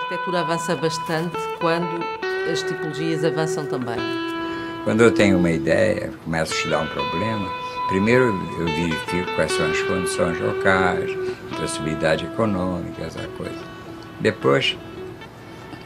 arquitetura 0.00 0.40
avança 0.40 0.74
bastante 0.74 1.36
quando 1.60 2.02
as 2.50 2.62
tipologias 2.62 3.24
avançam 3.24 3.66
também. 3.66 3.98
Quando 4.84 5.02
eu 5.02 5.12
tenho 5.12 5.38
uma 5.38 5.50
ideia, 5.50 6.10
começo 6.24 6.52
a 6.52 6.56
estudar 6.56 6.80
um 6.80 6.86
problema, 6.86 7.48
primeiro 7.88 8.24
eu 8.58 8.66
verifico 8.66 9.34
quais 9.34 9.52
são 9.52 9.70
as 9.70 9.80
condições 9.82 10.40
locais, 10.40 11.10
possibilidade 11.56 12.24
econômica, 12.24 13.02
essa 13.02 13.26
coisa. 13.28 13.62
Depois 14.20 14.76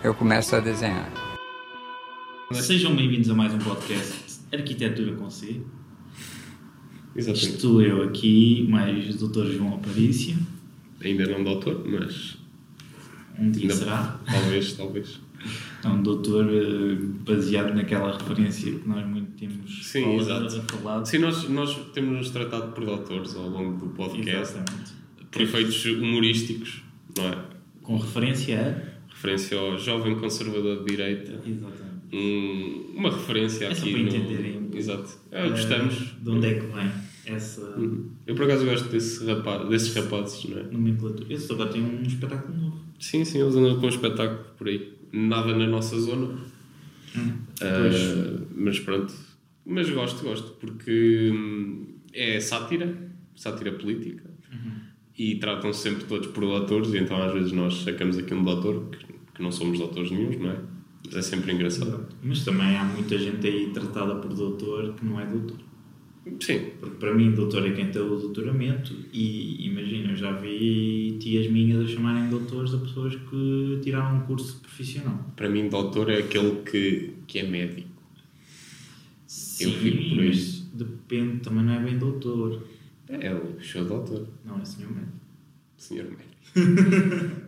eu 0.03 0.15
começo 0.15 0.55
a 0.55 0.61
desenhar. 0.61 1.11
Sejam 2.53 2.95
bem-vindos 2.95 3.29
a 3.31 3.35
mais 3.35 3.53
um 3.53 3.59
podcast 3.59 4.41
Arquitetura 4.53 5.12
com 5.17 5.29
C. 5.29 5.61
Exatamente. 7.17 7.49
Estou 7.49 7.83
eu 7.83 8.03
aqui, 8.05 8.67
mais 8.69 9.21
o 9.21 9.29
Dr. 9.29 9.46
João 9.46 9.75
Aparício. 9.75 10.37
Ainda 11.03 11.27
não 11.27 11.43
doutor, 11.43 11.85
mas 11.85 12.44
Um 13.39 13.51
dia 13.51 13.62
ainda 13.62 13.75
será. 13.75 14.21
talvez, 14.30 14.73
talvez. 14.75 15.21
É 15.85 15.89
um 15.89 16.03
doutor 16.03 16.46
eh, 16.49 16.96
baseado 17.27 17.75
naquela 17.75 18.17
referência 18.17 18.72
que 18.72 18.89
nós 18.89 19.07
muito 19.07 19.32
temos 19.32 19.86
Sim, 19.86 20.18
falado- 20.18 20.46
exato. 20.46 20.76
falado. 20.79 21.07
Sim, 21.07 21.18
nós, 21.18 21.49
nós 21.50 21.75
temos-nos 21.93 22.31
tratado 22.31 22.73
por 22.73 22.85
doutores 22.86 23.35
ao 23.36 23.49
longo 23.49 23.79
do 23.79 23.93
podcast, 23.93 24.54
Exatamente. 24.57 24.93
por 25.31 25.43
efeitos 25.43 25.85
humorísticos, 25.85 26.82
não 27.18 27.29
é? 27.29 27.39
Com 27.82 27.96
referência 27.99 28.59
a. 28.90 28.95
Referência 29.14 29.59
ao 29.59 29.79
jovem 29.79 30.17
conservador 30.18 30.79
de 30.79 30.85
direita. 30.87 31.32
Exatamente. 31.46 31.95
Um- 32.12 32.95
uma 32.97 33.11
referência 33.11 33.67
É 33.67 33.75
só 33.75 33.83
aqui 33.83 33.92
para 33.92 34.03
no... 34.03 34.09
entenderem 34.09 34.53
pouco. 34.61 34.77
Exato. 34.78 35.11
É, 35.31 35.48
gostamos. 35.48 35.95
Eh, 35.95 36.06
De 36.23 36.31
onde 36.31 36.47
é 36.47 36.55
que 36.55 36.67
vem 36.67 36.91
essa 37.27 37.62
Uhum. 37.77 38.11
Eu 38.27 38.34
por 38.34 38.45
acaso 38.45 38.64
gosto 38.64 38.89
desse 38.89 39.25
rapaz, 39.27 39.69
desses 39.69 39.95
rapazes, 39.95 40.45
não 40.45 40.59
é? 40.59 40.62
nomenclatura? 40.65 41.33
Esse 41.33 41.53
agora 41.53 41.70
tem 41.70 41.83
um 41.83 42.03
espetáculo 42.03 42.56
novo. 42.56 42.81
Sim, 42.98 43.25
sim, 43.25 43.41
eles 43.41 43.56
andam 43.56 43.78
com 43.78 43.87
um 43.87 43.89
espetáculo 43.89 44.45
por 44.56 44.69
aí. 44.69 44.92
Nada 45.12 45.56
na 45.56 45.67
nossa 45.67 45.98
zona. 45.98 46.39
Ah, 47.61 48.41
mas 48.55 48.81
pronto. 48.81 49.15
Mas 49.67 49.89
gosto, 49.89 50.23
gosto, 50.23 50.53
porque 50.53 51.31
hum, 51.33 51.87
é 52.13 52.39
sátira, 52.41 52.97
sátira 53.35 53.73
política. 53.73 54.35
E 55.17 55.37
tratam 55.37 55.73
sempre 55.73 56.05
todos 56.05 56.27
por 56.29 56.41
doutores, 56.41 56.93
e 56.93 56.98
então 56.98 57.23
às 57.23 57.33
vezes 57.33 57.53
nós 57.53 57.83
sacamos 57.85 58.19
aqui 58.19 58.35
um 58.35 58.43
doutor, 58.43 58.91
que, 58.91 59.07
que 59.35 59.43
não 59.43 59.53
somos 59.53 59.79
doutores 59.79 60.11
nenhums, 60.11 60.39
não 60.41 60.51
é? 60.51 60.59
Mas 61.07 61.17
é 61.17 61.23
sempre 61.23 61.53
engraçado. 61.53 62.09
Mas 62.20 62.45
também 62.45 62.77
há 62.77 62.83
muita 62.83 63.17
gente 63.17 63.47
aí 63.47 63.70
tratada 63.73 64.17
por 64.17 64.35
doutor 64.35 64.95
que 64.95 65.05
não 65.05 65.20
é 65.20 65.27
doutor. 65.27 65.59
Sim, 66.41 66.70
Porque 66.80 66.97
para 66.97 67.12
mim, 67.14 67.33
doutor 67.33 67.67
é 67.67 67.72
quem 67.72 67.91
tem 67.91 68.00
o 68.00 68.17
doutoramento, 68.17 68.94
e 69.12 69.67
imagina, 69.67 70.11
eu 70.12 70.17
já 70.17 70.33
vi 70.33 71.17
tias 71.20 71.47
minhas 71.50 71.84
a 71.84 71.89
chamarem 71.89 72.30
doutores 72.30 72.72
a 72.72 72.78
pessoas 72.78 73.14
que 73.14 73.80
tiraram 73.83 74.17
um 74.19 74.20
curso 74.22 74.58
profissional. 74.61 75.33
para 75.36 75.48
mim, 75.50 75.69
doutor 75.69 76.11
é 76.11 76.19
aquele 76.19 76.62
que, 76.62 77.12
que 77.27 77.39
é 77.41 77.42
médico. 77.42 77.89
Sim, 79.27 79.72
fico 79.72 80.08
por 80.14 80.25
mas 80.25 80.61
depende, 80.72 81.41
também 81.41 81.64
não 81.64 81.75
é 81.75 81.78
bem 81.80 81.98
doutor. 81.98 82.62
É 83.08 83.33
o 83.34 83.61
show 83.61 83.84
doutor, 83.84 84.27
Não, 84.45 84.58
é 84.61 84.64
senhor 84.64 84.91
médico. 84.92 85.12
senhor 85.77 86.06
médico. 86.06 86.25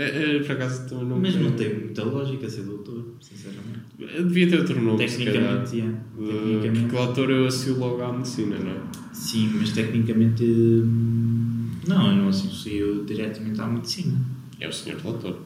é, 0.00 0.36
é, 0.36 0.38
por 0.44 0.52
acaso 0.52 0.88
também 0.88 1.06
não. 1.06 1.18
Mas 1.18 1.34
não 1.34 1.50
tem 1.52 1.74
muita 1.74 2.04
lógica 2.04 2.48
ser 2.48 2.62
doutor, 2.62 3.04
sinceramente. 3.20 3.80
Devia 3.98 4.48
ter 4.48 4.60
outro 4.60 4.80
nome. 4.80 4.98
Tecnicamente. 4.98 5.80
Uh, 5.80 6.26
tecnicamente. 6.60 6.80
Porque 6.82 6.96
doutor 6.96 7.30
eu 7.30 7.46
associo 7.48 7.78
logo 7.78 8.00
à 8.02 8.12
medicina, 8.12 8.56
não 8.58 8.70
é? 8.70 8.80
Sim, 9.12 9.50
mas 9.58 9.72
tecnicamente. 9.72 10.44
hum, 10.44 11.70
Não, 11.88 12.10
eu 12.10 12.16
não 12.16 12.28
associo 12.28 13.04
diretamente 13.04 13.60
à 13.60 13.66
medicina. 13.66 14.20
É 14.60 14.68
o 14.68 14.72
senhor 14.72 15.00
doutor. 15.00 15.42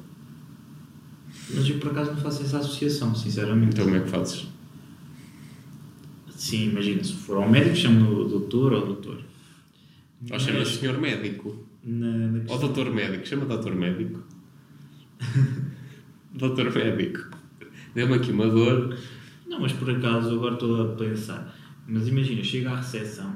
Mas 1.54 1.68
eu 1.68 1.78
por 1.78 1.90
acaso 1.90 2.10
não 2.12 2.18
faço 2.18 2.42
essa 2.42 2.58
associação, 2.58 3.14
sinceramente. 3.14 3.72
Então 3.72 3.84
como 3.86 3.96
é 3.96 4.00
que 4.00 4.08
fazes? 4.10 4.46
Sim, 6.36 6.70
imagina, 6.70 7.02
se 7.02 7.14
for 7.14 7.36
ao 7.38 7.48
médico, 7.48 7.76
chamo-no 7.76 8.28
doutor 8.28 8.72
ou 8.74 8.86
doutor. 8.86 9.18
Ou 10.30 10.38
chamas 10.38 10.68
senhor 10.68 10.98
médico? 10.98 11.56
Na, 11.84 12.06
na 12.06 12.42
Ou 12.48 12.58
doutor 12.58 12.92
médico? 12.92 13.26
Chama 13.26 13.44
doutor 13.44 13.74
médico. 13.74 14.20
doutor 16.34 16.72
médico. 16.74 17.30
Deu-me 17.94 18.14
aqui 18.14 18.30
uma 18.32 18.48
dor. 18.48 18.96
Não, 19.46 19.60
mas 19.60 19.72
por 19.72 19.90
acaso 19.90 20.34
agora 20.34 20.54
estou 20.54 20.92
a 20.92 20.94
pensar. 20.96 21.54
Mas 21.86 22.08
imagina, 22.08 22.42
chega 22.42 22.70
à 22.70 22.76
recepção. 22.76 23.34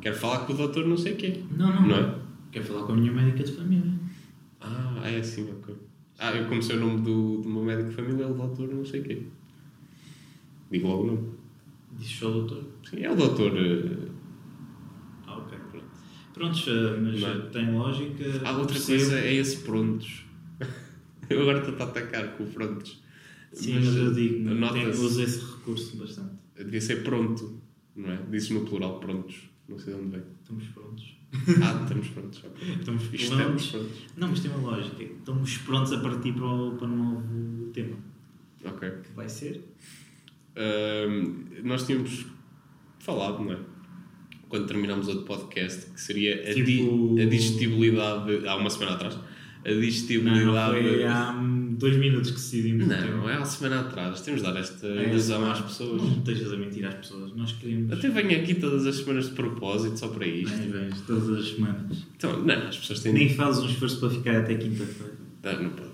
Quero 0.00 0.16
falar 0.16 0.40
com 0.46 0.52
o 0.52 0.56
doutor 0.56 0.86
não 0.86 0.96
sei 0.96 1.14
quê. 1.14 1.42
Não, 1.56 1.72
não. 1.74 1.86
Não 1.88 1.96
é? 1.96 2.14
Quero 2.52 2.64
falar 2.66 2.82
com 2.86 2.92
a 2.92 2.96
minha 2.96 3.12
médica 3.12 3.42
de 3.44 3.52
família. 3.52 3.92
Ah, 4.60 5.00
é 5.04 5.18
assim, 5.18 5.50
ok. 5.50 5.74
Ah, 6.18 6.32
eu 6.32 6.46
comecei 6.46 6.76
o 6.76 6.80
nome 6.80 7.00
do, 7.00 7.40
do 7.40 7.48
meu 7.48 7.64
médico 7.64 7.88
de 7.90 7.94
família, 7.96 8.24
é 8.24 8.26
o 8.26 8.34
doutor 8.34 8.68
não 8.68 8.84
sei 8.84 9.02
quê. 9.02 9.22
Digo 10.70 10.86
logo 10.88 11.02
o 11.02 11.06
nome. 11.06 11.28
Diz 11.98 12.10
só 12.10 12.28
o 12.28 12.32
doutor. 12.32 12.64
Sim, 12.88 13.02
é 13.02 13.10
o 13.10 13.16
doutor... 13.16 13.52
eh, 13.56 14.08
Ah, 15.26 15.36
ok. 15.38 15.58
Prontos, 16.34 16.64
eh, 16.68 16.96
mas 17.00 17.20
Não 17.20 17.28
é? 17.28 17.38
tem 17.50 17.72
lógica. 17.74 18.24
Ah, 18.44 18.52
outra 18.52 18.66
percebo. 18.74 18.98
coisa 19.00 19.18
é 19.18 19.34
esse 19.34 19.56
prontos. 19.58 20.24
Eu 21.32 21.42
agora 21.42 21.58
estou 21.68 21.74
a 21.86 21.88
atacar 21.90 22.36
com 22.36 22.46
prontos. 22.46 23.02
Sim, 23.52 23.74
mas, 23.74 23.94
eu 23.96 24.12
digo, 24.14 24.34
tem, 24.36 24.54
nota-se- 24.54 25.00
uso 25.00 25.22
esse 25.22 25.40
recurso 25.40 25.96
bastante. 25.96 26.32
Devia 26.56 26.80
ser 26.80 27.02
pronto, 27.02 27.60
não 27.94 28.10
é? 28.10 28.18
Dizes 28.30 28.50
no 28.50 28.60
plural 28.64 28.98
prontos. 29.00 29.50
Não 29.68 29.78
sei 29.78 29.94
de 29.94 30.00
onde 30.00 30.10
vem. 30.10 30.22
Estamos 30.42 30.64
prontos. 30.68 31.16
Ah, 31.62 31.80
estamos 31.82 32.08
prontos. 32.08 32.42
Estamos 32.80 33.02
Estamos 33.12 33.42
prontos. 33.44 33.66
prontos. 33.70 33.98
Não, 34.16 34.28
mas 34.28 34.40
tem 34.40 34.50
uma 34.50 34.70
lógica. 34.70 35.02
Estamos 35.02 35.56
prontos 35.58 35.92
a 35.92 36.00
partir 36.00 36.32
para 36.34 36.44
o, 36.46 36.76
para 36.76 36.86
o 36.88 36.90
novo 36.96 37.66
tema. 37.72 37.96
Ok. 38.64 38.90
Que 39.02 39.12
vai 39.14 39.28
ser? 39.28 39.64
Ahm, 40.56 41.44
nós 41.64 41.86
tínhamos 41.86 42.26
falado, 42.98 43.42
não 43.42 43.52
é? 43.52 43.58
Quando 44.48 44.66
terminámos 44.66 45.08
outro 45.08 45.24
podcast, 45.24 45.86
que 45.90 46.00
seria 46.00 46.34
a, 46.50 46.52
di- 46.54 46.64
Tipo- 46.64 47.16
a 47.18 47.24
digestibilidade. 47.24 48.46
Há 48.46 48.56
uma 48.56 48.68
semana 48.68 48.92
atrás. 48.96 49.18
A 49.64 49.70
Não, 49.70 49.80
digestibilidade. 49.80 50.44
não 50.44 50.54
foi 50.54 51.04
há 51.04 51.32
dois 51.78 51.96
minutos 51.96 52.30
que 52.30 52.36
decidimos. 52.36 52.86
Não, 52.88 53.28
é 53.30 53.34
há 53.36 53.44
semana 53.44 53.80
atrás. 53.80 54.20
Temos 54.20 54.40
de 54.42 54.46
dar 54.46 54.58
esta 54.58 54.86
É, 54.86 55.08
ilusão 55.08 55.40
não, 55.40 55.50
às 55.52 55.60
pessoas. 55.60 56.02
Não 56.02 56.18
estejas 56.18 56.52
a 56.52 56.56
mentir 56.56 56.84
às 56.84 56.94
pessoas. 56.94 57.32
Nós 57.36 57.52
queremos. 57.52 57.92
Até 57.92 58.08
venho 58.08 58.42
aqui 58.42 58.54
todas 58.54 58.86
as 58.86 58.96
semanas 58.96 59.26
de 59.28 59.32
propósito 59.32 59.98
só 59.98 60.08
para 60.08 60.26
isto. 60.26 60.56
Vens, 60.56 60.70
vens, 60.72 61.00
todas 61.06 61.28
as 61.30 61.48
semanas. 61.54 62.04
Então, 62.16 62.42
não, 62.44 62.54
as 62.68 62.76
pessoas 62.78 63.00
têm. 63.00 63.12
Nem 63.12 63.28
fazes 63.28 63.62
um 63.62 63.66
esforço 63.66 64.00
para 64.00 64.10
ficar 64.10 64.36
até 64.36 64.54
quinta-feira. 64.56 65.12
Ah, 65.44 65.52
não 65.60 65.70
pode. 65.70 65.90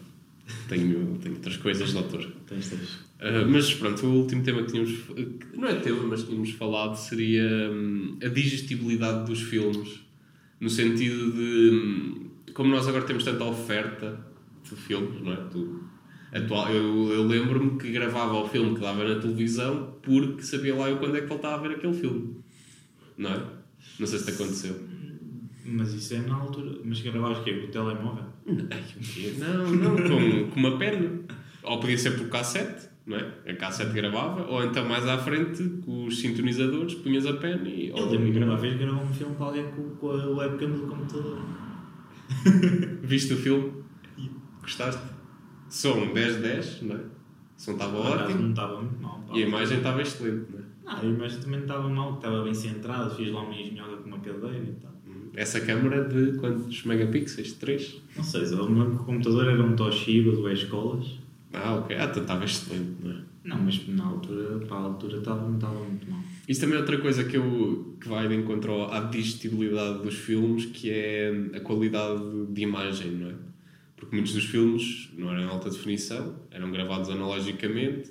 Tenho, 0.68 1.18
tenho 1.22 1.34
outras 1.34 1.56
coisas, 1.58 1.92
doutor. 1.92 2.26
Tens, 2.46 2.70
tens. 2.70 2.88
Uh, 3.20 3.46
mas 3.48 3.74
pronto, 3.74 4.06
o 4.06 4.14
último 4.20 4.42
tema 4.42 4.62
que 4.62 4.72
tínhamos. 4.72 4.92
que 4.92 5.56
não 5.56 5.68
é 5.68 5.74
tema, 5.74 6.02
mas 6.04 6.22
tínhamos 6.22 6.50
falado 6.52 6.94
seria 6.96 7.70
hum, 7.70 8.16
a 8.22 8.28
digestibilidade 8.28 9.26
dos 9.26 9.40
filmes. 9.42 10.00
No 10.60 10.70
sentido 10.70 11.32
de. 11.32 11.70
hum, 11.70 12.27
como 12.58 12.72
nós 12.72 12.88
agora 12.88 13.04
temos 13.04 13.22
tanta 13.22 13.44
oferta 13.44 14.18
de 14.64 14.74
filmes, 14.74 15.22
não 15.22 15.32
é? 15.32 15.36
Do, 15.36 15.84
atual, 16.34 16.68
eu, 16.70 17.08
eu 17.12 17.22
lembro-me 17.22 17.78
que 17.78 17.92
gravava 17.92 18.34
o 18.34 18.48
filme 18.48 18.74
que 18.74 18.80
dava 18.80 19.04
na 19.04 19.20
televisão 19.20 19.94
porque 20.02 20.42
sabia 20.42 20.74
lá 20.74 20.90
eu 20.90 20.96
quando 20.96 21.16
é 21.16 21.20
que 21.20 21.28
voltava 21.28 21.54
a 21.54 21.68
ver 21.68 21.76
aquele 21.76 21.94
filme. 21.94 22.34
Não 23.16 23.30
é? 23.30 23.40
Não 24.00 24.06
sei 24.08 24.18
se 24.18 24.24
te 24.24 24.30
aconteceu. 24.32 24.74
Mas 25.64 25.94
isso 25.94 26.14
é 26.14 26.18
na 26.18 26.34
altura. 26.34 26.80
Mas 26.84 27.00
gravavas 27.00 27.38
o 27.38 27.44
quê? 27.44 27.52
Com 27.58 27.66
o 27.68 27.70
telemóvel? 27.70 28.24
Não, 29.38 29.70
não, 29.70 29.96
com, 29.96 30.50
com 30.50 30.58
uma 30.58 30.76
pena. 30.76 31.20
Ou 31.62 31.78
podia 31.78 31.96
ser 31.96 32.18
por 32.18 32.28
cassete, 32.28 32.88
não 33.06 33.18
é? 33.18 33.34
A 33.46 33.54
cassete 33.54 33.92
gravava, 33.92 34.50
ou 34.50 34.64
então 34.64 34.84
mais 34.84 35.06
à 35.06 35.16
frente, 35.16 35.62
com 35.84 36.06
os 36.06 36.18
sintonizadores, 36.18 36.96
punhas 36.96 37.24
a 37.24 37.34
pena 37.34 37.68
e. 37.68 37.90
Eu 37.90 38.10
lembro 38.10 38.32
que 38.32 38.38
uma 38.40 38.56
vez 38.56 38.76
gravou 38.76 39.04
um 39.04 39.14
filme 39.14 39.36
com 39.36 39.44
alguém 39.44 39.70
com, 39.70 39.90
com 39.90 40.10
a 40.10 40.26
webcam 40.26 40.70
do 40.70 40.88
computador. 40.88 41.67
Viste 43.02 43.34
o 43.34 43.36
filme? 43.36 43.72
Gostaste? 44.62 45.02
Som 45.68 46.12
10-10, 46.12 46.82
não 46.82 46.96
é? 46.96 46.98
O 46.98 47.08
som 47.56 47.72
estava 47.72 47.96
ótimo 47.98 48.40
Não 48.42 48.50
estava 48.50 48.80
muito 48.80 49.02
mal. 49.02 49.24
e 49.32 49.42
a 49.42 49.46
imagem 49.46 49.78
estava 49.78 50.02
excelente, 50.02 50.46
não 50.52 50.58
é? 50.60 50.62
Não, 50.84 51.00
a 51.00 51.04
imagem 51.04 51.40
também 51.40 51.58
não 51.60 51.66
estava 51.66 51.88
mal, 51.88 52.14
estava 52.14 52.44
bem 52.44 52.54
centrada. 52.54 53.10
Fiz 53.10 53.30
lá 53.30 53.42
uma 53.42 53.54
engenhoca 53.54 53.96
com 53.98 54.08
uma 54.08 54.18
cadeira 54.20 54.58
e 54.58 54.72
tal. 54.80 54.92
Essa 55.34 55.60
câmera 55.60 56.04
de 56.08 56.38
quantos 56.38 56.84
megapixels? 56.84 57.52
3? 57.52 58.02
Não 58.16 58.24
sei, 58.24 58.42
eu 58.44 58.68
me 58.68 58.80
lembro 58.80 58.96
que 58.96 59.02
o 59.02 59.04
computador 59.04 59.46
era 59.48 59.62
um 59.62 59.76
Toshiba 59.76 60.32
do 60.32 60.48
escolas. 60.50 61.18
Ah, 61.52 61.74
ok. 61.74 61.96
Ah, 61.96 62.04
então 62.06 62.22
estava 62.22 62.44
excelente, 62.44 62.96
não 63.02 63.12
é? 63.12 63.16
Não, 63.44 63.58
mas 63.58 63.86
na 63.88 64.04
altura, 64.04 64.58
para 64.66 64.76
a 64.76 64.80
altura 64.80 65.18
estava, 65.18 65.42
não 65.46 65.54
estava 65.54 65.78
muito 65.78 66.10
mal. 66.10 66.20
Isso 66.48 66.62
também 66.62 66.76
é 66.76 66.80
outra 66.80 66.98
coisa 66.98 67.24
que, 67.24 67.36
eu, 67.36 67.96
que 68.00 68.08
vai 68.08 68.26
de 68.26 68.34
encontro 68.34 68.84
à 68.84 69.00
digestibilidade 69.00 70.02
dos 70.02 70.14
filmes, 70.14 70.64
que 70.64 70.90
é 70.90 71.30
a 71.54 71.60
qualidade 71.60 72.46
de 72.48 72.62
imagem, 72.62 73.10
não 73.10 73.30
é? 73.30 73.34
Porque 73.94 74.16
muitos 74.16 74.32
dos 74.32 74.44
filmes 74.44 75.10
não 75.16 75.30
eram 75.30 75.42
em 75.42 75.46
alta 75.46 75.68
definição, 75.68 76.40
eram 76.50 76.70
gravados 76.70 77.10
analogicamente, 77.10 78.10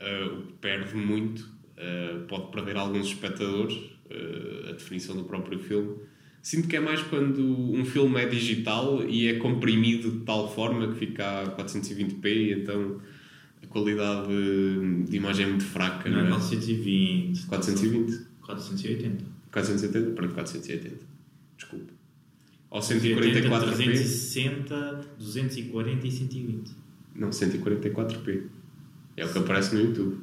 ah, 0.00 0.26
o 0.26 0.46
que 0.46 0.52
perde 0.54 0.96
muito, 0.96 1.48
ah, 1.76 2.24
pode 2.26 2.50
perder 2.50 2.76
alguns 2.76 3.06
espectadores 3.06 3.78
ah, 4.10 4.70
a 4.70 4.72
definição 4.72 5.14
do 5.14 5.24
próprio 5.24 5.60
filme, 5.60 5.96
Sinto 6.42 6.66
que 6.66 6.74
é 6.74 6.80
mais 6.80 7.00
quando 7.00 7.40
um 7.40 7.84
filme 7.84 8.20
é 8.20 8.26
digital 8.26 9.04
e 9.08 9.28
é 9.28 9.34
comprimido 9.34 10.10
de 10.10 10.24
tal 10.24 10.52
forma 10.52 10.88
que 10.88 10.98
fica 10.98 11.42
a 11.42 11.56
420p, 11.56 12.60
então 12.60 13.00
qualidade 13.72 14.28
de 15.08 15.16
imagem 15.16 15.46
é 15.46 15.48
muito 15.48 15.64
fraca, 15.64 16.08
Não 16.08 16.20
é 16.20 16.22
não 16.22 16.36
é? 16.36 16.40
420. 16.40 17.46
420? 17.46 18.26
480. 18.42 19.24
470? 19.50 20.10
Pronto, 20.12 20.34
480. 20.34 20.96
Desculpa. 21.56 21.92
Ou 22.70 22.80
480, 22.80 23.48
144p? 23.48 23.76
360, 23.76 25.00
240 25.18 26.06
e 26.06 26.10
120. 26.10 26.70
Não, 27.14 27.30
144p. 27.30 28.42
É 29.16 29.26
o 29.26 29.32
que 29.32 29.38
aparece 29.38 29.74
no 29.74 29.82
YouTube. 29.82 30.16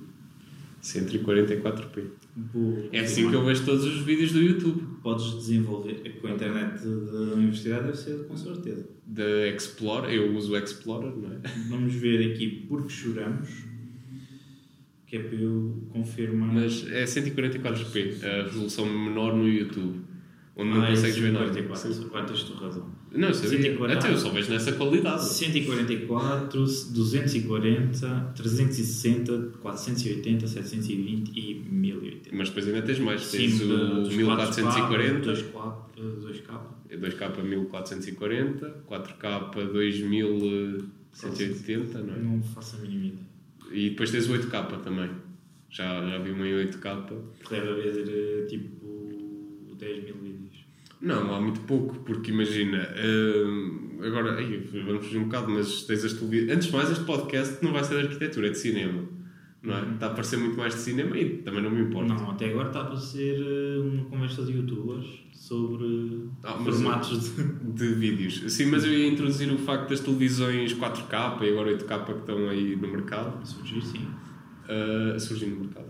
144p. 0.81 2.03
Boa. 2.35 2.89
É 2.91 2.99
assim 3.01 3.29
que 3.29 3.35
eu 3.35 3.43
vejo 3.45 3.65
todos 3.65 3.83
os 3.85 4.01
vídeos 4.01 4.31
do 4.31 4.41
YouTube. 4.41 4.81
Podes 5.03 5.33
desenvolver. 5.35 6.17
Com 6.21 6.27
a 6.27 6.31
internet 6.31 6.79
da 6.83 7.33
universidade 7.35 7.85
deve 7.85 7.97
ser 7.97 8.27
com 8.27 8.37
certeza. 8.37 8.87
Da 9.05 9.47
Explorer, 9.49 10.11
eu 10.11 10.35
uso 10.35 10.53
o 10.53 10.57
Explorer, 10.57 11.15
não 11.15 11.31
é? 11.33 11.39
Vamos 11.69 11.93
ver 11.95 12.31
aqui 12.31 12.65
porque 12.67 12.89
choramos. 12.89 13.49
Que 15.05 15.17
é 15.17 15.23
para 15.23 15.37
eu 15.37 15.87
confirmar. 15.89 16.53
Mas 16.53 16.87
é 16.91 17.03
144p, 17.03 18.23
a 18.23 18.43
resolução 18.43 18.85
menor 18.85 19.35
no 19.35 19.47
YouTube. 19.47 20.01
Onde 20.55 20.69
não 20.71 20.81
Ah, 20.81 20.87
é 20.87 20.89
consegues 20.91 21.17
ver 21.17 21.31
nada. 21.31 21.45
144. 21.53 21.93
Sim. 21.93 22.05
Agora 22.05 22.25
tens 22.25 22.43
tu 22.43 22.53
razão. 22.53 22.89
Não, 23.11 23.29
eu 23.29 23.33
sabia. 23.33 23.63
140. 23.63 23.99
Até 23.99 24.13
eu 24.13 24.17
só 24.17 24.29
vejo 24.29 24.51
nessa 24.51 24.71
qualidade. 24.73 25.25
144, 25.25 26.63
240, 26.63 28.33
360, 28.35 29.53
480, 29.61 30.47
720 30.47 31.31
e 31.37 31.55
1080. 31.55 32.29
Mas 32.33 32.49
depois 32.49 32.67
ainda 32.67 32.81
tens 32.83 32.99
mais. 32.99 33.31
Tens 33.31 33.53
Sim, 33.53 33.71
o 33.71 34.03
dos 34.03 34.13
1440, 34.15 35.33
2K, 35.33 35.73
2K. 35.97 36.59
2K 36.91 37.43
1440, 37.43 38.83
4K 38.87 39.49
2180, 39.71 41.99
não 41.99 42.13
é? 42.13 42.17
Não 42.19 42.43
faço 42.43 42.75
a 42.77 42.79
mínima 42.79 43.07
ideia. 43.07 43.27
E 43.71 43.89
depois 43.91 44.09
tens 44.11 44.27
o 44.29 44.33
8K 44.33 44.81
também. 44.81 45.09
Já, 45.69 46.03
já 46.07 46.17
vi 46.17 46.31
uma 46.31 46.47
em 46.47 46.53
8K. 46.67 47.05
Deve 47.49 47.69
haver 47.69 48.09
eh, 48.09 48.45
tipo 48.47 49.75
10 49.77 50.03
mil 50.03 50.15
vídeos. 50.15 50.58
Não, 51.01 51.33
há 51.33 51.39
muito 51.39 51.61
pouco, 51.61 51.95
porque 51.99 52.29
imagina, 52.31 52.89
hum, 52.97 53.99
agora, 54.03 54.35
ai, 54.37 54.67
vamos 54.85 55.05
fugir 55.05 55.17
um 55.17 55.23
bocado, 55.25 55.49
mas 55.49 55.83
tens 55.83 56.03
as 56.03 56.13
televisões. 56.13 56.51
Antes 56.51 56.67
de 56.67 56.73
mais, 56.73 56.91
este 56.91 57.05
podcast 57.05 57.63
não 57.63 57.71
vai 57.71 57.83
ser 57.83 57.95
de 58.01 58.07
arquitetura, 58.07 58.47
é 58.47 58.49
de 58.49 58.57
cinema. 58.57 59.03
Não 59.61 59.75
é? 59.77 59.93
Está 59.93 60.07
a 60.07 60.09
parecer 60.11 60.37
muito 60.37 60.57
mais 60.57 60.73
de 60.73 60.79
cinema 60.79 61.17
e 61.17 61.37
também 61.39 61.61
não 61.61 61.69
me 61.69 61.81
importa. 61.81 62.13
Não, 62.13 62.31
até 62.31 62.49
agora 62.49 62.69
está 62.69 62.87
a 62.87 62.95
ser 62.95 63.35
eh, 63.41 63.79
uma 63.79 64.05
conversa 64.05 64.43
de 64.45 64.53
youtubers 64.53 65.05
sobre 65.33 66.29
Ah, 66.43 66.53
formatos 66.53 67.35
de. 67.35 67.43
De 67.75 67.93
vídeos. 67.93 68.41
Sim, 68.53 68.67
mas 68.67 68.85
eu 68.85 68.93
ia 68.93 69.07
introduzir 69.07 69.51
o 69.51 69.57
facto 69.57 69.89
das 69.89 69.99
televisões 69.99 70.73
4K 70.73 71.41
e 71.43 71.49
agora 71.49 71.77
8K 71.77 72.05
que 72.05 72.11
estão 72.11 72.49
aí 72.49 72.75
no 72.77 72.87
mercado, 72.89 73.45
surgir, 73.45 73.81
sim. 73.81 74.07
uh, 74.69 75.15
a 75.15 75.19
surgir 75.19 75.47
no 75.47 75.59
mercado. 75.61 75.88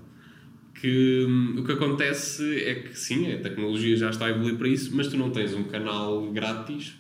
Que 0.80 1.26
hum, 1.28 1.56
o 1.60 1.64
que 1.66 1.72
acontece 1.74 2.64
é 2.64 2.76
que 2.76 2.98
sim, 2.98 3.32
a 3.34 3.40
tecnologia 3.42 3.96
já 3.98 4.10
está 4.10 4.26
a 4.26 4.30
evoluir 4.30 4.56
para 4.58 4.68
isso, 4.68 4.96
mas 4.96 5.08
tu 5.08 5.18
não 5.18 5.30
tens 5.30 5.54
um 5.54 5.64
canal 5.64 6.32
grátis 6.32 6.96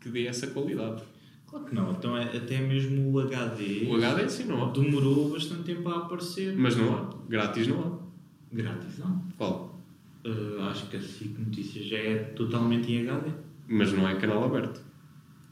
que 0.00 0.08
dê 0.08 0.26
essa 0.26 0.46
qualidade. 0.48 1.02
Claro 1.48 1.64
que 1.64 1.74
não, 1.74 1.92
então 1.92 2.16
é, 2.16 2.36
até 2.36 2.60
mesmo 2.60 3.10
o 3.12 3.18
HD 3.20 3.86
O 3.88 3.96
HD 3.96 4.28
sim 4.28 4.44
não 4.44 4.64
há. 4.64 4.70
demorou 4.72 5.30
bastante 5.30 5.62
tempo 5.64 5.88
a 5.88 5.96
aparecer. 5.98 6.54
Mas 6.56 6.76
não 6.76 6.94
há. 6.94 7.10
Grátis 7.28 7.66
não 7.66 7.80
há. 7.80 8.54
Grátis, 8.54 8.98
não. 8.98 9.22
Qual? 9.36 9.80
Eh, 10.24 10.60
acho 10.62 10.88
que 10.88 10.96
a 10.96 11.00
SIC 11.00 11.38
Notícias 11.38 11.86
já 11.86 11.98
é 11.98 12.16
totalmente 12.36 12.90
em 12.92 13.08
HD. 13.08 13.30
Mas 13.68 13.92
não 13.92 14.08
é 14.08 14.14
canal 14.16 14.44
aberto. 14.44 14.80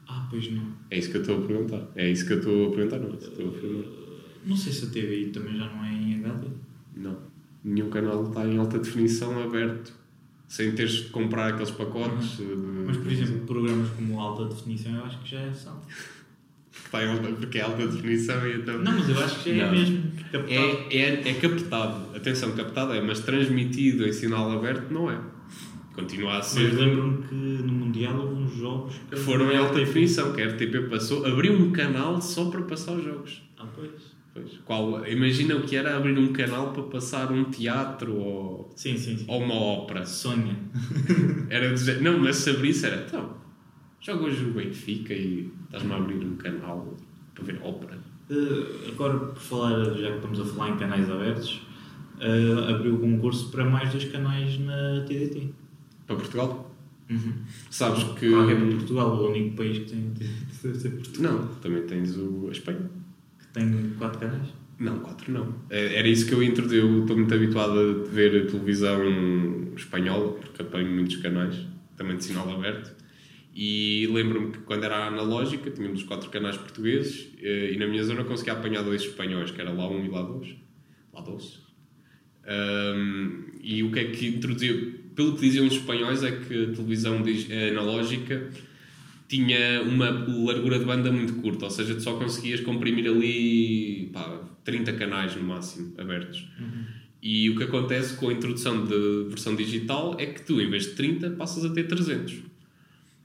Ah, 0.06 0.26
pois 0.30 0.50
não. 0.52 0.72
É 0.90 0.98
isso 0.98 1.10
que 1.10 1.16
eu 1.16 1.20
estou 1.22 1.42
a 1.42 1.46
perguntar. 1.46 1.88
É 1.96 2.10
isso 2.10 2.26
que 2.26 2.32
eu 2.34 2.38
estou 2.38 2.68
a 2.68 2.70
perguntar, 2.74 2.98
não. 2.98 3.10
é 3.14 3.16
Estou 3.16 3.46
a 3.46 3.50
afirmar. 3.56 3.84
Não 4.46 4.56
sei 4.56 4.72
se 4.72 4.84
a 4.86 4.88
TVI 4.90 5.30
também 5.30 5.56
já 5.56 5.66
não 5.72 5.84
é 5.84 5.92
em 5.92 6.14
HD. 6.16 6.46
Não. 6.96 7.16
Nenhum 7.64 7.88
canal 7.88 8.25
está 8.28 8.44
em 8.46 8.58
alta 8.58 8.78
definição 8.78 9.43
aberto. 9.43 9.93
Sem 10.46 10.72
teres 10.72 10.93
de 10.93 11.08
comprar 11.08 11.49
aqueles 11.49 11.70
pacotes. 11.70 12.37
de- 12.37 12.44
Mas, 12.87 12.96
por 12.99 13.11
exemplo, 13.11 13.40
programas 13.46 13.88
como 13.90 14.20
Alta 14.20 14.44
Definição 14.44 14.94
eu 14.94 15.05
acho 15.05 15.19
que 15.20 15.31
já 15.31 15.52
são. 15.55 15.81
está 16.70 17.02
em 17.02 17.08
alta, 17.08 17.28
porque 17.32 17.58
é 17.58 17.62
alta 17.62 17.87
definição 17.87 18.46
e 18.46 18.56
então. 18.56 18.78
Não, 18.78 18.93
mas 18.93 19.08
eu 19.08 19.19
acho 19.25 19.43
que 19.43 19.56
já 19.56 19.62
é 19.64 19.66
Não. 19.66 19.72
mesmo. 19.72 20.02
Captado. 20.31 20.50
É, 20.52 20.96
é, 20.96 21.28
é 21.31 21.34
captado. 21.34 22.16
Atenção, 22.16 22.52
captado 22.55 22.93
é, 22.93 23.00
mas 23.00 23.20
transmitido 23.20 24.06
em 24.06 24.12
sinal 24.12 24.50
aberto 24.52 24.93
não 24.93 25.10
é. 25.10 25.19
Continua 25.94 26.38
a 26.38 26.43
ser. 26.43 26.69
Mas 26.70 26.78
lembro-me 26.81 27.22
que 27.26 27.34
no 27.34 27.72
Mundial 27.72 28.17
houve 28.19 28.34
uns 28.43 28.55
jogos 28.56 28.94
Que 29.08 29.17
foram 29.17 29.50
em 29.50 29.56
alta 29.56 29.78
definição, 29.78 30.32
que 30.32 30.43
a 30.43 30.46
RTP 30.49 30.88
passou, 30.90 31.25
abriu 31.25 31.52
um 31.55 31.70
canal 31.72 32.20
só 32.20 32.46
para 32.50 32.62
passar 32.62 32.93
os 32.93 33.05
jogos. 33.05 33.43
Ah, 33.58 33.67
pois. 33.75 33.90
Pois, 34.34 34.50
qual, 34.64 35.06
imagina 35.06 35.54
o 35.54 35.62
que 35.62 35.76
era 35.76 35.96
abrir 35.96 36.19
um 36.19 36.32
canal 36.32 36.72
para 36.72 36.82
passar 36.82 37.31
um 37.31 37.44
teatro 37.44 38.16
ou, 38.16 38.72
Sim, 38.75 38.96
sim, 38.98 39.16
sim. 39.16 39.25
ou 39.28 39.40
uma 39.40 39.54
ópera. 39.54 40.04
Sonha. 40.04 40.56
Era 41.48 41.76
género- 41.76 42.02
não, 42.02 42.19
mas 42.19 42.36
se 42.36 42.50
abrisse 42.50 42.84
era, 42.84 43.04
então, 43.06 43.36
joga 44.00 44.25
hoje 44.25 44.44
o 44.44 44.52
Benfica 44.54 45.14
e 45.14 45.48
estás-me 45.66 45.92
a 45.92 45.96
abrir 45.96 46.16
um 46.26 46.34
canal 46.36 46.96
para 47.32 47.44
ver 47.44 47.60
ópera. 47.62 47.96
Eh, 48.28 48.88
agora, 48.88 49.19
por 49.19 49.38
falar, 49.40 49.84
já 49.94 50.08
que 50.10 50.16
estamos 50.16 50.40
a 50.40 50.44
falar 50.44 50.70
em 50.70 50.76
canais 50.78 51.08
abertos, 51.08 51.62
eh, 52.19 52.70
abriu 52.72 52.96
o 52.96 52.98
concurso 52.98 53.50
para 53.50 53.64
mais 53.64 53.90
dois 53.92 54.06
canais 54.06 54.58
na 54.58 55.04
TDT. 55.06 55.48
Para 56.08 56.16
Portugal? 56.16 56.75
Uhum. 57.08 57.34
Sabes 57.70 58.02
que. 58.19 58.28
Claro 58.31 58.46
que 58.46 58.52
é 58.52 58.56
para 58.56 58.66
Portugal, 58.76 59.14
o 59.16 59.28
único 59.31 59.56
país 59.56 59.78
que 59.78 59.84
tem 59.84 60.12
deve 60.62 60.75
ser 60.81 60.90
Portugal. 60.90 61.32
Não, 61.34 61.46
também 61.56 61.82
tens 61.82 62.16
o, 62.16 62.46
a 62.48 62.50
Espanha. 62.52 62.90
Tem 63.54 63.94
quatro 63.96 64.18
canais. 64.20 64.48
Não, 64.78 64.98
quatro 64.98 65.32
não. 65.32 65.54
É- 65.70 65.94
Era 66.00 66.08
isso 66.08 66.26
que 66.26 66.34
eu 66.34 66.42
introduzi. 66.42 66.76
Eu 66.78 67.02
estou 67.02 67.16
muito 67.16 67.32
habituado 67.32 67.78
a 67.78 68.10
ver 68.10 68.46
televisão 68.48 69.00
espanhola, 69.76 70.32
porque 70.32 70.60
apanho 70.60 70.90
muitos 70.90 71.16
canais, 71.16 71.56
também 71.96 72.16
de 72.16 72.24
sinal 72.24 72.50
aberto. 72.50 72.92
E 73.54 74.08
lembro-me 74.12 74.50
que 74.50 74.58
quando 74.58 74.82
era 74.84 75.06
analógica, 75.06 75.70
tínhamos 75.70 76.00
os 76.00 76.06
quatro 76.06 76.28
canais 76.28 76.56
portugueses 76.56 77.28
eh, 77.40 77.70
e 77.72 77.78
na 77.78 77.86
minha 77.86 78.02
zona 78.02 78.24
conseguia 78.24 78.54
apanhar 78.54 78.82
dois 78.82 79.02
espanhóis, 79.02 79.52
que 79.52 79.60
era 79.60 79.72
lá 79.72 79.88
um 79.88 80.04
e 80.04 80.08
lá 80.08 80.22
dois. 80.22 80.56
Lá 81.12 81.20
dois. 81.20 81.60
Ahm, 82.46 83.44
e 83.62 83.82
o 83.84 83.92
que 83.92 84.00
é 84.00 84.04
que 84.10 84.26
introduzia? 84.26 84.74
Pelo 85.14 85.34
que 85.36 85.42
diziam 85.42 85.66
os 85.66 85.74
espanhóis, 85.74 86.24
é 86.24 86.32
que 86.32 86.64
a 86.64 86.72
televisão 86.72 87.22
eh, 87.48 87.68
analógica 87.70 88.50
tinha 89.28 89.82
uma 89.82 90.10
largura 90.10 90.78
de 90.78 90.84
banda 90.84 91.10
muito 91.10 91.34
curta, 91.34 91.64
ou 91.64 91.70
seja, 91.70 91.94
tu 91.94 92.02
só 92.02 92.14
conseguias 92.19 92.60
comprimir 92.60 93.06
ali 93.06 94.10
pá, 94.12 94.40
30 94.64 94.93
canais 94.94 95.34
no 95.36 95.43
máximo 95.43 95.94
abertos. 95.98 96.46
E 97.22 97.48
o 97.48 97.56
que 97.56 97.64
acontece 97.64 98.16
com 98.16 98.28
a 98.28 98.32
introdução 98.32 98.84
de 98.84 99.24
versão 99.28 99.56
digital 99.56 100.14
é 100.19 100.26
que 100.26 100.43
tu, 100.43 100.60
em 100.60 100.69
vez 100.69 100.84
de 100.84 100.90
30, 100.90 101.31
passas 101.31 101.64
a 101.64 101.70
ter 101.70 101.84
300. 101.84 102.43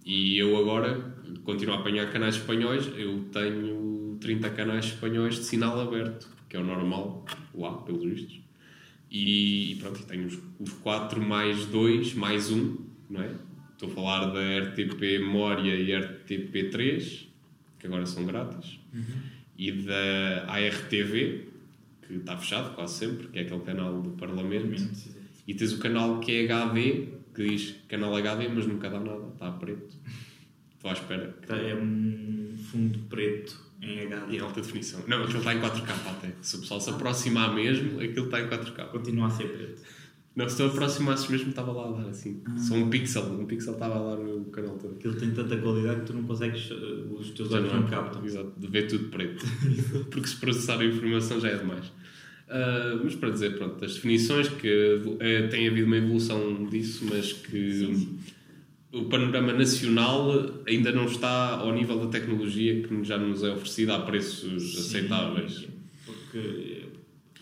E 0.06 0.38
eu 0.38 0.56
agora 0.58 1.16
continuo 1.44 1.76
a 1.76 1.80
apanhar 1.80 2.12
canais 2.12 2.36
espanhóis, 2.36 2.90
eu 2.98 3.26
tenho 3.32 4.18
30 4.22 4.50
canais 4.52 4.86
espanhóis 4.86 5.36
de 5.36 5.44
sinal 5.44 5.80
aberto, 5.80 6.30
que 6.48 6.56
é 6.56 6.60
o 6.60 6.64
normal 6.64 7.26
lá, 7.54 7.74
pelos 7.74 8.04
vistos. 8.04 8.40
E, 9.12 9.74
e 9.74 9.76
pronto, 9.76 10.04
tenho 10.04 10.28
os, 10.28 10.40
os 10.60 10.72
4 10.74 11.22
mais 11.22 11.66
2 11.66 12.14
mais 12.14 12.50
1, 12.52 12.78
não 13.10 13.22
é? 13.22 13.32
Estou 13.82 13.92
a 13.92 13.94
falar 13.94 14.26
da 14.34 14.60
RTP 14.60 15.20
Memória 15.20 15.74
e 15.74 15.88
RTP3, 15.92 17.28
que 17.80 17.88
agora 17.88 18.06
são 18.06 18.26
grátis, 18.26 18.78
e 19.58 19.72
da 19.72 20.46
ARTV, 20.50 21.48
que 22.06 22.14
está 22.16 22.36
fechado 22.36 22.76
quase 22.76 22.96
sempre, 22.96 23.28
que 23.30 23.40
é 23.40 23.44
aquele 23.44 23.62
canal 23.62 24.02
do 24.02 24.10
Parlamento. 24.12 24.66
E 25.48 25.54
tens 25.54 25.72
o 25.72 25.80
canal 25.80 26.20
que 26.20 26.30
é 26.34 26.44
HD, 26.52 27.08
que 27.34 27.48
diz 27.48 27.76
canal 27.88 28.14
HD, 28.18 28.50
mas 28.50 28.68
nunca 28.68 28.90
dá 28.90 29.00
nada, 29.00 29.30
está 29.34 29.50
preto. 29.52 29.96
Estou 30.76 30.92
à 30.92 30.94
espera. 30.94 31.34
que- 31.42 31.48
Tá, 31.48 31.56
É 31.56 31.74
um 31.74 32.56
fundo 32.58 33.00
preto 33.10 33.58
em 33.82 34.02
HD. 34.02 34.36
Em 34.36 34.40
alta 34.40 34.60
definição. 34.60 35.02
Não, 35.08 35.24
aquilo 35.24 35.40
está 35.40 35.54
em 35.56 35.60
4K 35.62 35.94
até. 36.10 36.32
Se 36.42 36.58
o 36.58 36.60
pessoal 36.60 36.82
se 36.82 36.90
aproximar 36.90 37.56
mesmo, 37.56 38.02
aquilo 38.02 38.26
está 38.26 38.42
em 38.42 38.48
4K. 38.50 38.88
Continua 38.88 39.28
a 39.28 39.30
ser 39.30 39.48
preto. 39.48 39.82
Não, 40.36 40.48
se 40.48 40.56
tu 40.58 40.64
aproximasses 40.64 41.28
mesmo, 41.28 41.50
estava 41.50 41.72
lá 41.72 41.90
a 41.90 42.02
dar 42.02 42.10
assim. 42.10 42.42
Ah. 42.46 42.58
Só 42.58 42.76
um 42.76 42.90
pixel. 42.90 43.24
Um 43.24 43.46
pixel 43.46 43.74
estava 43.74 43.96
a 43.96 44.16
dar 44.16 44.22
o 44.22 44.46
canal 44.46 44.78
todo. 44.78 44.94
Aquilo 44.96 45.16
tem 45.16 45.32
tanta 45.32 45.58
qualidade 45.58 46.02
que 46.02 46.06
tu 46.08 46.14
não 46.14 46.24
consegues. 46.24 46.70
eh, 46.72 46.76
Os 47.20 47.32
teus 47.32 47.52
olhos 47.52 47.72
não 47.74 47.82
não 47.82 47.88
é- 47.88 47.90
captam. 47.90 48.24
Exato, 48.26 48.54
de 48.58 48.68
ver 48.68 48.88
tudo 48.88 49.06
preto. 49.10 49.46
Porque 50.10 50.28
se 50.28 50.38
processar 50.38 50.80
a 50.80 50.86
informação 50.86 51.40
já 51.42 51.50
é 51.50 51.58
demais. 51.58 51.92
Ah, 52.48 53.00
mas 53.04 53.16
para 53.16 53.30
dizer, 53.32 53.58
pronto, 53.58 53.84
as 53.84 53.96
definições 53.96 54.48
que 54.48 55.02
eh, 55.20 55.48
tem 55.50 55.68
havido 55.68 55.88
uma 55.88 55.98
evolução 55.98 56.66
disso, 56.68 57.06
mas 57.10 57.34
que 57.34 58.08
o 58.94 59.06
panorama 59.06 59.52
nacional 59.54 60.32
ainda 60.68 60.92
não 60.92 61.06
está 61.06 61.58
ao 61.58 61.74
nível 61.74 62.00
da 62.00 62.08
tecnologia 62.08 62.82
que 62.82 63.04
já 63.04 63.18
nos 63.18 63.44
é 63.44 63.52
oferecida 63.52 63.96
a 63.96 64.00
preços 64.00 64.78
aceitáveis. 64.80 65.68
Porque 66.06 66.86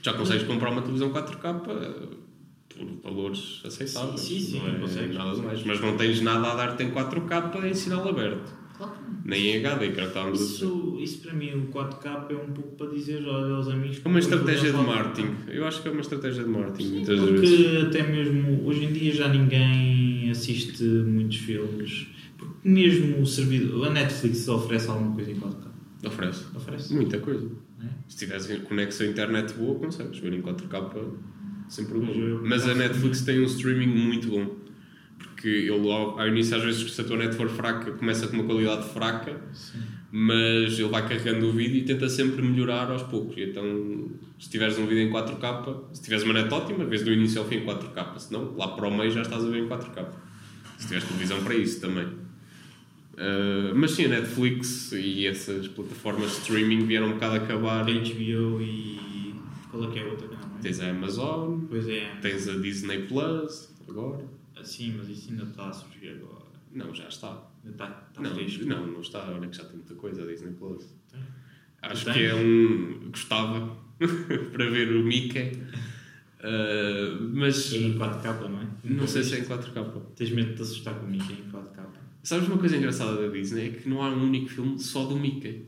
Já 0.02 0.14
consegues 0.14 0.44
comprar 0.48 0.72
uma 0.72 0.82
televisão 0.82 1.12
4K 1.12 1.60
por 1.64 2.27
valores 3.04 3.62
aceitáveis. 3.66 4.20
Sim, 4.20 4.40
sim, 4.40 4.46
sim, 4.52 4.60
não 4.60 4.68
é 4.68 4.80
consegues, 4.80 5.16
nada 5.16 5.38
mais. 5.38 5.64
Mas 5.64 5.82
não 5.82 5.98
tens 5.98 6.22
nada 6.22 6.52
a 6.52 6.56
dar-te 6.56 6.84
em 6.84 6.92
4K 6.92 7.52
para 7.52 7.68
em 7.68 7.74
sinal 7.74 8.08
aberto. 8.08 8.52
Claro. 8.78 8.94
Nem 9.26 9.48
em 9.48 9.66
HD, 9.66 9.92
que 9.92 10.02
estávamos 10.02 10.38
dizer. 10.38 10.54
Isso, 10.54 10.98
isso 11.02 11.22
para 11.22 11.34
mim, 11.34 11.50
o 11.52 11.68
4K 11.68 12.32
é 12.32 12.36
um 12.36 12.52
pouco 12.54 12.76
para 12.76 12.88
dizer 12.88 13.28
olha, 13.28 13.56
aos 13.56 13.68
amigos. 13.68 14.00
É 14.06 14.08
uma 14.08 14.20
estratégia 14.20 14.72
de 14.72 14.78
marketing. 14.78 15.36
Eu 15.48 15.66
acho 15.66 15.82
que 15.82 15.88
é 15.88 15.92
uma 15.92 16.02
estratégia 16.02 16.44
de 16.44 16.50
marketing, 16.50 16.90
muitas 16.92 17.20
Porque 17.20 17.40
vezes. 17.40 17.86
até 17.86 18.04
mesmo 18.04 18.68
hoje 18.68 18.86
em 18.86 18.94
dia 18.94 19.12
já 19.14 19.28
ninguém 19.28 20.30
assiste 20.30 20.84
muitos 20.84 21.38
filmes. 21.38 22.08
Porque 22.38 22.70
mesmo 22.70 23.22
o 23.22 23.26
servidor, 23.26 23.88
a 23.88 23.90
Netflix 23.90 24.48
oferece 24.48 24.90
alguma 24.90 25.16
coisa 25.16 25.32
em 25.32 25.36
4K. 25.36 25.68
Oferece. 26.06 26.46
Oferece. 26.56 26.94
Muita 26.94 27.20
coisa. 27.20 27.50
É? 27.84 27.88
Se 28.08 28.18
tiveres 28.18 28.48
conexão 28.60 29.08
à 29.08 29.10
internet 29.10 29.54
boa, 29.54 29.80
consegues 29.80 30.20
ver 30.20 30.34
em 30.34 30.42
4K 30.42 30.90
sem 31.68 31.86
Mas 31.86 31.94
problema. 31.94 32.42
Mas 32.44 32.68
a 32.68 32.76
Netflix 32.76 33.22
tem 33.22 33.40
um 33.40 33.46
streaming 33.46 33.88
muito 33.88 34.28
bom. 34.28 34.56
Porque 35.18 35.48
ele, 35.48 35.92
ao, 35.92 36.20
ao 36.20 36.28
início, 36.28 36.58
às 36.58 36.64
vezes, 36.64 36.92
se 36.92 37.02
a 37.02 37.04
tua 37.04 37.18
net 37.18 37.36
for 37.36 37.50
fraca, 37.50 37.92
começa 37.92 38.28
com 38.28 38.38
uma 38.38 38.44
qualidade 38.44 38.90
fraca, 38.90 39.40
Sim. 39.54 39.80
mas 40.12 40.80
ele 40.80 40.90
vai 40.90 41.08
carregando 41.08 41.48
o 41.48 41.52
vídeo 41.52 41.78
e 41.78 41.84
tenta 41.84 42.10
sempre 42.10 42.42
melhorar 42.42 42.90
aos 42.92 43.04
poucos. 43.04 43.38
Então, 43.38 44.10
se 44.40 44.50
tiveres 44.50 44.78
um 44.80 44.88
vídeo 44.88 45.04
em 45.04 45.12
4K, 45.12 45.94
se 45.94 46.02
tiveres 46.02 46.24
uma 46.24 46.34
net 46.34 46.52
ótima, 46.52 46.86
vês 46.86 47.04
do 47.04 47.12
início 47.12 47.42
ao 47.42 47.48
fim 47.48 47.58
em 47.58 47.66
4K. 47.66 48.18
Senão, 48.20 48.56
lá 48.56 48.70
para 48.70 48.88
o 48.88 48.96
meio 48.96 49.12
já 49.12 49.22
estás 49.22 49.46
a 49.46 49.50
ver 49.50 49.64
em 49.64 49.68
4K. 49.68 50.08
Se 50.78 50.88
tiveres 50.88 51.08
televisão 51.08 51.44
para 51.44 51.56
isso 51.56 51.82
também. 51.82 52.08
Ah, 53.18 53.74
mas 53.76 53.92
sim, 53.92 54.06
a 54.06 54.10
Netflix 54.10 54.92
e 54.92 55.26
essas 55.26 55.68
plataformas 55.68 56.32
de 56.32 56.38
streaming 56.38 56.86
vieram 56.86 57.08
um 57.08 57.14
bocado 57.14 57.36
acabar. 57.36 57.84
HBO 57.86 58.62
e. 58.62 59.36
Qual 59.72 59.84
é 59.84 59.88
que 59.92 60.00
é 60.00 60.04
a 60.04 60.06
outra? 60.06 60.37
Tens 60.62 60.80
a 60.80 60.90
Amazon, 60.90 61.62
Pois 61.70 61.88
é. 61.88 62.16
tens 62.22 62.48
a 62.48 62.58
Disney 62.58 63.04
Plus, 63.08 63.70
agora. 63.88 64.26
Sim, 64.64 64.96
mas 64.98 65.10
isso 65.10 65.30
ainda 65.32 65.44
está 65.44 65.70
a 65.70 65.74
surgir 65.74 66.10
agora. 66.10 66.46
Não, 66.74 66.94
já 66.94 67.08
está. 67.08 67.30
Ainda 67.64 67.72
está, 67.84 68.08
está 68.10 68.22
Não, 68.22 68.34
fresco. 68.36 68.66
não, 68.66 68.88
não 68.88 69.02
está, 69.02 69.24
agora 69.24 69.48
que 69.48 69.56
já 69.58 69.64
tem 69.66 69.76
muita 69.78 69.96
coisa 69.96 70.24
a 70.24 70.26
Disney 70.26 70.52
Plus. 70.54 70.86
Tem? 71.12 71.22
Acho 71.82 72.06
Tem? 72.06 72.14
que 72.16 72.24
é 72.26 72.36
um. 72.36 73.10
Gostava 73.12 73.78
para 74.52 74.70
ver 74.70 74.96
o 74.96 75.04
Mickey, 75.04 75.52
Ah, 76.40 77.18
mas 77.34 77.74
É 77.74 77.78
em 77.78 77.98
4K, 77.98 78.50
não 78.50 78.62
é? 78.62 78.68
não 78.84 79.08
sei 79.08 79.24
se 79.24 79.36
é 79.36 79.40
em 79.40 79.44
4K. 79.44 80.02
Tens 80.16 80.32
medo 80.32 80.50
de 80.50 80.56
te 80.56 80.62
assustar 80.62 80.96
com 81.00 81.06
o 81.06 81.10
Mickey 81.10 81.34
em 81.34 81.52
4K? 81.52 81.86
Sabes 82.24 82.48
uma 82.48 82.58
coisa 82.58 82.76
engraçada 82.78 83.22
da 83.22 83.28
Disney? 83.34 83.68
É 83.68 83.70
que 83.70 83.88
não 83.90 84.02
há 84.04 84.10
um 84.10 84.24
único 84.26 84.50
filme 84.50 84.78
só 84.80 85.06
do 85.06 85.16
Mickey. 85.18 85.66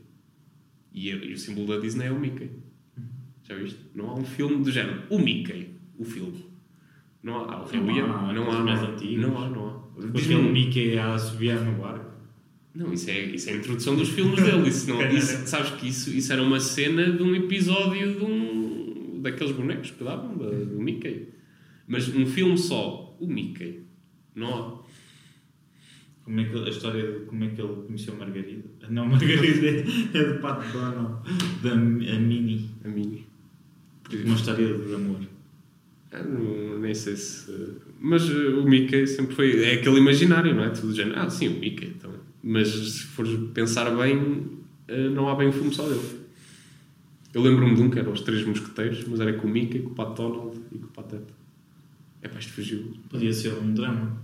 E, 0.92 1.08
e 1.10 1.32
o 1.32 1.38
símbolo 1.38 1.68
da 1.68 1.78
Disney 1.80 2.06
é 2.06 2.10
o 2.12 2.18
Mickey. 2.20 2.50
Já 3.50 3.56
viste? 3.56 3.78
Não 3.96 4.10
há 4.10 4.14
um 4.14 4.24
filme 4.24 4.62
do 4.62 4.70
género. 4.70 5.02
O 5.10 5.18
Mickey, 5.18 5.70
o 5.98 6.04
filme. 6.04 6.46
Não 7.20 7.36
há. 7.44 7.54
há 7.54 7.62
o 7.62 7.66
Rei 7.66 7.80
Não 7.80 7.90
há, 8.14 8.32
Não 8.32 8.42
aqueles 8.42 8.54
há. 8.54 8.62
mais 8.62 8.80
Não 8.80 8.86
há. 8.88 8.90
antigos. 8.92 9.22
Não 9.26 9.38
há, 9.42 9.50
não 9.50 9.68
há. 9.68 10.06
Diz-me 10.12 10.34
aquele 10.36 10.52
Mickey 10.52 10.98
a 10.98 11.14
assobiar 11.14 11.60
no 11.64 11.72
barco. 11.82 12.10
Não, 12.72 12.92
isso 12.92 13.10
é, 13.10 13.20
isso 13.22 13.50
é 13.50 13.54
a 13.54 13.56
introdução 13.56 13.96
dos 13.96 14.08
filmes 14.10 14.40
dele. 14.40 14.68
Isso 14.68 14.88
não, 14.88 15.02
isso, 15.10 15.46
sabes 15.48 15.70
que 15.72 15.88
isso, 15.88 16.10
isso 16.10 16.32
era 16.32 16.40
uma 16.40 16.60
cena 16.60 17.10
de 17.10 17.20
um 17.22 17.34
episódio 17.34 18.14
de 18.20 18.24
um, 18.24 19.20
daqueles 19.20 19.52
bonecos 19.52 19.90
que 19.90 20.04
davam, 20.04 20.38
da- 20.38 20.48
do 20.48 20.80
Mickey. 20.80 21.28
Mas 21.88 22.08
um 22.14 22.24
filme 22.24 22.56
só, 22.56 23.16
o 23.20 23.26
Mickey. 23.26 23.82
Não 24.36 24.54
há. 24.54 24.80
Como 26.22 26.38
é 26.40 26.44
que, 26.44 26.56
a 26.56 26.68
história 26.68 27.02
de 27.12 27.24
como 27.26 27.42
é 27.42 27.48
que 27.48 27.60
ele 27.60 27.74
conheceu 27.86 28.14
Margarida. 28.16 28.64
Não, 28.88 29.06
Margarida 29.06 29.66
é 29.66 29.82
de 29.82 30.38
Pat 30.38 30.62
Donald, 30.72 31.28
da 31.62 31.72
a 31.72 31.74
Minnie. 31.76 32.70
A 32.84 32.88
Uma 34.24 34.34
história 34.34 34.66
de 34.78 34.94
amor. 34.94 35.20
Ah, 36.12 36.22
não- 36.22 36.78
nem 36.80 36.94
sei 36.94 37.16
se. 37.16 37.52
Mas 38.00 38.28
eh, 38.28 38.48
o 38.48 38.64
Mickey 38.64 39.06
sempre 39.06 39.34
foi. 39.34 39.62
É 39.64 39.74
aquele 39.74 39.98
imaginário, 39.98 40.54
não 40.54 40.64
é? 40.64 40.70
Tudo 40.70 40.88
do 40.88 40.94
género. 40.94 41.18
Ah, 41.20 41.30
sim, 41.30 41.48
o 41.48 41.60
Mickey. 41.60 41.92
Então. 41.96 42.10
Mas 42.42 42.68
se 42.68 43.02
fores 43.04 43.38
pensar 43.54 43.90
bem, 43.96 44.48
eh, 44.88 45.08
não 45.10 45.28
há 45.28 45.34
bem 45.34 45.48
um 45.48 45.52
filme 45.52 45.72
só 45.74 45.86
dele. 45.88 46.00
Eu 47.32 47.42
lembro-me 47.42 47.74
de 47.76 47.82
um 47.82 47.90
que 47.90 47.98
era 47.98 48.10
Os 48.10 48.22
Três 48.22 48.44
Mosqueteiros, 48.44 49.04
mas 49.06 49.20
era 49.20 49.32
com 49.34 49.46
o 49.46 49.50
Mickey, 49.50 49.80
com 49.80 49.90
o 49.90 49.94
Pat 49.94 50.16
Donald 50.16 50.58
e 50.72 50.78
com 50.78 50.86
o 50.86 50.88
Pateta. 50.88 51.32
É 52.22 52.28
pá, 52.28 52.38
isto 52.40 52.52
fugiu. 52.52 52.92
Podia 53.08 53.32
ser 53.32 53.52
um 53.54 53.72
drama. 53.72 54.20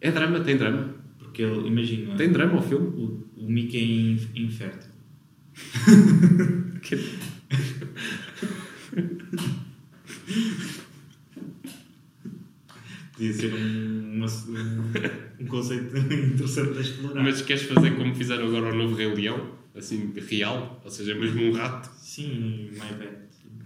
É 0.00 0.10
drama, 0.12 0.40
tem 0.40 0.56
drama. 0.58 0.94
Porque 1.18 1.42
ele, 1.42 1.66
imagina, 1.68 2.14
Tem 2.16 2.30
drama 2.30 2.58
o 2.58 2.62
filme. 2.62 2.86
o, 2.88 3.24
o 3.38 3.50
Mickey 3.50 3.78
é 3.78 4.12
inf- 4.12 4.28
infértil. 4.36 4.90
Podia 13.12 13.32
ser 13.32 13.52
um, 13.54 14.16
uma- 14.16 14.26
um, 14.26 15.42
um 15.42 15.46
conceito 15.46 15.96
interessante 15.96 16.78
a 16.78 16.80
explorar. 16.80 17.22
Mas 17.22 17.42
queres 17.42 17.62
fazer 17.64 17.96
como 17.96 18.14
fizeram 18.14 18.46
agora 18.46 18.72
o 18.72 18.76
novo 18.76 18.94
Rei 18.94 19.12
Leão? 19.12 19.58
Assim, 19.74 20.12
real? 20.28 20.80
Ou 20.84 20.90
seja, 20.90 21.14
mesmo 21.14 21.42
um 21.42 21.52
rato? 21.52 21.90
Sim, 21.98 22.70
my 22.72 22.78
bad. 22.98 23.16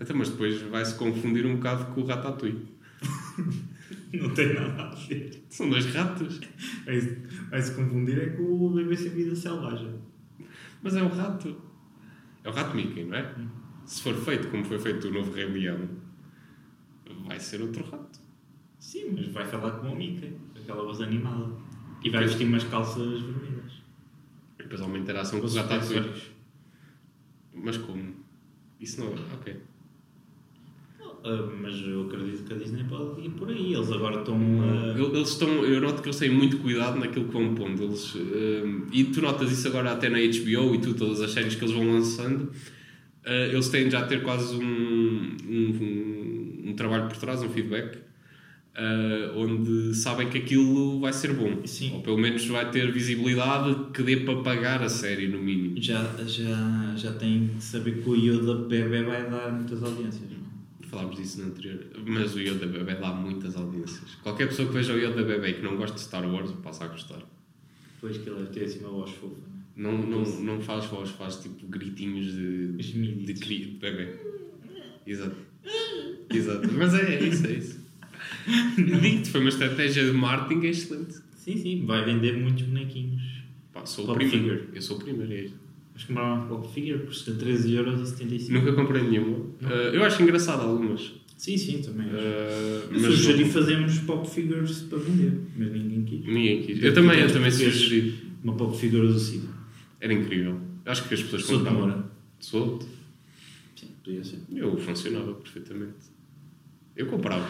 Até, 0.00 0.12
mas 0.14 0.30
depois 0.30 0.60
vai-se 0.62 0.94
confundir 0.96 1.46
um 1.46 1.56
bocado 1.56 1.86
com 1.94 2.00
o 2.00 2.04
Ratatouille. 2.06 2.66
Não 4.12 4.30
tem 4.30 4.54
nada 4.54 4.82
a 4.84 4.94
ver. 4.94 5.42
São 5.48 5.68
dois 5.70 5.86
ratos. 5.86 6.40
Vai-se 7.50 7.72
confundir 7.74 8.18
é 8.18 8.26
com 8.30 8.42
o 8.42 8.96
sem 8.96 9.10
vida 9.10 9.34
selvagem. 9.34 9.94
Mas 10.82 10.96
é 10.96 11.02
um 11.02 11.08
rato. 11.08 11.56
É 12.44 12.48
o 12.48 12.52
rato 12.52 12.74
Mickey, 12.76 13.04
não 13.04 13.16
é? 13.16 13.34
Se 13.92 14.00
for 14.00 14.14
feito 14.14 14.48
como 14.48 14.64
foi 14.64 14.78
feito 14.78 15.08
o 15.08 15.12
novo 15.12 15.30
Rei 15.32 15.44
Leão, 15.44 15.86
vai 17.26 17.38
ser 17.38 17.60
outro 17.60 17.84
rato. 17.84 18.18
Sim, 18.78 19.10
mas 19.14 19.26
vai 19.28 19.44
falar 19.44 19.72
como 19.72 19.92
o 19.92 19.96
Mickey, 19.96 20.32
aquela 20.56 20.82
voz 20.82 21.02
animada. 21.02 21.52
E 22.02 22.08
vai 22.08 22.24
vestir 22.24 22.46
umas 22.46 22.64
calças 22.64 23.20
vermelhas. 23.20 23.72
E 24.58 24.62
depois 24.62 24.80
há 24.80 24.86
uma 24.86 24.96
interação 24.96 25.40
com 25.40 25.44
Os 25.46 25.54
acessórios. 25.58 26.30
Mas 27.52 27.76
como? 27.76 28.14
Isso 28.80 28.98
não 28.98 29.08
é. 29.08 29.16
Ok. 29.34 29.56
Ah, 31.24 31.48
mas 31.60 31.74
eu 31.82 32.06
acredito 32.06 32.44
que 32.44 32.52
a 32.54 32.56
Disney 32.56 32.84
pode 32.84 33.20
ir 33.20 33.30
por 33.32 33.50
aí. 33.50 33.74
Eles 33.74 33.92
agora 33.92 34.20
estão 34.20 34.34
a. 34.62 34.98
Eu- 34.98 35.14
Eles 35.14 35.28
estão, 35.28 35.48
eu 35.66 35.82
noto 35.82 36.00
que 36.00 36.08
eles 36.08 36.18
têm 36.18 36.30
muito 36.30 36.58
cuidado 36.60 36.98
naquilo 36.98 37.26
que 37.26 37.32
vão 37.34 37.54
pondo. 37.54 37.82
Eles, 37.82 38.14
hum, 38.14 38.86
e 38.90 39.04
tu 39.04 39.20
notas 39.20 39.52
isso 39.52 39.68
agora 39.68 39.92
até 39.92 40.08
na 40.08 40.16
HBO 40.18 40.74
e 40.74 40.80
tu, 40.80 40.94
todas 40.94 41.20
as 41.20 41.30
séries 41.30 41.54
que 41.54 41.62
eles 41.62 41.74
vão 41.74 41.92
lançando. 41.92 42.50
Ah, 43.24 43.46
eles 43.46 43.68
têm 43.68 43.90
já 43.90 44.00
a 44.00 44.06
ter 44.06 44.22
quase 44.22 44.54
um, 44.56 45.36
um, 45.48 46.68
um- 46.70 46.74
trabalho 46.76 47.06
por 47.08 47.16
trás, 47.16 47.42
um 47.42 47.48
feedback, 47.50 47.98
ah, 48.74 49.32
onde 49.36 49.94
sabem 49.94 50.28
que 50.28 50.38
aquilo 50.38 51.00
vai 51.00 51.12
ser 51.12 51.32
bom. 51.34 51.64
Sim. 51.66 51.92
Ou 51.94 52.02
pelo 52.02 52.18
menos 52.18 52.46
vai 52.46 52.70
ter 52.70 52.90
visibilidade 52.92 53.92
que 53.92 54.02
dê 54.02 54.16
para 54.18 54.42
pagar 54.42 54.82
a 54.82 54.88
série, 54.88 55.28
no 55.28 55.38
mínimo. 55.42 55.80
Já, 55.80 56.02
já, 56.26 56.94
já 56.96 57.12
tem 57.12 57.48
que 57.48 57.62
saber 57.62 58.02
que 58.02 58.08
o 58.08 58.14
Yoda 58.16 58.54
bebê 58.66 59.02
vai 59.02 59.28
dar 59.30 59.52
muitas 59.52 59.82
audiências. 59.82 60.30
é? 60.30 60.42
Falámos 60.92 61.16
disso 61.16 61.40
no 61.40 61.46
anterior. 61.46 61.86
Mas 62.06 62.34
o 62.34 62.38
Yoda 62.38 62.66
Bebé 62.66 62.96
dá 62.96 63.10
muitas 63.14 63.56
audiências. 63.56 64.14
Qualquer 64.22 64.48
pessoa 64.48 64.68
que 64.68 64.74
veja 64.74 64.92
o 64.92 64.98
Yoda 64.98 65.22
Bebé 65.22 65.48
e 65.48 65.54
que 65.54 65.62
não 65.62 65.74
goste 65.74 65.96
de 65.96 66.02
Star 66.02 66.22
Wars 66.30 66.52
passa 66.62 66.84
a 66.84 66.88
gostar. 66.88 67.22
Depois 67.94 68.18
que 68.18 68.28
ele 68.28 68.40
deve 68.40 68.50
ter 68.50 68.64
assim 68.64 68.80
uma 68.80 68.90
voz 68.90 69.10
fofa. 69.12 69.36
não 69.36 69.61
Não, 69.76 69.96
não, 70.06 70.22
não 70.42 70.60
faz 70.60 70.84
voz, 70.86 71.10
faz 71.10 71.36
tipo 71.36 71.66
gritinhos 71.66 72.32
de, 72.34 72.72
de, 73.24 73.34
cri- 73.34 73.64
de 73.66 73.78
bebê. 73.78 74.08
Exato. 75.06 75.36
Exato. 76.32 76.68
Mas 76.72 76.94
é, 76.94 77.14
é 77.16 77.22
isso, 77.28 77.46
é 77.46 77.52
isso. 77.52 77.80
Digo-te, 78.76 79.30
foi 79.30 79.40
uma 79.40 79.48
estratégia 79.48 80.04
de 80.04 80.12
marketing 80.12 80.66
excelente. 80.66 81.14
Sim, 81.36 81.56
sim, 81.56 81.84
vai 81.86 82.04
vender 82.04 82.36
muitos 82.36 82.62
bonequinhos. 82.64 83.22
Pá, 83.72 83.84
sou 83.86 84.04
o 84.04 84.06
Pop 84.08 84.18
primeiro. 84.18 84.58
figure. 84.60 84.76
Eu 84.76 84.82
sou 84.82 84.96
o 84.96 85.00
primeiro, 85.00 85.32
é 85.32 85.40
isso. 85.44 85.54
Mas 85.94 86.04
compraram 86.04 86.36
uma 86.36 86.46
Pop 86.46 86.72
Figure, 86.72 87.04
custa 87.06 87.32
13,75€. 87.32 88.48
Nunca 88.50 88.72
comprei 88.74 89.02
nenhuma. 89.02 89.46
Ah, 89.62 89.90
eu 89.92 90.02
acho 90.04 90.22
engraçado 90.22 90.60
algumas. 90.62 91.12
Sim, 91.36 91.56
sim, 91.56 91.82
também. 91.82 92.06
acho. 92.06 92.14
Eu 92.16 92.88
mas 92.92 93.02
sugeri 93.02 93.44
não- 93.44 93.50
fazermos 93.50 93.98
Pop 94.00 94.28
Figures 94.30 94.80
para 94.82 94.98
vender, 94.98 95.32
mas 95.56 95.72
ninguém 95.72 96.04
quis. 96.04 96.26
ninguém 96.26 96.62
quis. 96.62 96.82
Eu 96.82 96.94
também, 96.94 97.20
eu 97.20 97.32
também 97.32 97.50
sugeri. 97.50 98.14
Uma 98.44 98.54
Pop 98.54 98.76
Figure 98.76 99.06
do 99.08 99.18
Cid. 99.18 99.42
Era 100.02 100.12
incrível. 100.12 100.58
Acho 100.84 101.06
que 101.06 101.14
as 101.14 101.22
pessoas 101.22 101.44
Sou 101.44 101.58
de 101.58 101.64
compravam. 101.64 102.04
Solto. 102.40 102.86
Sim, 103.76 103.86
podia 104.02 104.24
ser. 104.24 104.40
Eu 104.52 104.76
funcionava 104.76 105.32
perfeitamente. 105.34 106.10
Eu 106.96 107.06
comprava. 107.06 107.46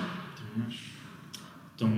Então, 1.74 1.90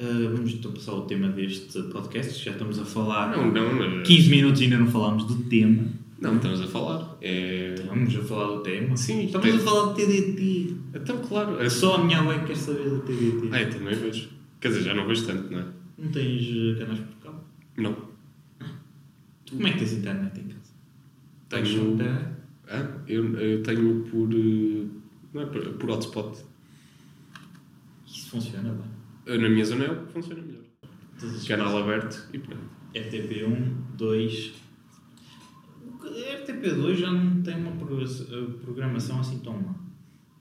ah, 0.00 0.28
vamos 0.34 0.52
então 0.54 0.72
passar 0.72 0.90
ao 0.90 1.06
tema 1.06 1.28
deste 1.28 1.80
podcast. 1.84 2.44
Já 2.44 2.50
estamos 2.50 2.80
a 2.80 2.84
falar. 2.84 3.36
Não, 3.36 3.52
não, 3.52 3.74
mas... 3.98 4.08
15 4.08 4.28
minutos 4.28 4.60
e 4.60 4.64
ainda 4.64 4.78
não 4.78 4.88
falámos 4.88 5.24
do 5.24 5.36
tema. 5.44 5.84
Não, 6.20 6.34
estamos 6.34 6.60
a 6.60 6.66
falar. 6.66 7.16
É... 7.22 7.74
Estamos 7.74 8.16
a 8.16 8.22
falar 8.22 8.56
do 8.56 8.62
tema. 8.62 8.96
Sim, 8.96 9.26
Estamos 9.26 9.46
tem- 9.46 9.56
a 9.56 9.60
falar 9.60 9.92
do 9.92 9.94
TDT. 9.94 10.74
Então, 10.94 11.18
claro. 11.18 11.62
É 11.62 11.68
Só 11.70 11.94
a 11.94 12.04
minha 12.04 12.20
mãe 12.22 12.44
quer 12.44 12.56
saber 12.56 12.90
do 12.90 13.00
TDT. 13.02 13.48
Ah, 13.52 13.62
eu 13.62 13.70
também 13.70 13.94
vejo. 13.94 14.30
Quer 14.60 14.68
dizer, 14.68 14.82
já 14.82 14.94
não 14.94 15.06
vejo 15.06 15.24
tanto, 15.26 15.52
não 15.52 15.60
é? 15.60 15.66
Não 15.96 16.10
tens 16.10 16.42
eh, 16.42 16.78
canais 16.80 16.98
por 16.98 17.16
cabo? 17.22 17.40
Não. 17.76 18.13
Como 19.54 19.66
é 19.68 19.72
que 19.72 19.78
tens 19.78 19.92
internet 19.92 20.40
em 20.40 20.48
casa? 20.48 20.72
Tens 21.48 21.68
Tenho... 21.68 21.92
internet? 21.94 22.34
Ah, 22.68 22.98
eu, 23.06 23.36
eu 23.38 23.62
tenho 23.62 24.02
por... 24.04 24.28
eh, 24.32 24.86
Não 25.32 25.42
é 25.42 25.46
por, 25.46 25.74
por 25.74 25.90
hotspot. 25.90 26.38
funciona 28.30 28.72
bem. 29.26 29.38
Na 29.38 29.48
minha 29.48 29.64
zona 29.64 29.84
é 29.84 29.90
o 29.90 30.06
que 30.06 30.12
funciona 30.12 30.42
melhor. 30.42 30.62
Canal 31.46 31.78
aberto 31.78 32.28
e 32.32 32.38
pronto. 32.38 32.62
RTP1, 32.94 33.72
2. 33.96 34.52
RTP2 36.02 36.94
já 36.96 37.10
não 37.10 37.42
tem 37.42 37.56
uma 37.56 37.72
progra- 37.72 38.06
programação 38.62 39.20
assim 39.20 39.38
tão 39.40 39.54
má. 39.60 39.74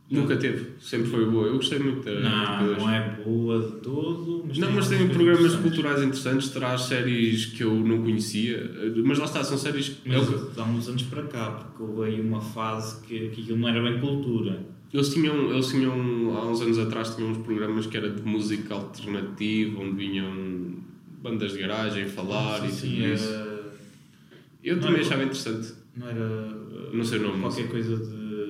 Nunca 0.10 0.36
teve, 0.38 0.74
sempre 0.80 1.10
foi 1.10 1.26
boa. 1.26 1.48
Eu 1.48 1.56
gostei 1.56 1.80
muito 1.80 2.04
da 2.04 2.20
Não, 2.20 2.68
RTP2. 2.68 2.78
não 2.78 2.90
é 2.90 3.22
boa 3.26 3.60
de 3.62 3.72
todo. 3.82 4.44
Mas 4.48 4.58
Não, 4.60 4.72
mas 4.72 4.88
tem 4.90 5.08
programas 5.10 5.56
culturais 5.56 6.00
interessantes, 6.04 6.50
traz 6.50 6.82
séries 6.82 7.46
que 7.48 7.64
eu 7.64 7.74
não 7.74 8.04
conhecia, 8.04 8.70
mas 9.04 9.18
lá 9.18 9.26
está, 9.26 9.44
são 9.44 9.58
séries 9.58 9.98
Mas 10.06 10.58
há 10.58 10.64
uns 10.66 10.88
anos 10.90 11.04
para 11.04 11.24
cá, 11.24 11.52
porque 11.52 11.82
houve 11.82 12.10
aí 12.12 12.22
uma 12.22 12.42
fase 12.42 13.02
que, 13.06 13.30
que 13.30 13.42
aquilo 13.42 13.58
não 13.58 13.68
era 13.70 13.82
bem 13.82 14.00
cultura. 14.00 14.64
Eles 14.94 15.12
tinham, 15.12 15.52
eles 15.52 15.68
tinham, 15.70 16.38
há 16.38 16.48
uns 16.52 16.62
anos 16.62 16.78
atrás, 16.78 17.16
tinham 17.16 17.32
uns 17.32 17.38
programas 17.40 17.88
que 17.88 17.98
era 17.98 18.12
de 18.12 18.22
música 18.22 18.76
alternativa, 18.76 19.80
onde 19.82 19.96
vinham 19.96 20.76
bandas 21.24 21.54
de 21.54 21.60
garagem 21.60 22.08
falar 22.08 22.64
e 22.68 22.72
Sim, 22.72 22.90
tudo 22.92 23.14
isso. 23.14 23.30
era, 23.34 23.74
Eu 24.64 24.76
não 24.76 24.82
também 24.84 24.98
era- 24.98 25.06
achava 25.08 25.24
interessante. 25.24 25.74
não 25.98 26.08
era. 26.08 26.64
Não 26.94 27.04
sei 27.04 27.18
o 27.18 27.22
nome, 27.24 27.40
Qualquer 27.42 27.70
coisa 27.70 27.98
de 27.98 28.44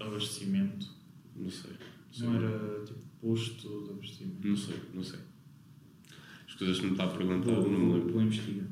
abastecimento. 0.00 0.69
Não 1.40 1.50
sei. 1.50 1.70
sei. 2.12 2.26
Não 2.28 2.36
era 2.36 2.84
tipo 2.84 3.00
posto 3.20 3.84
de 3.84 3.90
abastecimento. 3.90 4.48
Não 4.48 4.56
sei, 4.56 4.76
não 4.94 5.02
sei. 5.02 5.18
As 6.48 6.54
coisas 6.54 6.78
que 6.80 6.86
me 6.86 6.92
está 6.92 7.04
a 7.04 7.08
perguntar, 7.08 7.52
Vou, 7.52 7.70
não 7.70 7.78
me 7.78 7.92
lembro. 7.94 8.12
vou 8.12 8.22
investigar. 8.22 8.66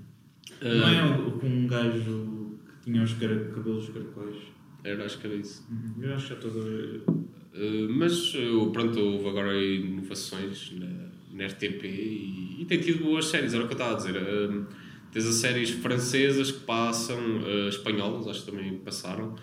Ah, 0.60 0.64
Não 0.64 1.26
é 1.26 1.30
com 1.38 1.46
um 1.46 1.66
gajo 1.66 2.56
que 2.82 2.90
tinha 2.90 3.02
os 3.02 3.12
cabelos 3.14 3.88
caracóis. 3.90 4.36
Era, 4.84 5.04
acho 5.04 5.18
que 5.18 5.26
era 5.26 5.36
isso. 5.36 5.66
Eu 6.00 6.14
acho 6.14 6.24
que 6.24 6.28
já 6.30 6.34
estou 6.46 6.50
a 6.62 6.64
ver. 6.64 7.02
Uh, 7.08 7.88
mas 7.90 8.34
uh, 8.34 8.70
pronto, 8.72 8.98
houve 8.98 9.28
agora 9.28 9.54
inovações 9.56 10.72
na, 10.78 11.08
na 11.32 11.46
RTP 11.46 11.84
e, 11.84 12.62
e 12.62 12.64
tem 12.66 12.80
tido 12.80 13.02
boas 13.04 13.26
séries, 13.26 13.54
era 13.54 13.64
o 13.64 13.66
que 13.66 13.72
eu 13.74 13.78
estava 13.78 13.94
a 13.94 13.96
dizer. 13.96 14.16
Uh, 14.16 14.66
tens 15.12 15.26
as 15.26 15.34
séries 15.36 15.70
francesas 15.70 16.50
que 16.52 16.60
passam, 16.60 17.18
uh, 17.18 17.68
espanholas, 17.68 18.26
acho 18.28 18.44
que 18.44 18.50
também 18.52 18.78
passaram, 18.78 19.34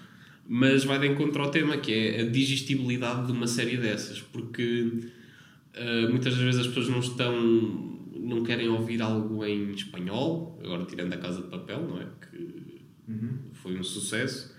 mas 0.47 0.83
vai 0.83 0.99
de 0.99 1.07
encontro 1.07 1.41
ao 1.41 1.49
tema 1.49 1.77
que 1.77 1.93
é 1.93 2.21
a 2.21 2.29
digestibilidade 2.29 3.27
de 3.27 3.31
uma 3.31 3.47
série 3.47 3.77
dessas, 3.77 4.21
porque 4.21 5.11
uh, 5.75 6.09
muitas 6.09 6.35
das 6.35 6.43
vezes 6.43 6.61
as 6.61 6.67
pessoas 6.67 6.89
não 6.89 6.99
estão, 6.99 7.33
não 8.15 8.43
querem 8.43 8.67
ouvir 8.69 9.01
algo 9.01 9.43
em 9.43 9.71
espanhol, 9.71 10.59
agora 10.63 10.85
tirando 10.85 11.13
a 11.13 11.17
Casa 11.17 11.41
de 11.41 11.49
Papel, 11.49 11.81
não 11.87 12.01
é? 12.01 12.05
Que 12.29 12.81
foi 13.53 13.77
um 13.77 13.83
sucesso. 13.83 14.53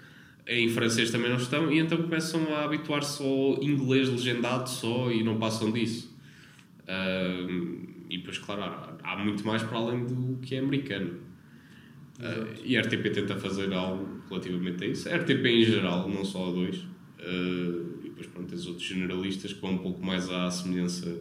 Em 0.48 0.68
francês 0.68 1.10
também 1.10 1.28
não 1.28 1.36
estão, 1.36 1.72
e 1.72 1.78
então 1.78 1.98
começam 1.98 2.54
a 2.54 2.64
habituar-se 2.64 3.22
ao 3.22 3.62
inglês 3.62 4.08
legendado 4.08 4.68
só 4.68 5.10
e 5.10 5.22
não 5.22 5.38
passam 5.38 5.72
disso. 5.72 6.16
Ahm, 6.86 7.86
e 8.08 8.18
depois, 8.18 8.38
claro, 8.38 8.62
há, 8.62 8.96
há 9.02 9.24
muito 9.24 9.44
mais 9.44 9.62
para 9.62 9.78
além 9.78 10.06
do 10.06 10.38
que 10.40 10.54
é 10.54 10.58
americano. 10.60 11.18
Ah, 12.20 12.46
e 12.64 12.76
a 12.76 12.80
RTP 12.80 13.12
tenta 13.12 13.36
fazer 13.36 13.72
algo 13.72 14.15
relativamente 14.28 14.84
a 14.84 14.86
isso. 14.86 15.08
A 15.08 15.16
RTP 15.16 15.46
em 15.46 15.64
geral, 15.64 16.08
não 16.08 16.24
só 16.24 16.48
a 16.48 16.52
dois. 16.52 16.84
Ah, 17.18 17.96
e 18.04 18.08
depois, 18.08 18.26
pronto, 18.26 18.48
tens 18.48 18.66
outros 18.66 18.86
generalistas 18.86 19.52
que 19.52 19.60
vão 19.60 19.72
um 19.72 19.78
pouco 19.78 20.04
mais 20.04 20.28
à 20.30 20.50
semelhança 20.50 21.20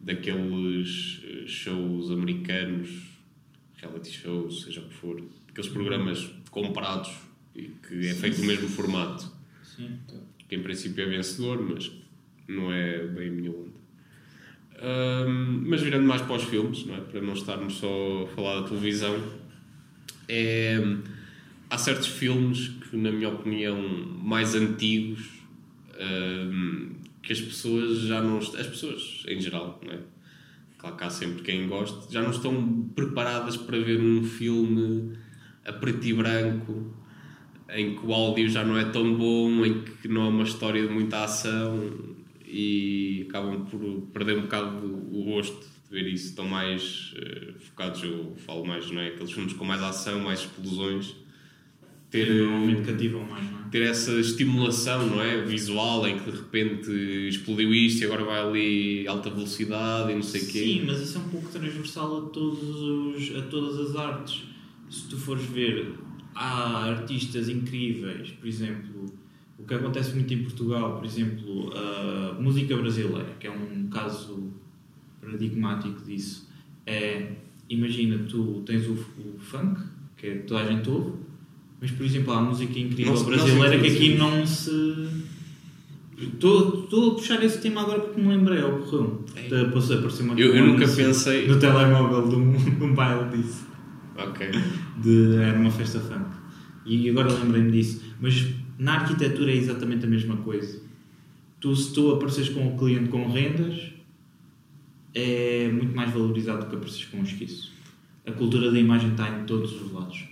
daqueles 0.00 1.20
eh, 1.24 1.46
shows 1.46 2.10
americanos, 2.10 2.90
reality 3.76 4.10
shows, 4.10 4.62
seja 4.62 4.80
o 4.80 4.84
que 4.88 4.94
for, 4.94 5.22
aqueles 5.48 5.70
programas 5.70 6.28
comprados 6.50 7.12
e 7.54 7.68
que 7.88 8.08
é 8.08 8.14
feito 8.14 8.40
no 8.40 8.46
mesmo 8.46 8.68
formato, 8.68 9.30
Sim, 9.62 9.98
tá. 10.08 10.16
que 10.48 10.56
em 10.56 10.62
princípio 10.62 11.04
é 11.04 11.06
vencedor, 11.08 11.62
mas 11.62 11.90
não 12.48 12.72
é 12.72 13.06
bem 13.06 13.28
a 13.28 13.32
minha 13.32 13.50
onda. 13.50 13.82
Ahm, 14.80 15.64
mas 15.68 15.80
virando 15.80 16.06
mais 16.06 16.22
para 16.22 16.34
os 16.34 16.44
filmes, 16.44 16.84
não 16.84 16.96
é? 16.96 17.00
para 17.00 17.20
não 17.20 17.34
estarmos 17.34 17.74
só 17.74 18.24
a 18.24 18.26
falar 18.34 18.60
da 18.62 18.68
televisão, 18.68 19.16
é, 20.28 20.78
há 21.72 21.78
certos 21.78 22.06
filmes 22.06 22.68
que, 22.68 22.96
na 22.96 23.10
minha 23.10 23.30
opinião, 23.30 23.80
mais 24.22 24.54
antigos, 24.54 25.26
ahm, 25.98 26.90
que 27.22 27.32
as 27.32 27.40
pessoas 27.40 28.00
já 28.00 28.20
não. 28.20 28.36
As 28.38 28.66
pessoas 28.66 29.24
em 29.26 29.40
geral, 29.40 29.80
não 29.82 29.94
é? 29.94 29.98
Claro 30.76 30.96
que 30.96 31.04
há 31.04 31.10
sempre 31.10 31.42
quem 31.42 31.68
goste, 31.68 32.12
já 32.12 32.20
não 32.20 32.30
estão 32.30 32.90
preparadas 32.94 33.56
para 33.56 33.78
ver 33.78 34.00
um 34.00 34.22
filme 34.22 35.16
a 35.64 35.72
preto 35.72 36.04
e 36.04 36.12
branco, 36.12 36.94
em 37.70 37.94
que 37.94 38.04
o 38.04 38.12
áudio 38.12 38.48
já 38.50 38.64
não 38.64 38.76
é 38.76 38.84
tão 38.84 39.14
bom, 39.14 39.64
em 39.64 39.82
que 39.82 40.08
não 40.08 40.22
há 40.22 40.28
uma 40.28 40.42
história 40.42 40.86
de 40.86 40.92
muita 40.92 41.24
ação 41.24 42.16
e 42.44 43.24
acabam 43.28 43.64
por 43.64 43.80
perder 44.12 44.38
um 44.38 44.42
bocado 44.42 44.84
o 44.86 45.24
gosto 45.24 45.60
de 45.60 45.90
ver 45.90 46.06
isso. 46.12 46.30
Estão 46.30 46.46
mais 46.46 47.14
eh, 47.16 47.54
focados, 47.60 48.02
eu 48.02 48.34
falo 48.38 48.66
mais, 48.66 48.90
não 48.90 49.00
é? 49.00 49.08
Aqueles 49.08 49.32
filmes 49.32 49.52
com 49.54 49.64
mais 49.64 49.82
ação, 49.82 50.20
mais 50.20 50.40
explosões. 50.40 51.21
Ter, 52.12 52.30
normalmente 52.30 52.82
cativam 52.82 53.24
mais, 53.24 53.50
não 53.50 53.58
é? 53.58 53.62
ter 53.72 53.82
essa 53.84 54.12
estimulação, 54.12 55.06
não 55.06 55.22
é? 55.22 55.42
Visual, 55.46 56.06
em 56.06 56.18
que 56.18 56.30
de 56.30 56.36
repente 56.36 56.90
explodiu 57.26 57.74
isto 57.74 58.02
e 58.02 58.04
agora 58.04 58.22
vai 58.22 58.38
ali 58.38 59.08
alta 59.08 59.30
velocidade 59.30 60.12
e 60.12 60.14
não 60.14 60.22
sei 60.22 60.42
o 60.42 60.46
quê. 60.46 60.58
Sim, 60.58 60.84
mas 60.86 61.00
isso 61.00 61.16
é 61.16 61.20
um 61.22 61.28
pouco 61.30 61.48
transversal 61.48 62.18
a, 62.18 62.20
todos 62.28 62.62
os, 62.62 63.34
a 63.34 63.40
todas 63.46 63.80
as 63.80 63.96
artes. 63.96 64.42
Se 64.90 65.08
tu 65.08 65.16
fores 65.16 65.46
ver, 65.46 65.94
há 66.34 66.84
artistas 66.84 67.48
incríveis, 67.48 68.32
por 68.32 68.46
exemplo, 68.46 69.06
o 69.58 69.64
que 69.64 69.72
acontece 69.72 70.14
muito 70.14 70.34
em 70.34 70.42
Portugal, 70.42 70.96
por 70.98 71.06
exemplo, 71.06 71.72
a 71.74 72.34
música 72.38 72.76
brasileira, 72.76 73.34
que 73.40 73.46
é 73.46 73.50
um 73.50 73.86
caso 73.86 74.52
paradigmático 75.18 76.02
disso, 76.04 76.46
é, 76.84 77.32
imagina, 77.70 78.18
tu 78.28 78.62
tens 78.66 78.86
o, 78.86 78.92
o 78.92 79.38
funk, 79.38 79.80
que 80.18 80.26
é 80.26 80.34
toda 80.40 80.60
a 80.60 80.66
gente 80.70 80.90
ouve, 80.90 81.21
mas, 81.82 81.90
por 81.90 82.06
exemplo, 82.06 82.32
há 82.32 82.38
a 82.38 82.42
música 82.42 82.78
incrível 82.78 83.12
Não 83.12 83.20
não 83.20 83.26
brasileira 83.28 83.78
que 83.78 83.86
aqui 83.88 84.14
não 84.16 84.46
se... 84.46 85.08
Estou 86.18 86.84
estou 86.84 87.10
a 87.10 87.14
puxar 87.16 87.42
esse 87.42 87.60
tema 87.60 87.80
agora 87.82 88.00
porque 88.00 88.20
me 88.20 88.28
lembrei, 88.28 88.62
ocorreu. 88.62 89.24
É. 89.34 89.60
Apareceu 89.62 89.98
apareceu 89.98 90.24
uma 90.24 90.38
Eu- 90.38 90.54
eu 90.54 90.66
nunca 90.66 90.84
anúncio 90.84 91.04
pensei- 91.04 91.48
No 91.48 91.58
telemóvel 91.58 92.28
de 92.28 92.34
um, 92.36 92.52
de 92.52 92.84
um 92.84 92.94
baile 92.94 93.36
disso. 93.36 93.66
Ok. 94.16 94.48
De, 95.02 95.34
era 95.36 95.58
uma 95.58 95.70
festa 95.70 95.98
funk. 95.98 96.26
E 96.86 97.10
agora 97.10 97.32
lembrei-me 97.32 97.72
disso. 97.72 98.02
Mas 98.20 98.46
na 98.78 98.94
arquitetura 99.00 99.50
é 99.50 99.56
exatamente 99.56 100.04
a 100.04 100.08
mesma 100.08 100.36
coisa. 100.36 100.80
Tu, 101.60 101.74
se 101.74 101.92
tu 101.92 102.12
apareces 102.12 102.48
com 102.50 102.68
o 102.68 102.78
cliente 102.78 103.08
com 103.08 103.28
rendas, 103.28 103.90
é 105.14 105.68
muito 105.72 105.94
mais 105.94 106.12
valorizado 106.12 106.60
do 106.64 106.70
que 106.70 106.76
apareces 106.76 107.04
com 107.06 107.18
um 107.18 107.22
esquiço. 107.24 107.72
A 108.26 108.30
cultura 108.32 108.70
da 108.70 108.78
imagem 108.78 109.10
está 109.10 109.28
em 109.28 109.44
todos 109.44 109.72
os 109.80 109.92
lados. 109.92 110.24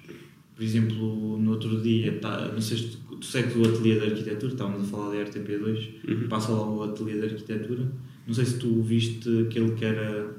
Por 0.61 0.65
exemplo, 0.65 1.39
no 1.39 1.53
outro 1.53 1.81
dia, 1.81 2.19
tá, 2.21 2.51
não 2.53 2.61
sei 2.61 2.77
se 2.77 2.89
tu, 2.89 3.17
tu 3.17 3.25
segues 3.25 3.57
o 3.57 3.63
ateliê 3.63 3.99
de 3.99 4.11
arquitetura, 4.13 4.53
estávamos 4.53 4.83
a 4.83 4.91
falar 4.91 5.09
da 5.09 5.25
RTP2, 5.25 6.29
passa 6.29 6.53
lá 6.53 6.71
o 6.71 6.83
ateliê 6.83 7.19
de 7.19 7.33
arquitetura. 7.33 7.91
Não 8.27 8.35
sei 8.35 8.45
se 8.45 8.59
tu 8.59 8.83
viste 8.83 9.27
aquele 9.47 9.71
que 9.71 9.87
era 9.87 10.37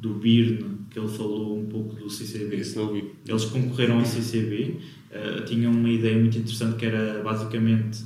do 0.00 0.14
Birne, 0.14 0.78
que 0.88 1.00
ele 1.00 1.08
falou 1.08 1.58
um 1.58 1.66
pouco 1.66 1.96
do 1.96 2.08
CCB. 2.08 2.54
Isso 2.54 2.78
não 2.78 2.92
vi. 2.92 3.10
Eles 3.26 3.46
concorreram 3.46 3.98
ao 3.98 4.04
CCB, 4.04 4.76
eh, 5.10 5.40
tinham 5.40 5.72
uma 5.72 5.90
ideia 5.90 6.16
muito 6.16 6.38
interessante 6.38 6.76
que 6.76 6.86
era 6.86 7.20
basicamente 7.24 8.04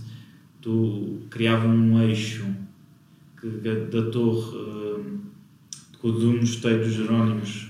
tu 0.63 1.19
criavam 1.29 1.71
um 1.71 2.01
eixo 2.01 2.47
que, 3.39 3.47
da, 3.47 3.75
da 3.75 4.11
torre 4.11 4.57
eh, 6.03 6.03
do 6.03 6.33
mosteiro 6.33 6.83
dos 6.83 6.95
Jerónimos 6.95 7.69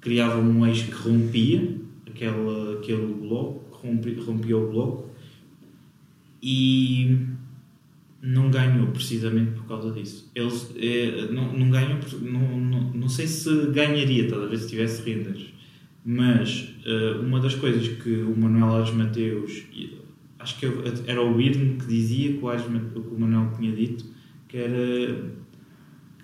criava 0.00 0.38
um 0.38 0.64
eixo 0.64 0.84
que 0.84 0.92
rompia 0.92 1.77
aquele, 2.24 2.78
aquele 2.78 3.14
bloco, 3.14 3.64
rompi- 3.76 4.14
rompia 4.20 4.56
o 4.56 4.70
bloco 4.70 5.10
e 6.42 7.26
não 8.22 8.50
ganhou 8.50 8.88
precisamente 8.88 9.52
por 9.52 9.64
causa 9.66 9.92
disso. 9.92 10.30
Eles 10.34 10.72
eh, 10.76 11.28
não, 11.30 11.52
não 11.56 11.70
não, 12.22 12.60
não, 12.60 12.80
não 12.92 13.08
sei 13.08 13.26
se 13.26 13.66
ganharia, 13.70 14.28
talvez 14.28 14.62
se 14.62 14.68
tivesse 14.68 15.02
rendas, 15.08 15.40
mas 16.04 16.74
eh, 16.84 17.18
uma 17.20 17.40
das 17.40 17.54
coisas 17.54 17.86
que 17.88 18.10
o 18.22 18.36
Manuel 18.36 18.76
Ares 18.76 18.92
Mateus, 18.92 19.62
acho 20.38 20.58
que 20.58 20.66
era 21.06 21.22
o 21.22 21.34
Birne 21.34 21.76
que 21.78 21.86
dizia 21.86 22.32
que 22.32 22.44
o, 22.66 22.70
Ma- 22.70 22.80
que 22.80 22.98
o 22.98 23.18
Manuel 23.20 23.52
tinha 23.56 23.72
dito, 23.74 24.04
que 24.48 24.56
era 24.56 25.38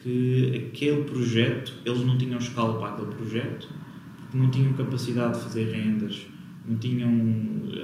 que 0.03 0.69
aquele 0.73 1.05
projeto, 1.05 1.73
eles 1.85 2.01
não 2.05 2.19
tinham 2.19 2.39
escala 2.39 2.79
para 2.79 2.95
aquele 2.95 3.15
projeto, 3.15 3.69
porque 4.35 4.38
não 4.38 4.51
tinham 4.51 4.73
capacidade 4.73 5.38
de 5.38 5.44
fazer 5.44 5.70
rendas, 5.70 6.27
não 6.66 6.77
tinham 6.77 7.09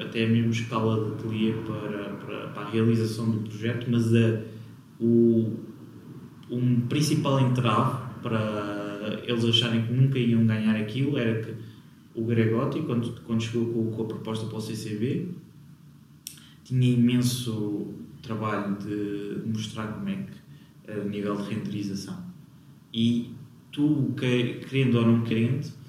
até 0.03 0.27
mesmo 0.27 0.51
escala 0.51 1.05
de 1.05 1.13
ateliê 1.13 1.53
para, 1.53 2.11
para, 2.17 2.49
para 2.49 2.63
a 2.63 2.71
realização 2.71 3.31
do 3.31 3.49
projeto, 3.49 3.87
mas 3.89 4.13
a, 4.15 4.43
o, 4.99 5.57
um 6.51 6.81
principal 6.89 7.41
entrave 7.41 8.21
para 8.23 9.21
eles 9.25 9.45
acharem 9.45 9.87
que 9.87 9.93
nunca 9.93 10.19
iam 10.19 10.45
ganhar 10.45 10.77
aquilo 10.77 11.17
era 11.17 11.41
que 11.41 11.55
o 12.15 12.25
Gregotti, 12.25 12.81
quando, 12.83 13.21
quando 13.23 13.41
chegou 13.43 13.67
com, 13.73 13.91
com 13.93 14.03
a 14.03 14.07
proposta 14.07 14.47
para 14.47 14.59
o 14.59 14.61
CCB, 14.61 15.29
tinha 16.65 16.91
imenso 16.93 17.95
trabalho 18.23 18.77
de 18.77 19.49
mostrar 19.49 19.87
como 19.89 20.09
é 20.09 20.15
que 20.17 20.91
a 20.91 21.05
nível 21.05 21.37
de 21.37 21.55
renderização. 21.55 22.19
E 22.93 23.31
tu, 23.71 24.13
que- 24.19 24.61
querendo 24.69 24.97
ou 24.99 25.07
não 25.07 25.23
querendo, 25.23 25.80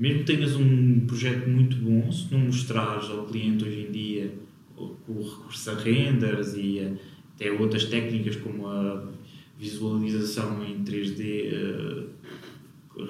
mesmo 0.00 0.20
que 0.20 0.24
tenhas 0.24 0.56
um 0.56 1.00
projeto 1.06 1.48
muito 1.48 1.76
bom, 1.76 2.10
se 2.10 2.32
não 2.32 2.40
mostrares 2.40 3.08
ao 3.10 3.26
cliente 3.26 3.64
hoje 3.64 3.86
em 3.86 3.92
dia 3.92 4.34
o, 4.76 4.96
recurso 5.22 5.70
a 5.70 5.74
renders 5.74 6.54
e 6.56 6.96
até 7.36 7.52
outras 7.52 7.84
técnicas 7.84 8.36
como 8.36 8.66
a 8.66 9.04
visualização 9.58 10.64
em 10.64 10.82
3D, 10.82 11.50
eh, 11.52 12.04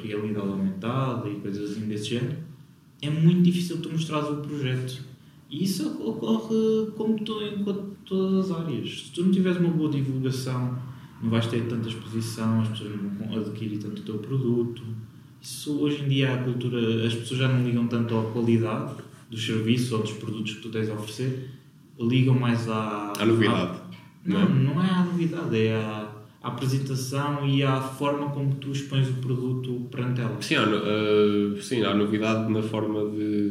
realidade 0.03 0.49
aumentada 0.49 1.29
e 1.29 1.37
coisas 1.37 1.71
assim 1.71 1.87
desse 1.87 2.11
género, 2.11 2.37
é 3.01 3.09
muito 3.09 3.43
difícil 3.43 3.81
tu 3.81 3.89
mostrares 3.91 4.29
o 4.29 4.37
projeto. 4.37 5.05
E 5.49 5.65
isso 5.65 5.89
ocorre 6.03 6.91
como 6.97 7.19
to- 7.25 7.41
em 7.43 7.65
todas 8.05 8.51
as 8.51 8.57
áreas. 8.57 9.03
Se 9.07 9.13
tu 9.13 9.25
não 9.25 9.31
tiveres 9.33 9.59
uma 9.59 9.71
boa 9.71 9.91
divulgação, 9.91 10.77
não 11.23 11.31
vais 11.31 11.47
ter 11.47 11.67
tanta 11.69 11.89
exposição, 11.89 12.61
as 12.63 12.69
pessoas 12.69 13.01
não 13.01 13.11
vão 13.11 13.39
adquirir 13.39 13.79
tanto 13.79 14.01
o 14.03 14.05
teu 14.05 14.19
produto. 14.19 14.83
Isso 15.41 15.79
hoje 15.81 16.03
em 16.05 16.09
dia 16.09 16.35
a 16.35 16.39
cultura, 16.45 17.07
as 17.07 17.15
pessoas 17.15 17.41
já 17.41 17.49
não 17.49 17.65
ligam 17.65 17.87
tanto 17.87 18.17
à 18.19 18.23
qualidade 18.31 18.95
dos 19.31 19.45
serviços 19.47 19.93
ou 19.93 20.01
dos 20.01 20.13
produtos 20.13 20.55
que 20.55 20.61
tu 20.61 20.69
tens 20.71 20.89
a 20.91 20.95
oferecer, 20.95 21.49
ligam 21.99 22.39
mais 22.39 22.69
à, 22.69 23.13
À 23.19 23.25
novidade. 23.25 23.79
à- 23.79 23.91
não, 24.25 24.49
não 24.49 24.61
é? 24.61 24.75
não 24.75 24.83
é 24.85 24.91
à 24.91 25.05
novidade, 25.05 25.57
é 25.57 25.75
à, 25.77 26.13
à 26.43 26.49
apresentação 26.49 27.47
e 27.49 27.63
à 27.63 27.81
forma 27.81 28.31
como 28.31 28.55
tu 28.57 28.71
expões 28.73 29.09
o 29.09 29.15
produto 29.15 29.89
perante 29.91 30.21
ela. 30.21 30.41
Sim, 30.43 30.57
há, 30.57 30.65
ah, 30.65 31.61
sim, 31.63 31.83
há 31.85 31.95
novidade 31.95 32.53
na 32.53 32.63
forma 32.63 33.11
de, 33.11 33.51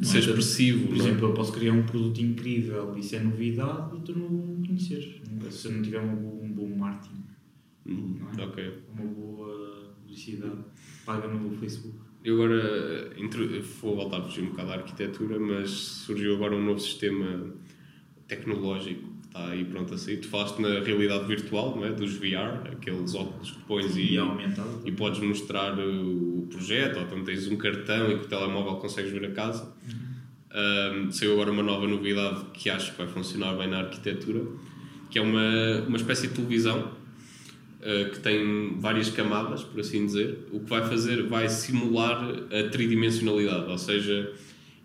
de 0.00 0.06
ser 0.06 0.18
expressivo. 0.18 0.88
Por 0.88 0.96
é? 0.96 0.98
exemplo, 0.98 1.28
eu 1.28 1.32
posso 1.32 1.52
criar 1.52 1.72
um 1.72 1.84
produto 1.84 2.20
incrível, 2.20 2.94
isso 2.98 3.16
é 3.16 3.20
novidade 3.20 3.96
e 3.96 4.00
tu 4.00 4.18
não 4.18 4.28
conheceres. 4.66 5.08
Nunca- 5.30 5.50
Se 5.50 5.66
eu 5.68 5.72
não 5.72 5.82
tiver 5.82 6.00
boa- 6.04 6.42
um 6.44 6.52
bom 6.52 6.76
marketing, 6.76 7.22
Hum, 7.86 8.16
é? 8.38 8.42
ok. 8.42 8.72
uma 8.94 9.06
boa 9.06 9.92
publicidade, 10.02 10.58
paga 11.04 11.28
no 11.28 11.56
Facebook. 11.58 11.96
Eu 12.24 12.40
agora 12.40 13.10
vou 13.80 13.96
voltar 13.96 14.18
a 14.18 14.22
fugir 14.22 14.44
um 14.44 14.50
bocado 14.50 14.70
à 14.70 14.74
arquitetura, 14.74 15.40
mas 15.40 15.70
surgiu 15.70 16.36
agora 16.36 16.54
um 16.54 16.64
novo 16.64 16.78
sistema 16.78 17.52
tecnológico 18.28 19.00
que 19.00 19.26
está 19.26 19.48
aí 19.48 19.64
pronto 19.64 19.94
a 19.94 19.98
sair. 19.98 20.18
Tu 20.18 20.28
falaste 20.28 20.60
na 20.60 20.80
realidade 20.80 21.26
virtual, 21.26 21.74
não 21.74 21.84
é? 21.84 21.92
dos 21.92 22.14
VR, 22.14 22.70
aqueles 22.70 23.14
óculos 23.14 23.50
que 23.50 23.58
pões 23.64 23.96
E 23.96 24.14
e, 24.14 24.18
aumentado. 24.18 24.82
e 24.84 24.92
podes 24.92 25.20
mostrar 25.20 25.76
o 25.78 26.46
projeto, 26.48 26.98
ou 26.98 27.02
então 27.02 27.24
tens 27.24 27.48
um 27.48 27.56
cartão 27.56 28.12
e 28.12 28.18
com 28.18 28.24
o 28.24 28.28
telemóvel 28.28 28.76
consegues 28.76 29.10
ver 29.10 29.24
a 29.24 29.32
casa. 29.32 29.72
Um, 30.54 31.10
saiu 31.10 31.32
agora 31.32 31.50
uma 31.50 31.62
nova 31.62 31.88
novidade 31.88 32.44
que 32.52 32.68
acho 32.70 32.92
que 32.92 32.98
vai 32.98 33.08
funcionar 33.08 33.54
bem 33.56 33.68
na 33.68 33.78
arquitetura, 33.78 34.42
que 35.10 35.18
é 35.18 35.22
uma, 35.22 35.80
uma 35.88 35.96
espécie 35.96 36.28
de 36.28 36.34
televisão 36.34 36.92
que 38.12 38.20
tem 38.20 38.78
várias 38.78 39.10
camadas, 39.10 39.64
por 39.64 39.80
assim 39.80 40.06
dizer. 40.06 40.46
O 40.52 40.60
que 40.60 40.70
vai 40.70 40.86
fazer, 40.88 41.26
vai 41.26 41.48
simular 41.48 42.24
a 42.50 42.68
tridimensionalidade, 42.70 43.70
ou 43.70 43.78
seja, 43.78 44.32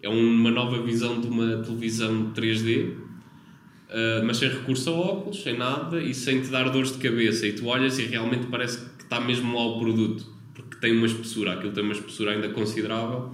é 0.01 0.09
uma 0.09 0.51
nova 0.51 0.81
visão 0.81 1.19
de 1.19 1.27
uma 1.27 1.57
televisão 1.57 2.31
3D, 2.33 2.89
uh, 2.89 4.25
mas 4.25 4.37
sem 4.37 4.49
recurso 4.49 4.89
a 4.89 4.93
óculos, 4.93 5.43
sem 5.43 5.57
nada 5.57 6.01
e 6.01 6.13
sem 6.13 6.41
te 6.41 6.49
dar 6.49 6.69
dores 6.69 6.91
de 6.91 6.97
cabeça. 6.97 7.47
E 7.47 7.53
tu 7.53 7.65
olhas 7.67 7.97
e 7.99 8.03
realmente 8.03 8.47
parece 8.47 8.79
que 8.97 9.03
está 9.03 9.19
mesmo 9.19 9.55
lá 9.55 9.65
o 9.65 9.79
produto, 9.79 10.25
porque 10.53 10.77
tem 10.77 10.95
uma 10.95 11.05
espessura, 11.05 11.53
aquilo 11.53 11.71
tem 11.71 11.83
uma 11.83 11.93
espessura 11.93 12.31
ainda 12.31 12.49
considerável 12.49 13.31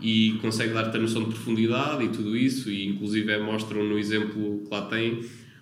e 0.00 0.38
consegue 0.42 0.74
dar-te 0.74 0.96
a 0.96 1.00
noção 1.00 1.22
de 1.22 1.30
profundidade 1.30 2.04
e 2.04 2.08
tudo 2.08 2.36
isso. 2.36 2.70
E 2.70 2.86
inclusive 2.86 3.30
é, 3.30 3.40
mostram 3.40 3.84
no 3.84 3.98
exemplo 3.98 4.62
que 4.64 4.70
lá 4.70 4.82
tem 4.82 5.20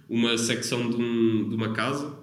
uma 0.09 0.37
secção 0.37 0.91
de, 0.91 0.97
um, 0.97 1.49
de 1.49 1.55
uma 1.55 1.73
casa. 1.73 2.19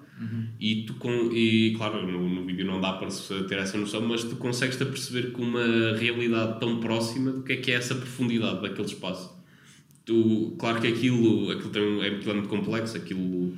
E, 0.59 0.83
tu 0.83 0.95
com, 0.95 1.31
e 1.31 1.73
claro, 1.77 2.05
no, 2.11 2.27
no 2.29 2.43
vídeo 2.45 2.65
não 2.65 2.81
dá 2.81 2.93
para 2.93 3.07
ter 3.47 3.57
essa 3.59 3.77
noção, 3.77 4.01
mas 4.01 4.23
tu 4.23 4.35
consegues-te 4.37 4.83
perceber 4.85 5.31
com 5.31 5.43
uma 5.43 5.95
realidade 5.97 6.59
tão 6.59 6.79
próxima 6.79 7.31
do 7.31 7.43
que 7.43 7.53
é 7.53 7.57
que 7.57 7.71
é 7.71 7.75
essa 7.75 7.93
profundidade 7.95 8.61
daquele 8.61 8.87
espaço 8.87 9.35
tu, 10.05 10.55
claro 10.57 10.79
que 10.79 10.87
aquilo, 10.87 11.51
aquilo 11.51 11.69
tem, 11.69 12.01
é 12.01 12.07
aquilo 12.07 12.31
é 12.31 12.33
muito 12.35 12.47
complexo, 12.49 12.95
aquilo 12.95 13.53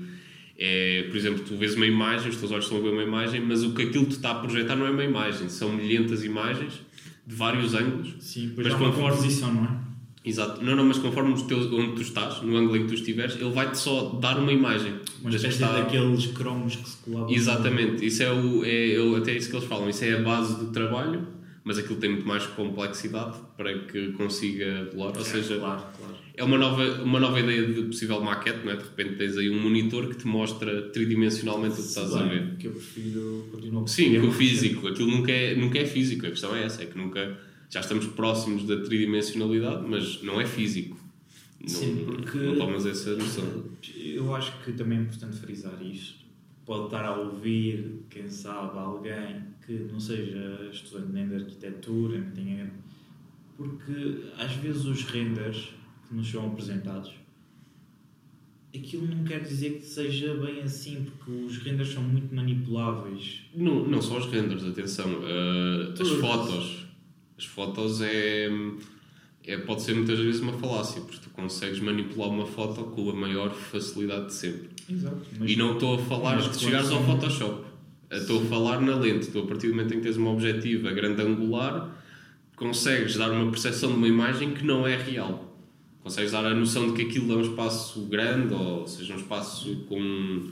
é, 0.58 1.04
por 1.08 1.15
exemplo, 1.15 1.43
tu 1.48 1.56
vês 1.56 1.76
uma 1.76 1.86
imagem, 1.86 2.30
os 2.30 2.38
teus 2.38 2.52
olhos 2.52 2.65
estão 2.65 2.80
a 2.80 2.82
ver 2.82 2.89
uma 2.89 3.04
imagem, 3.04 3.39
mas 3.39 3.63
o 3.63 3.74
que 3.74 3.84
aquilo 3.84 4.06
te 4.06 4.13
está 4.13 4.32
a 4.32 4.36
projetar 4.36 4.76
não 4.76 4.88
é 4.88 4.89
uma 4.89 5.04
imagem, 5.04 5.48
são 5.48 5.72
milhentas 5.72 6.24
imagens 6.24 6.82
de 7.26 7.36
vários 7.36 7.76
ângulos. 7.76 8.15
Sim, 8.19 8.52
Mas 8.58 8.65
há 8.65 8.76
uma 8.78 8.88
conforme- 8.88 9.12
composição, 9.12 9.54
não 9.54 9.63
é? 9.65 9.88
Exato. 10.30 10.63
Não, 10.63 10.76
não, 10.76 10.86
mas 10.86 10.98
conforme 11.00 11.34
os 11.34 11.42
teus, 11.44 11.65
onde 11.74 11.94
tu 11.96 12.02
estás, 12.02 12.42
no 12.42 12.56
ângulo 12.56 12.78
em 12.78 12.82
que 12.84 12.88
tu 12.89 12.94
estiveres, 12.94 13.36
ele 13.36 13.50
vai-te 13.52 13.78
só 13.78 14.10
dar 14.22 14.38
uma 14.38 14.52
imagem. 14.54 14.94
Uma 15.22 15.30
espécie 15.32 15.56
está- 15.56 15.74
daqueles 15.80 16.28
cromos 16.28 16.76
que 16.76 16.88
se 16.89 16.98
colavam. 16.98 17.30
Exatamente, 17.34 18.06
isso 18.06 18.24
é, 18.24 18.32
o, 18.32 18.63
é, 18.63 18.94
é 18.96 19.00
o- 19.02 19.15
até 19.15 19.36
isso 19.36 19.50
que 19.50 19.56
eles 19.56 19.68
falam, 19.68 19.89
isso 19.89 20.04
é 20.06 20.13
a 20.13 20.22
base 20.22 20.58
do 20.60 20.72
trabalho, 20.72 21.28
mas 21.63 21.78
aquilo 21.78 21.98
tem 22.00 22.12
muito 22.12 22.28
mais 22.28 22.46
complexidade 22.46 23.38
para 23.58 23.78
que 23.80 24.12
consiga 24.13 24.89
voar, 24.94 25.18
ou 25.18 25.24
seja, 25.24 25.58
Claro, 25.58 25.82
claro. 25.98 26.15
é 26.36 26.44
uma 26.44 26.58
nova, 26.58 26.84
uma 27.04 27.20
nova 27.20 27.39
ideia 27.39 27.65
de 27.65 27.82
possível 27.84 28.22
maquete, 28.22 28.60
não 28.65 28.72
é? 28.72 28.76
De 28.78 28.84
repente 28.84 29.15
tens 29.18 29.38
aí 29.38 29.50
um 29.50 29.60
monitor 29.62 30.08
que 30.08 30.15
te 30.18 30.28
mostra 30.28 30.84
tridimensionalmente 30.89 31.74
o 31.74 31.78
que 31.78 31.82
estás 31.89 32.15
a 32.15 32.24
ver. 32.24 32.56
Que 32.58 32.68
eu 32.68 32.72
prefiro 32.72 33.48
continuar 33.52 33.88
Sim, 33.88 34.12
que 34.12 34.18
o 34.20 34.32
físico, 34.32 34.88
aquilo 34.88 35.12
nunca 35.12 35.32
é, 35.32 35.56
nunca 35.56 35.78
é 35.80 35.86
físico, 35.86 36.26
a 36.26 36.30
questão 36.30 36.56
é 36.56 36.63
essa, 36.63 36.82
é 36.84 36.86
que 36.86 36.98
nunca, 36.98 37.38
já 37.69 37.79
estamos 37.82 38.08
próximos 38.08 38.63
da 38.65 38.82
tridimensionalidade, 38.82 39.86
mas 39.88 40.21
não 40.23 40.41
é 40.41 40.45
físico. 40.45 40.97
Não, 41.62 41.67
Sim, 41.67 42.03
porque- 42.05 42.38
não 42.38 42.55
tomas 42.58 42.86
essa 42.86 43.15
noção. 43.15 43.65
Eu 43.95 44.34
acho 44.36 44.58
que 44.63 44.71
também 44.73 44.97
é 44.97 45.01
importante 45.01 45.38
frisar 45.38 45.82
isto. 45.84 46.19
Pode 46.65 46.86
estar 46.86 47.03
a 47.05 47.15
ouvir, 47.15 48.01
quem 48.10 48.29
sabe, 48.29 48.77
alguém 48.77 49.43
que 49.65 49.73
não 49.91 49.99
seja 49.99 50.69
estudante 50.71 51.12
nem 51.12 51.27
de 51.27 51.36
arquitetura, 51.36 52.17
nem 52.19 52.32
tenha. 52.32 52.71
Porque 53.58 54.23
às 54.38 54.53
vezes 54.53 54.86
os 54.86 55.03
renders 55.03 55.73
que 56.08 56.15
nos 56.15 56.29
são 56.29 56.47
apresentados, 56.47 57.12
aquilo 58.73 59.08
não 59.08 59.23
quer 59.23 59.41
dizer 59.41 59.79
que 59.79 59.86
seja 59.86 60.34
bem 60.36 60.62
assim, 60.62 61.03
porque 61.05 61.32
os 61.32 61.58
renders 61.58 61.89
são 61.89 62.03
muito 62.03 62.34
manipuláveis. 62.34 63.41
Não, 63.53 63.86
não 63.88 64.01
só 64.01 64.17
os 64.17 64.25
renders, 64.27 64.63
atenção, 64.63 65.08
uh, 65.19 66.01
as 66.01 66.10
fotos. 66.21 66.88
As 67.39 67.45
fotos 67.45 68.02
é, 68.02 68.49
é, 69.45 69.58
pode 69.60 69.82
ser 69.82 69.95
muitas 69.95 70.19
vezes 70.19 70.41
uma 70.41 70.52
falácia, 70.52 71.02
porque 71.02 71.19
tu 71.23 71.30
consegues 71.30 71.80
manipular 71.80 72.28
uma 72.28 72.45
foto 72.45 72.84
com 72.84 73.10
a 73.10 73.13
maior 73.13 73.54
facilidade 73.54 74.25
de 74.25 74.34
sempre. 74.34 74.69
Exato. 74.89 75.21
e 75.45 75.56
não 75.56 75.75
estou 75.75 75.95
a 75.95 75.99
falar 75.99 76.36
de 76.41 76.60
chegares 76.60 76.91
ao 76.91 77.02
Photoshop. 77.02 77.63
Estou 78.12 78.41
a 78.41 78.45
falar 78.45 78.82
na 78.82 78.93
lente. 78.93 79.28
Estou 79.28 79.43
a 79.43 79.47
partir 79.47 79.67
do 79.67 79.75
momento 79.75 79.93
em 79.93 79.97
que 79.99 80.04
tens 80.04 80.17
uma 80.17 80.32
objetiva 80.32 80.91
grande 80.91 81.21
angular, 81.21 81.89
consegues 82.58 83.15
dar 83.15 83.32
uma 83.32 83.49
percepção 83.49 83.91
de 83.91 83.95
uma 83.95 84.08
imagem 84.10 84.54
que 84.54 84.65
não 84.65 84.86
é 84.86 84.97
real. 84.97 85.56
Consegues 86.04 86.34
dar 86.34 86.45
a 86.45 86.54
noção 86.54 86.88
de 86.88 86.93
que 86.93 87.04
aquilo 87.04 87.32
é 87.32 87.36
um 87.38 87.41
espaço 87.41 88.02
grande, 88.08 88.54
ou 88.54 88.86
seja, 88.86 89.13
um 89.13 89.17
espaço 89.17 89.86
com. 89.88 90.49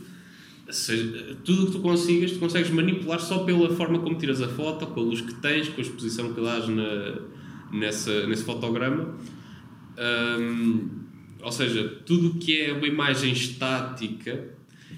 Seja, 0.70 1.38
tudo 1.46 1.64
o 1.64 1.66
que 1.68 1.72
tu 1.74 1.80
consigas, 1.80 2.32
tu 2.32 2.40
consegues 2.40 2.70
manipular 2.70 3.20
só 3.20 3.40
pela 3.40 3.74
forma 3.74 4.00
como 4.00 4.18
tiras 4.18 4.42
a 4.42 4.50
foto, 4.50 4.86
com 4.88 5.00
a 5.00 5.04
luz 5.04 5.22
que 5.22 5.34
tens, 5.36 5.70
com 5.70 5.80
a 5.80 5.84
exposição 5.84 6.34
que 6.34 6.42
dás 6.42 6.68
na, 6.68 7.20
nessa, 7.72 8.28
nesse 8.28 8.44
fotograma. 8.44 9.16
Hum, 9.98 10.90
ou 11.42 11.52
seja, 11.52 11.88
tudo 12.06 12.30
o 12.30 12.36
que 12.36 12.62
é 12.62 12.74
uma 12.74 12.88
imagem 12.88 13.32
estática 13.32 14.50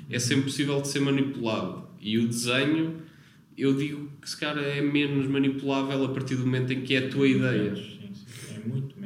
é 0.09 0.17
sempre 0.17 0.45
possível 0.45 0.81
de 0.81 0.87
ser 0.87 1.01
manipulado. 1.01 1.87
E 2.01 2.17
o 2.17 2.27
desenho, 2.27 3.01
eu 3.57 3.73
digo 3.75 4.09
que 4.21 4.29
se 4.29 4.37
calhar 4.37 4.63
é 4.63 4.81
menos 4.81 5.27
manipulável 5.27 6.03
a 6.05 6.09
partir 6.09 6.35
do 6.35 6.45
momento 6.45 6.73
em 6.73 6.81
que 6.81 6.95
é 6.95 7.05
a 7.05 7.09
tua 7.09 7.27
ideia. 7.27 7.75
Sim, 7.75 8.09
sim. 8.13 8.55
É 8.55 8.67
muito. 8.67 8.98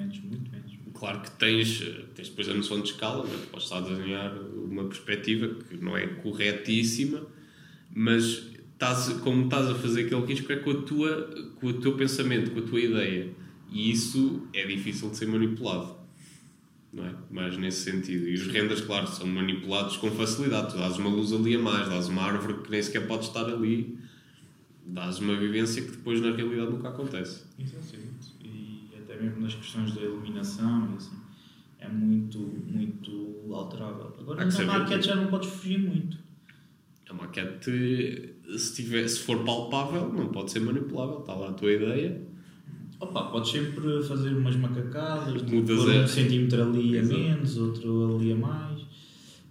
Claro 1.03 1.19
que 1.19 1.31
tens, 1.31 1.79
tens 2.15 2.29
depois 2.29 2.47
a 2.47 2.53
noção 2.53 2.79
de 2.79 2.91
escala, 2.91 3.27
é? 3.27 3.29
Tu 3.29 3.47
podes 3.47 3.65
estar 3.65 3.79
a 3.79 3.81
desenhar 3.81 4.33
uma 4.55 4.85
perspectiva 4.85 5.53
que 5.53 5.75
não 5.75 5.97
é 5.97 6.07
corretíssima, 6.07 7.27
mas 7.93 8.47
estás, 8.71 9.09
como 9.19 9.43
estás 9.43 9.69
a 9.69 9.75
fazer 9.75 10.05
aquele 10.05 10.25
risco 10.25 10.49
é 10.53 10.55
com, 10.55 10.71
a 10.71 10.81
tua, 10.83 11.29
com 11.59 11.67
o 11.67 11.73
teu 11.73 11.97
pensamento, 11.97 12.51
com 12.51 12.59
a 12.59 12.61
tua 12.61 12.79
ideia. 12.79 13.29
E 13.69 13.91
isso 13.91 14.47
é 14.53 14.65
difícil 14.65 15.09
de 15.09 15.17
ser 15.17 15.25
manipulado. 15.25 15.93
Não 16.93 17.05
é? 17.05 17.13
Mas 17.29 17.57
nesse 17.57 17.91
sentido. 17.91 18.29
E 18.29 18.35
os 18.35 18.47
renders, 18.47 18.79
claro, 18.79 19.05
são 19.07 19.27
manipulados 19.27 19.97
com 19.97 20.09
facilidade. 20.09 20.71
Tu 20.71 20.77
dás 20.77 20.97
uma 20.97 21.09
luz 21.09 21.33
ali 21.33 21.55
a 21.55 21.59
mais, 21.59 21.89
dás 21.89 22.07
uma 22.07 22.21
árvore 22.21 22.63
que 22.63 22.71
nem 22.71 22.81
sequer 22.81 23.05
pode 23.05 23.25
estar 23.25 23.43
ali, 23.43 23.99
dás 24.85 25.19
uma 25.19 25.35
vivência 25.35 25.81
que 25.81 25.91
depois 25.91 26.21
na 26.21 26.31
realidade 26.33 26.71
nunca 26.71 26.87
acontece. 26.87 27.43
Exatamente. 27.59 28.32
Mesmo 29.23 29.41
nas 29.41 29.55
questões 29.55 29.93
da 29.93 30.01
iluminação 30.01 30.89
e 30.93 30.95
assim, 30.97 31.15
é 31.79 31.87
muito, 31.87 32.39
muito 32.39 33.53
alterável. 33.53 34.13
Agora 34.19 34.45
na 34.45 34.63
maquete 34.65 34.99
que- 35.01 35.07
já 35.07 35.15
não 35.15 35.27
podes 35.27 35.49
fugir 35.49 35.79
muito. 35.79 36.17
A 37.09 37.13
maquete, 37.13 38.33
se, 38.57 38.75
tiver, 38.75 39.07
se 39.07 39.19
for 39.19 39.43
palpável, 39.43 40.11
não 40.11 40.29
pode 40.29 40.51
ser 40.51 40.59
manipulável. 40.61 41.19
Está 41.19 41.33
lá 41.35 41.49
a 41.49 41.53
tua 41.53 41.71
ideia. 41.71 42.21
Opa, 42.99 43.25
podes 43.25 43.51
sempre 43.51 44.01
fazer 44.03 44.33
umas 44.35 44.55
macacadas, 44.55 45.45
de 45.45 45.53
Mudas 45.55 45.77
pôr 45.83 45.89
um 45.95 46.07
centímetro 46.07 46.63
ali 46.63 46.97
a 46.97 47.03
menos, 47.03 47.57
outro 47.57 48.15
ali 48.15 48.31
a 48.31 48.35
mais. 48.35 48.81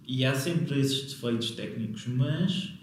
E 0.05 0.25
há 0.25 0.33
sempre 0.35 0.79
esses 0.79 1.03
defeitos 1.13 1.51
técnicos, 1.51 2.05
mas 2.07 2.73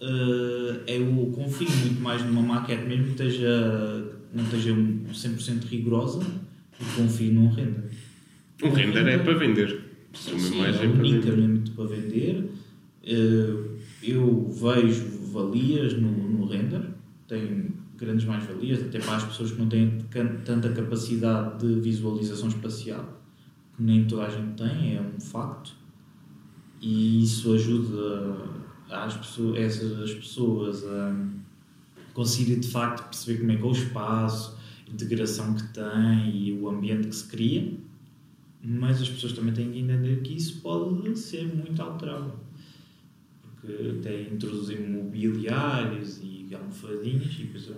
eh, 0.00 0.82
eu 0.86 1.30
confio 1.34 1.68
muito 1.70 2.00
mais 2.00 2.24
numa 2.24 2.40
maquete, 2.42 2.84
mesmo 2.86 3.04
que 3.06 3.10
esteja, 3.10 4.19
não 4.34 4.44
esteja 4.44 4.72
um 4.72 5.04
100% 5.12 5.64
rigorosa, 5.64 6.24
e 6.80 6.84
confio 6.96 7.32
num 7.32 7.48
render. 7.50 7.90
Um 8.62 8.70
render 8.70 9.06
é 9.08 9.18
para 9.18 9.34
vender. 9.34 9.90
Sim, 10.12 10.38
sim, 10.38 10.60
é 10.62 10.72
para 10.72 10.86
vender. 10.86 11.00
unicamente 11.00 11.70
para 11.72 11.84
vender. 11.86 12.50
Eh, 13.04 13.54
Eu 14.02 14.48
vejo 14.50 15.04
valias 15.32 15.92
no, 15.94 16.10
no 16.10 16.46
render, 16.46 16.82
tem 17.28 17.68
grandes 17.98 18.24
mais-valias, 18.24 18.82
até 18.82 18.98
para 18.98 19.16
as 19.16 19.24
pessoas 19.24 19.52
que 19.52 19.58
não 19.58 19.68
têm 19.68 19.98
tanta 20.44 20.70
capacidade 20.70 21.58
de 21.66 21.80
visualização 21.80 22.48
espacial, 22.48 23.20
que 23.76 23.82
nem 23.82 24.06
toda 24.06 24.24
a 24.26 24.30
gente 24.30 24.54
tem, 24.56 24.96
é 24.96 25.00
um 25.02 25.20
facto. 25.20 25.72
E 26.80 27.22
isso 27.22 27.52
ajuda 27.52 28.38
as 28.90 29.16
pessoas, 29.18 29.58
essas 29.58 30.14
pessoas 30.14 30.82
a 30.86 31.14
conseguirem 32.12 32.60
de 32.60 32.68
facto 32.68 33.08
perceber 33.08 33.38
como 33.40 33.52
é 33.52 33.56
que 33.56 33.62
é 33.62 33.66
o 33.66 33.72
espaço, 33.72 34.58
a 34.88 34.92
integração 34.92 35.54
que 35.54 35.62
tem 35.68 36.36
e 36.36 36.52
o 36.52 36.68
ambiente 36.68 37.08
que 37.08 37.16
se 37.16 37.24
cria 37.24 37.72
mas 38.62 39.00
as 39.00 39.08
pessoas 39.08 39.32
também 39.32 39.54
têm 39.54 39.70
que 39.70 39.78
entender 39.78 40.20
que 40.20 40.34
isso 40.34 40.60
pode 40.60 41.18
ser 41.18 41.46
muito 41.46 41.80
alterável. 41.80 42.34
Porque 43.42 43.98
até 43.98 44.22
introduzem 44.22 44.86
mobiliários 44.86 46.20
e 46.22 46.46
almofadinhas 46.54 47.32
e 47.38 47.44
depois 47.44 47.70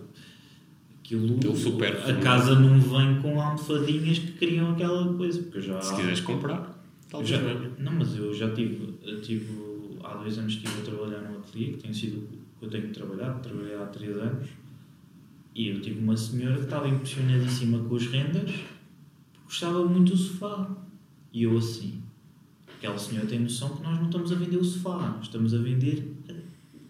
aquilo. 0.98 1.56
Supera. 1.56 2.10
a 2.10 2.16
casa 2.20 2.58
não 2.58 2.80
vem 2.80 3.20
com 3.20 3.40
almofadinhas 3.40 4.18
que 4.18 4.32
criam 4.32 4.72
aquela 4.72 5.14
coisa. 5.14 5.40
Porque 5.42 5.60
já. 5.60 5.80
Se 5.80 5.94
quiseres 5.94 6.20
comprar, 6.20 6.82
talvez 7.08 7.30
já, 7.30 7.38
não, 7.78 7.92
mas 7.92 8.16
eu 8.16 8.34
já 8.34 8.52
tive, 8.52 8.94
tive. 9.22 9.72
Há 10.02 10.14
dois 10.14 10.36
anos 10.36 10.54
estive 10.54 10.80
a 10.80 10.84
trabalhar 10.84 11.20
num 11.20 11.38
ateliê 11.38 11.72
que 11.72 11.78
tem 11.78 11.92
sido 11.92 12.26
que 12.26 12.41
eu 12.62 12.70
tenho 12.70 12.92
trabalhado, 12.92 13.40
trabalhei 13.42 13.74
há 13.74 13.86
três 13.86 14.16
anos. 14.16 14.48
E 15.54 15.68
eu 15.68 15.80
tive 15.82 15.98
uma 16.00 16.16
senhora 16.16 16.56
que 16.56 16.62
estava 16.62 16.88
impressionadíssima 16.88 17.78
com 17.80 17.96
renders 17.96 18.52
porque 19.32 19.44
gostava 19.44 19.84
muito 19.84 20.12
do 20.12 20.16
sofá. 20.16 20.70
E 21.32 21.42
eu 21.42 21.58
assim, 21.58 22.02
aquela 22.76 22.98
senhora 22.98 23.26
tem 23.26 23.40
noção 23.40 23.76
que 23.76 23.82
nós 23.82 23.98
não 23.98 24.06
estamos 24.06 24.32
a 24.32 24.34
vender 24.36 24.56
o 24.56 24.64
sofá, 24.64 25.14
nós 25.16 25.24
estamos 25.24 25.52
a 25.54 25.58
vender 25.58 26.14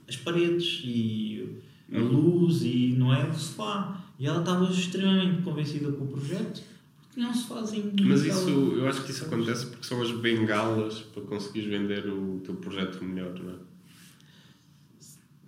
as 0.08 0.16
paredes 0.16 0.82
e 0.85 1.58
a 1.92 1.98
luz 1.98 2.62
e 2.62 2.94
não 2.96 3.12
é 3.12 3.28
o 3.28 3.35
sofá. 3.35 4.04
E 4.18 4.26
ela 4.26 4.40
estava 4.40 4.70
extremamente 4.70 5.42
convencida 5.42 5.90
com 5.90 6.04
o 6.04 6.08
projeto 6.08 6.62
porque 7.00 7.14
tinha 7.14 7.28
um 7.28 7.35
sofazinho. 7.35 7.92
Mas 8.02 8.24
isso, 8.24 8.48
eu 8.48 8.87
acho 8.87 9.04
que 9.04 9.11
isso 9.11 9.24
acontece 9.24 9.66
porque 9.66 9.87
são 9.87 10.00
as 10.00 10.12
bengalas 10.12 11.00
para 11.00 11.22
conseguires 11.22 11.68
vender 11.68 12.06
o 12.08 12.40
teu 12.44 12.54
projeto 12.56 13.02
melhor, 13.02 13.35
não 13.40 13.52
é? 13.52 13.71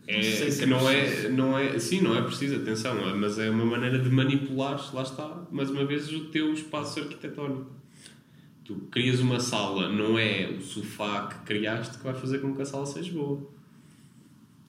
É, 0.07 0.17
Não 0.17 0.51
se 0.53 0.67
não 0.67 0.91
é, 0.91 1.29
não 1.31 1.59
é, 1.59 1.79
sim, 1.79 2.01
não 2.03 2.15
é 2.17 2.21
preciso, 2.23 2.57
atenção, 2.57 2.99
é- 3.09 3.15
mas 3.15 3.39
é 3.39 3.49
uma 3.49 3.65
maneira 3.65 3.99
de 3.99 4.11
manipular, 4.11 4.95
lá 4.95 5.03
está, 5.03 5.47
mais 5.51 5.71
uma 5.71 5.85
vez, 5.87 6.13
o 6.13 6.27
teu 6.27 6.53
espaço 6.53 7.01
arquitetónico. 7.01 7.71
Tu 8.65 8.75
crias 8.91 9.21
uma 9.21 9.41
sala, 9.41 9.89
não 9.91 10.19
é 10.19 10.49
o 10.51 10.61
sofá 10.61 11.27
que 11.29 11.47
criaste 11.47 11.97
que 11.99 12.05
vai 12.05 12.15
fazer 12.15 12.39
com 12.41 12.55
que 12.55 12.61
a 12.63 12.67
sala 12.67 12.85
seja 12.87 13.13
boa. 13.13 13.47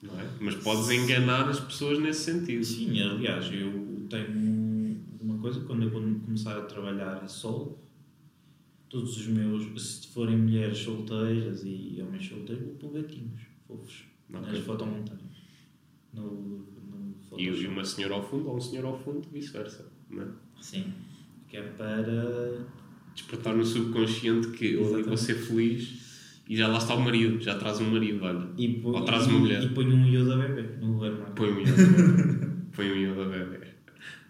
Não 0.02 0.18
é? 0.20 0.26
Mas 0.40 0.54
podes 0.56 0.88
enganar 0.90 1.48
as 1.48 1.60
pessoas 1.60 1.98
nesse 1.98 2.24
sentido. 2.30 2.64
Sim, 2.64 3.00
aliás, 3.02 3.46
eu 3.52 4.06
tenho 4.08 4.96
uma 5.20 5.38
coisa, 5.38 5.60
quando 5.60 5.82
eu 5.84 5.90
começar 5.90 6.56
a 6.58 6.62
trabalhar 6.62 7.16
a 7.22 7.28
solo, 7.28 7.78
todos 8.88 9.16
os 9.18 9.26
meus, 9.26 9.82
se 9.82 10.06
forem 10.08 10.36
mulheres 10.36 10.78
solteiras 10.78 11.62
e 11.64 11.98
homens 12.06 12.26
solteiros, 12.26 12.64
vou 12.64 12.74
pôr 12.76 12.92
gatinhos 13.02 13.40
fofos 13.66 14.04
Ok. 14.32 14.52
nas 14.52 14.58
fotomontagens. 14.64 15.25
No, 16.16 16.64
no 17.30 17.38
E, 17.38 17.44
e 17.44 17.66
uma 17.66 17.84
senhora 17.84 18.14
ao 18.14 18.22
fundo 18.28 18.48
ou 18.48 18.56
um 18.56 18.60
senhor 18.60 18.84
ao 18.84 18.98
fundo, 18.98 19.28
vice-versa. 19.32 19.86
Não 20.10 20.22
é? 20.22 20.26
Sim, 20.60 20.92
que 21.48 21.56
é 21.56 21.62
para. 21.62 22.66
despertar 23.14 23.54
no 23.54 23.64
subconsciente 23.64 24.48
que 24.48 24.74
eu 24.74 25.04
vou 25.04 25.16
ser 25.16 25.34
feliz 25.34 26.06
e 26.48 26.56
já 26.56 26.68
lá 26.68 26.78
está 26.78 26.94
o 26.94 27.00
marido, 27.00 27.40
já 27.42 27.58
traz 27.58 27.80
um 27.80 27.90
marido, 27.90 28.24
olha. 28.24 28.46
E, 28.56 28.80
Ou 28.84 29.04
traz 29.04 29.26
uma 29.26 29.40
mulher. 29.40 29.62
E 29.62 29.68
põe 29.70 29.86
um 29.86 30.06
Yoda 30.06 30.36
bebê 30.36 30.62
no 30.80 31.02
armário. 31.02 31.34
Põe 31.34 31.50
um 31.50 31.60
Yoda. 31.60 32.52
Põe 32.74 32.92
um 32.92 32.96
Yoda 32.96 33.24
bebê. 33.24 33.66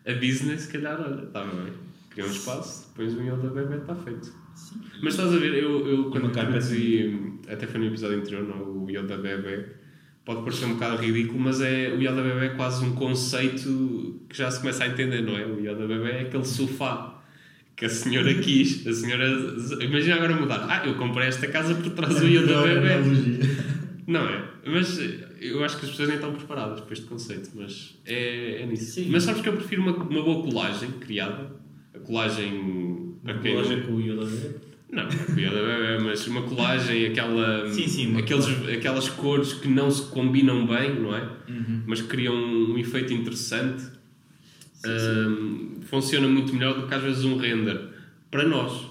A 0.07 0.13
business, 0.15 0.63
se 0.63 0.73
calhar, 0.73 1.01
olha, 1.01 1.25
está 1.25 1.45
bem. 1.45 1.73
Cria 2.11 2.25
um 2.25 2.31
espaço, 2.31 2.91
pões 2.95 3.13
um 3.13 3.23
Yoda 3.23 3.51
bebê, 3.51 3.77
está 3.77 3.95
feito. 3.95 4.33
Sim. 4.55 4.81
Mas 5.03 5.13
estás 5.13 5.35
a 5.35 5.37
ver, 5.37 5.63
eu, 5.63 5.87
eu 5.87 6.11
quando 6.11 6.31
carpete. 6.33 6.65
introduzi, 6.65 7.41
até 7.49 7.67
foi 7.67 7.81
no 7.81 7.87
episódio 7.87 8.19
anterior, 8.19 8.49
não, 8.49 8.85
o 8.85 8.91
Yoda 8.91 9.19
bebê, 9.19 9.67
pode 10.27 10.43
parecer 10.43 10.67
um 10.67 10.75
bocado 10.75 10.97
ridículo, 11.01 11.39
mas 11.41 11.61
é, 11.63 11.89
o 11.95 12.03
Yoda 12.03 12.21
bebê 12.21 12.47
é 12.47 12.49
quase 12.51 12.85
um 12.85 12.93
conceito 12.95 14.21
que 14.29 14.37
já 14.37 14.51
se 14.51 14.61
começa 14.61 14.85
a 14.85 14.89
entender, 14.89 15.23
não 15.23 15.39
é? 15.39 15.47
O 15.47 15.59
Yoda 15.61 15.87
bebê 15.87 16.11
é 16.11 16.21
aquele 16.23 16.45
sofá 16.45 17.23
que 17.77 17.85
a 17.85 17.89
senhora 17.89 18.35
quis, 18.43 18.85
a 18.87 18.93
senhora, 18.93 19.25
imagina 19.81 20.17
agora 20.17 20.35
mudar, 20.35 20.67
ah, 20.69 20.85
eu 20.85 20.97
comprei 20.97 21.29
esta 21.29 21.47
casa 21.47 21.75
por 21.77 21.91
trás 21.91 22.19
do 22.21 22.27
Yoda 22.27 22.61
bebê. 22.63 23.47
Não 24.07 24.29
é? 24.29 24.45
Mas 24.67 24.99
eu 25.41 25.65
acho 25.65 25.79
que 25.79 25.85
as 25.85 25.91
pessoas 25.93 26.09
nem 26.09 26.17
estão 26.17 26.33
preparadas 26.35 26.81
para 26.81 26.93
este 26.93 27.07
conceito, 27.07 27.51
mas 27.55 27.97
é, 28.05 28.63
é 28.63 28.67
nisso. 28.67 28.93
Sim. 28.93 29.09
Mas 29.11 29.23
sabes 29.23 29.41
que 29.41 29.49
eu 29.49 29.53
prefiro 29.53 29.83
uma, 29.83 29.93
uma 29.95 30.23
boa 30.23 30.43
colagem 30.43 30.91
criada, 30.93 31.53
a 31.95 31.99
colagem 32.01 33.15
quem 33.43 33.55
não- 33.55 33.63
loja 33.63 33.81
com 33.83 33.93
o 33.93 34.01
Yoda 34.01 34.25
bebê. 34.25 34.66
Não, 34.91 35.09
piada 35.35 35.57
bebê, 35.57 35.99
mas 36.05 36.27
uma 36.27 36.43
colagem, 36.43 37.07
aquela, 37.07 37.69
Sim, 37.71 37.89
sim, 37.89 38.07
uma 38.09 38.21
aqueles, 38.21 38.47
colagem. 38.47 38.77
aquelas 38.77 39.09
cores 39.09 39.53
que 39.53 39.69
não 39.69 39.91
se 39.91 40.09
combinam 40.11 40.67
bem, 40.67 40.95
não 41.01 41.15
é? 41.15 41.23
Uhum. 41.49 41.83
Mas 41.87 42.01
criam 42.03 42.35
um 42.35 42.79
efeito 42.79 43.13
interessante. 43.13 43.85
Ahm, 44.85 45.81
funciona 45.83 46.29
muito 46.29 46.55
melhor 46.55 46.81
do 46.81 46.87
que 46.87 46.95
às 46.95 47.03
vezes 47.03 47.25
um 47.25 47.37
render. 47.37 47.81
Para 48.31 48.47
nós. 48.47 48.87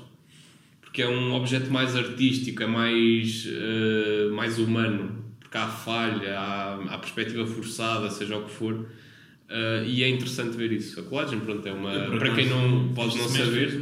Porque 0.81 1.01
é 1.01 1.09
um 1.09 1.33
objeto 1.33 1.71
mais 1.71 1.95
artístico, 1.95 2.63
é 2.63 2.67
mais, 2.67 3.47
eh, 3.47 4.29
mais 4.33 4.59
humano. 4.59 5.23
Porque 5.39 5.57
há 5.57 5.67
falha, 5.67 6.37
há, 6.39 6.75
há 6.93 6.97
perspectiva 6.97 7.45
forçada, 7.45 8.09
seja 8.09 8.37
o 8.37 8.43
que 8.45 8.51
for. 8.51 8.85
Ah, 9.49 9.83
e 9.85 10.03
é 10.03 10.09
interessante 10.09 10.57
ver 10.57 10.71
isso. 10.71 10.99
A 10.99 11.03
colagem, 11.03 11.39
pronto, 11.39 11.67
é 11.67 11.71
uma. 11.71 11.91
Eu, 11.93 12.17
Para 12.17 12.33
quem 12.33 12.49
não 12.49 12.89
pode 12.93 13.17
não 13.17 13.27
saber. 13.27 13.79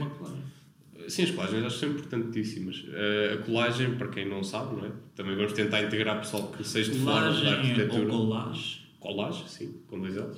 Sim, 1.10 1.24
as 1.24 1.32
colagens 1.32 1.64
acho 1.66 1.76
que 1.76 1.86
são 1.86 1.90
importantíssimas. 1.90 2.78
Uh, 2.80 3.34
a 3.34 3.38
colagem, 3.46 3.96
para 3.96 4.08
quem 4.10 4.28
não 4.28 4.44
sabe, 4.44 4.76
não 4.76 4.86
é? 4.86 4.92
Também 5.16 5.36
vamos 5.36 5.54
tentar 5.54 5.82
integrar 5.84 6.20
pessoal 6.20 6.48
que 6.52 6.64
seja 6.64 6.92
de 6.92 7.00
fora 7.00 7.32
da 7.34 7.40
ou 7.40 7.48
arquitetura. 7.58 8.06
colagem. 8.10 8.82
Colagem, 9.00 9.48
sim, 9.48 9.82
com 9.88 10.00
dois 10.00 10.16
L's. 10.16 10.38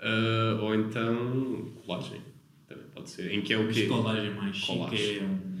Uh, 0.00 0.60
ou 0.62 0.74
então 0.74 1.72
colagem, 1.84 2.20
também 2.68 2.84
pode 2.94 3.08
ser. 3.10 3.32
Em 3.32 3.42
que 3.42 3.52
é 3.52 3.58
o 3.58 3.64
Mas 3.64 3.74
quê? 3.76 3.86
colagem 3.86 4.34
mais 4.34 4.56
chique 4.56 4.66
Colagem. 4.78 5.18
é 5.18 5.22
um... 5.22 5.54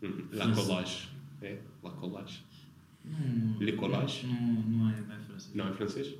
Uhum, 0.00 0.24
La 0.32 0.52
collage. 0.54 1.08
É, 1.42 1.58
la 1.82 1.90
collage. 1.90 2.42
Não, 3.04 3.58
Le 3.58 3.72
collage? 3.72 4.26
Não, 4.26 4.34
não, 4.34 4.90
é, 4.90 5.00
não 5.00 5.14
é 5.14 5.18
francês. 5.20 5.54
Não 5.54 5.68
é 5.68 5.72
francês? 5.72 6.14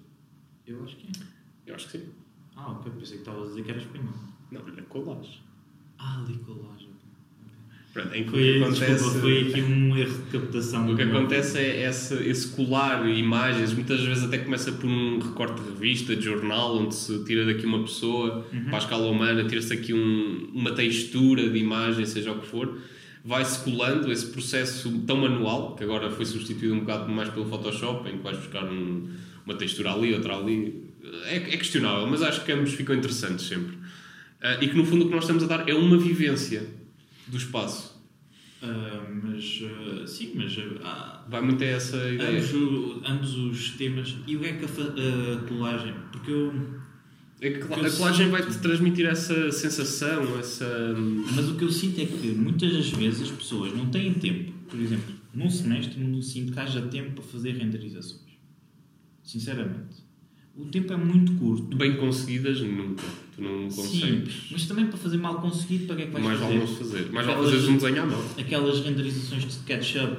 Eu 0.67 0.83
acho 0.83 0.97
que 0.97 1.07
é. 1.07 1.27
Eu 1.67 1.75
acho 1.75 1.89
que 1.89 1.99
sim. 1.99 2.09
Ah, 2.57 2.73
ok. 2.73 2.91
Pensei 2.99 3.19
que 3.19 3.23
estava 3.23 3.45
a 3.45 3.47
dizer 3.47 3.63
que 3.65 3.71
era 3.71 3.79
espanhol. 3.79 4.15
Não, 4.51 4.63
la 4.67 4.83
collage. 4.89 5.41
Ah, 5.99 6.21
ali 6.25 6.39
colagem. 6.39 6.88
Pronto, 7.99 8.15
em 8.15 8.25
que 8.25 8.31
Foi, 8.31 8.63
acontece... 8.63 8.93
desculpa, 8.93 9.19
foi 9.21 9.41
aqui 9.49 9.61
um 9.63 9.97
erro 9.97 10.19
de 10.19 10.39
captação. 10.39 10.93
O 10.93 10.97
que 10.97 11.03
acontece 11.03 11.59
é 11.59 11.89
esse, 11.89 12.15
esse 12.15 12.49
colar 12.49 13.09
imagens, 13.09 13.73
muitas 13.75 14.01
vezes 14.01 14.25
até 14.25 14.39
começa 14.39 14.71
por 14.73 14.87
um 14.89 15.19
recorte 15.19 15.61
de 15.63 15.69
revista, 15.71 16.15
de 16.15 16.25
jornal, 16.25 16.79
onde 16.79 16.95
se 16.95 17.25
tira 17.25 17.45
daqui 17.45 17.67
uma 17.67 17.83
pessoa, 17.83 18.47
para 18.67 18.77
a 18.77 18.79
escala 18.79 19.07
humana, 19.11 19.45
tira-se 19.45 19.73
aqui 19.73 19.93
um- 19.93 20.51
uma 20.55 20.71
textura 20.73 21.49
de 21.49 21.59
imagem, 21.59 22.07
seja 22.07 22.31
o 22.33 22.41
que 22.41 22.47
for, 22.47 22.79
vai-se 23.25 23.63
colando 23.65 24.13
esse 24.13 24.27
processo 24.27 24.91
tão 25.07 25.17
manual, 25.17 25.75
que 25.75 25.83
agora 25.83 26.09
foi 26.11 26.25
substituído 26.25 26.75
um 26.75 26.81
bocado 26.81 27.11
mais 27.11 27.29
pelo 27.31 27.47
Photoshop, 27.47 28.09
em 28.09 28.19
que 28.19 28.23
vais 28.23 28.37
buscar 28.39 28.65
um- 28.65 29.09
uma 29.45 29.55
textura 29.55 29.93
ali, 29.93 30.15
outra 30.15 30.37
ali. 30.37 30.85
É, 31.25 31.37
é 31.37 31.57
questionável, 31.57 32.07
mas 32.07 32.23
acho 32.23 32.45
que 32.45 32.53
ambos 32.53 32.73
ficam 32.75 32.95
interessantes 32.95 33.47
sempre. 33.47 33.77
Ah, 34.41 34.59
e 34.61 34.69
que 34.69 34.77
no 34.77 34.85
fundo 34.85 35.05
o 35.07 35.09
que 35.09 35.15
nós 35.15 35.25
estamos 35.25 35.43
a 35.43 35.47
dar 35.47 35.69
é 35.69 35.75
uma 35.75 35.97
vivência 35.99 36.63
do 37.27 37.37
espaço. 37.37 37.88
Ah, 38.61 39.07
mas, 39.23 39.63
ah, 39.65 40.07
sim, 40.07 40.33
mas 40.35 40.57
ah, 40.83 41.25
Vai 41.29 41.41
muito 41.43 41.63
a 41.63 41.67
essa 41.67 41.97
ideia. 42.11 42.39
ambos, 42.41 43.09
ambos 43.09 43.35
os 43.37 43.71
temas. 43.77 44.17
E 44.27 44.37
o 44.37 44.41
que 44.41 44.47
é 44.47 44.53
que 44.55 44.65
a, 44.65 45.35
a 45.35 45.49
colagem? 45.49 45.95
Porque 46.13 46.31
eu. 46.33 46.79
É 47.41 47.57
eu 47.57 47.65
a 47.65 47.69
colagem 47.69 48.27
sinto- 48.27 48.31
vai-te 48.31 48.59
transmitir 48.59 49.07
essa 49.07 49.53
sensação, 49.53 50.39
essa. 50.41 50.67
Mas 51.37 51.49
o 51.49 51.55
que 51.55 51.63
eu 51.63 51.71
sinto 51.71 52.01
é 52.01 52.07
que 52.07 52.29
muitas 52.33 52.73
das 52.73 52.91
vezes 52.91 53.23
as 53.23 53.31
pessoas 53.31 53.73
não 53.77 53.87
têm 53.91 54.13
tempo. 54.15 54.53
Por 54.69 54.81
exemplo, 54.81 55.15
num 55.33 55.49
semestre 55.49 56.01
não 56.03 56.21
sinto 56.21 56.53
que 56.53 56.59
haja 56.59 56.83
tempo 56.83 57.13
para 57.13 57.23
fazer 57.23 57.53
renderizações. 57.53 58.29
Sinceramente. 59.23 60.03
O 60.57 60.65
tempo 60.67 60.93
é 60.93 60.97
muito 60.97 61.33
curto. 61.35 61.77
Bem 61.77 61.97
conseguidas, 61.97 62.61
nunca. 62.61 63.05
Tu 63.39 63.45
não 63.45 63.71
Sim, 63.71 63.77
consegues. 63.83 64.35
mas 64.51 64.67
também 64.67 64.87
para 64.89 64.99
fazer 64.99 65.17
mal 65.17 65.37
conseguido, 65.41 65.87
para 65.87 65.95
que 65.97 66.03
é 66.03 66.07
que 66.07 66.11
vais 66.13 66.25
Mais 66.25 66.39
fazer? 66.41 66.53
vale 66.59 66.67
não 66.67 66.75
fazer. 66.77 67.13
Mais 67.13 67.27
vale 67.27 67.39
fazeres 67.45 67.69
um 67.69 67.75
desenho 67.77 68.03
à 68.03 68.07
mão. 68.07 68.25
Aquelas 68.37 68.81
renderizações 68.81 69.45
de 69.45 69.53
SketchUp 69.53 70.17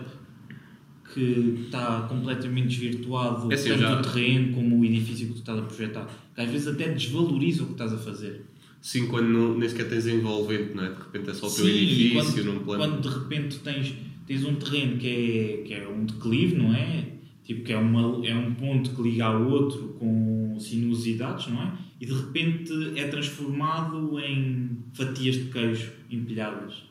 que 1.14 1.64
está 1.66 2.02
completamente 2.08 2.68
desvirtuado 2.68 3.52
É 3.52 3.56
assim, 3.56 3.70
tanto 3.70 3.82
já- 3.82 4.00
o 4.00 4.02
terreno 4.04 4.54
como 4.54 4.80
o 4.80 4.86
edifício 4.86 5.28
que 5.28 5.34
tu 5.34 5.40
estás 5.40 5.58
a 5.60 5.62
projetar. 5.64 6.08
Que 6.36 6.42
às 6.42 6.50
vezes 6.50 6.68
até 6.68 6.88
desvaloriza 6.90 7.64
o 7.64 7.66
que 7.68 7.72
estás 7.74 7.92
a 7.94 7.98
fazer. 7.98 8.46
Sim, 8.82 9.08
quando 9.08 9.28
não, 9.28 9.58
nem 9.58 9.68
sequer 9.68 9.90
tens 9.90 10.08
envolvente, 10.08 10.74
não 10.76 10.86
é? 10.86 10.90
De 10.90 10.96
repente 11.02 11.30
é 11.30 11.34
só 11.34 11.48
o 11.48 11.52
teu 11.52 11.66
Sim, 11.66 11.72
edifício, 11.72 12.14
quando, 12.14 12.44
num 12.46 12.60
plano. 12.64 12.84
quando 12.86 13.02
de 13.02 13.10
repente 13.20 13.60
tens, 13.60 13.94
tens 14.26 14.46
um 14.46 14.56
terreno 14.56 14.98
que 14.98 15.08
é, 15.08 15.64
que 15.68 15.74
é 15.74 15.88
um 15.88 16.06
declive, 16.06 16.56
não 16.56 16.74
é? 16.74 17.06
Tipo, 17.44 17.64
que 17.66 17.74
é, 17.74 17.78
uma, 17.78 18.26
é 18.26 18.34
um 18.36 18.54
ponto 18.54 18.92
que 18.92 19.02
liga 19.02 19.26
ao 19.26 19.44
outro 19.50 19.96
com 20.00 20.39
sinuosidades, 20.60 21.48
não 21.48 21.62
é? 21.62 21.74
E 22.00 22.06
de 22.06 22.14
repente 22.14 22.72
é 22.96 23.08
transformado 23.08 24.20
em 24.20 24.78
fatias 24.94 25.36
de 25.36 25.46
queijo 25.46 25.92
empilhadas. 26.10 26.84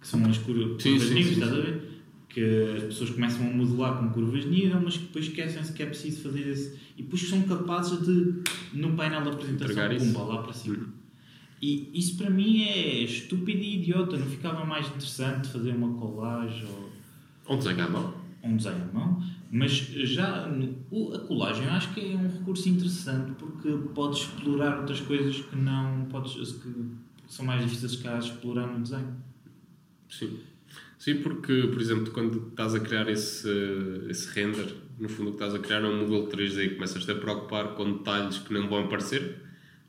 Que 0.00 0.08
são 0.08 0.24
as 0.26 0.38
cur- 0.38 0.54
curvas 0.56 0.82
Sim, 0.82 0.98
sim, 0.98 1.14
níveis, 1.14 1.32
estás 1.38 1.52
a 1.52 1.56
ver? 1.60 1.88
Que 2.28 2.40
as 2.76 2.82
pessoas 2.84 3.10
começam 3.10 3.46
a 3.48 3.52
modelar 3.52 3.98
com 3.98 4.08
curvas 4.10 4.42
de 4.44 4.48
nível, 4.50 4.80
mas 4.82 4.96
depois 4.96 5.26
esquecem-se 5.26 5.72
que 5.72 5.82
é 5.82 5.86
preciso 5.86 6.22
fazer 6.22 6.48
esse. 6.48 6.76
E 6.96 7.02
depois 7.02 7.22
são 7.28 7.42
capazes 7.42 8.00
de, 8.04 8.42
no 8.72 8.94
painel 8.96 9.22
de 9.22 9.28
apresentação, 9.28 9.96
pumba, 9.98 10.22
lá 10.22 10.42
para 10.42 10.52
cima. 10.52 10.76
Uhum. 10.76 10.86
E 11.60 11.90
isso 11.94 12.16
para 12.16 12.28
mim 12.30 12.62
é 12.64 13.02
estúpido 13.04 13.60
e 13.62 13.76
idiota. 13.76 14.16
Não 14.16 14.26
ficava 14.26 14.64
mais 14.64 14.86
interessante 14.88 15.46
fazer 15.48 15.70
uma 15.76 15.92
colagem 15.96 16.64
Ou 17.46 17.54
um 17.54 17.58
desenho 17.58 17.84
à 17.84 17.88
mão. 17.88 18.14
um 18.42 18.56
desenho 18.56 18.82
à 18.90 18.92
mão? 18.92 19.22
Mas 19.54 19.70
já 19.70 20.46
a 20.46 21.18
colagem 21.26 21.66
eu 21.66 21.72
acho 21.72 21.92
que 21.92 22.00
é 22.00 22.16
um 22.16 22.26
recurso 22.26 22.70
interessante 22.70 23.32
porque 23.32 23.68
podes 23.94 24.20
explorar 24.20 24.78
outras 24.78 25.00
coisas 25.00 25.42
que 25.42 25.54
não 25.54 26.06
podes, 26.06 26.52
que 26.52 26.72
são 27.28 27.44
mais 27.44 27.62
difíceis 27.62 27.92
de 27.92 28.08
explorar 28.08 28.66
no 28.66 28.80
desenho. 28.80 29.14
Sim. 30.08 30.40
Sim, 30.98 31.16
porque, 31.16 31.64
por 31.64 31.82
exemplo, 31.82 32.10
quando 32.12 32.48
estás 32.48 32.74
a 32.74 32.80
criar 32.80 33.10
esse, 33.10 33.46
esse 34.08 34.26
render, 34.32 34.74
no 34.98 35.10
fundo 35.10 35.28
o 35.28 35.32
que 35.32 35.44
estás 35.44 35.54
a 35.54 35.58
criar 35.58 35.82
é 35.82 35.86
um 35.86 35.98
modelo 35.98 36.28
3D 36.28 36.64
e 36.64 36.70
começas-te 36.70 37.10
a 37.10 37.14
preocupar 37.14 37.74
com 37.74 37.98
detalhes 37.98 38.38
que 38.38 38.54
não 38.54 38.66
vão 38.70 38.84
aparecer. 38.84 39.42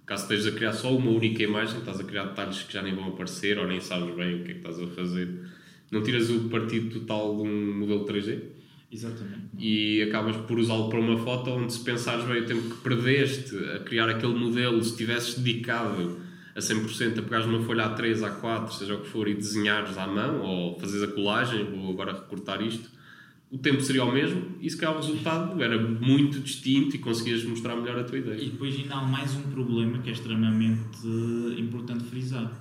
Caso 0.06 0.24
estejas 0.24 0.48
a 0.48 0.52
criar 0.52 0.74
só 0.74 0.94
uma 0.94 1.12
única 1.12 1.42
imagem, 1.42 1.80
estás 1.80 2.02
a 2.02 2.04
criar 2.04 2.26
detalhes 2.26 2.64
que 2.64 2.74
já 2.74 2.82
nem 2.82 2.94
vão 2.94 3.08
aparecer 3.08 3.58
ou 3.58 3.66
nem 3.66 3.80
sabes 3.80 4.14
bem 4.14 4.42
o 4.42 4.44
que 4.44 4.52
é 4.52 4.54
que 4.56 4.60
estás 4.60 4.78
a 4.78 4.88
fazer. 4.88 5.48
Não 5.90 6.04
tiras 6.04 6.30
o 6.30 6.50
partido 6.50 7.00
total 7.00 7.38
de 7.38 7.44
um 7.44 7.80
modelo 7.80 8.06
3D 8.06 8.53
Exatamente. 8.94 9.42
e 9.58 10.02
acabas 10.04 10.36
por 10.46 10.60
usá-lo 10.60 10.90
para 10.90 11.00
uma 11.00 11.18
foto 11.18 11.50
onde 11.50 11.74
se 11.74 11.80
pensares 11.84 12.26
bem 12.26 12.42
o 12.42 12.46
tempo 12.46 12.70
que 12.76 12.82
perdeste 12.82 13.56
a 13.76 13.80
criar 13.80 14.08
aquele 14.10 14.36
modelo, 14.36 14.82
se 14.84 14.92
estivesses 14.92 15.40
dedicado 15.40 16.20
a 16.56 16.60
100% 16.60 17.18
a 17.18 17.22
pegares 17.24 17.46
uma 17.48 17.62
folha 17.64 17.90
A3, 17.90 18.20
A4, 18.20 18.72
seja 18.72 18.94
o 18.94 19.02
que 19.02 19.10
for, 19.10 19.28
e 19.28 19.34
desenhares 19.34 19.98
à 19.98 20.06
mão, 20.06 20.42
ou 20.42 20.80
fazeres 20.80 21.10
a 21.10 21.12
colagem, 21.12 21.66
vou 21.66 21.92
agora 21.92 22.14
recortar 22.14 22.62
isto, 22.62 22.92
o 23.50 23.58
tempo 23.58 23.82
seria 23.82 24.04
o 24.04 24.12
mesmo 24.12 24.58
e 24.62 24.70
se 24.70 24.78
calhar 24.78 24.96
o 24.96 25.00
resultado 25.00 25.62
era 25.62 25.80
muito 25.80 26.40
distinto 26.40 26.96
e 26.96 27.00
conseguias 27.00 27.44
mostrar 27.44 27.76
melhor 27.76 28.00
a 28.00 28.04
tua 28.04 28.18
E 28.18 28.22
ideia. 28.22 28.50
depois 28.50 28.76
ainda 28.76 28.96
há 28.96 29.04
mais 29.04 29.36
um 29.36 29.44
problema 29.44 30.00
que 30.00 30.10
é 30.10 30.14
extremamente 30.14 31.08
importante 31.58 32.04
frisar. 32.06 32.52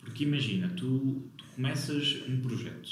Porque 0.00 0.22
imagina, 0.24 0.68
tu, 0.76 1.22
tu 1.36 1.44
começas 1.56 2.22
um 2.28 2.40
projeto 2.40 2.90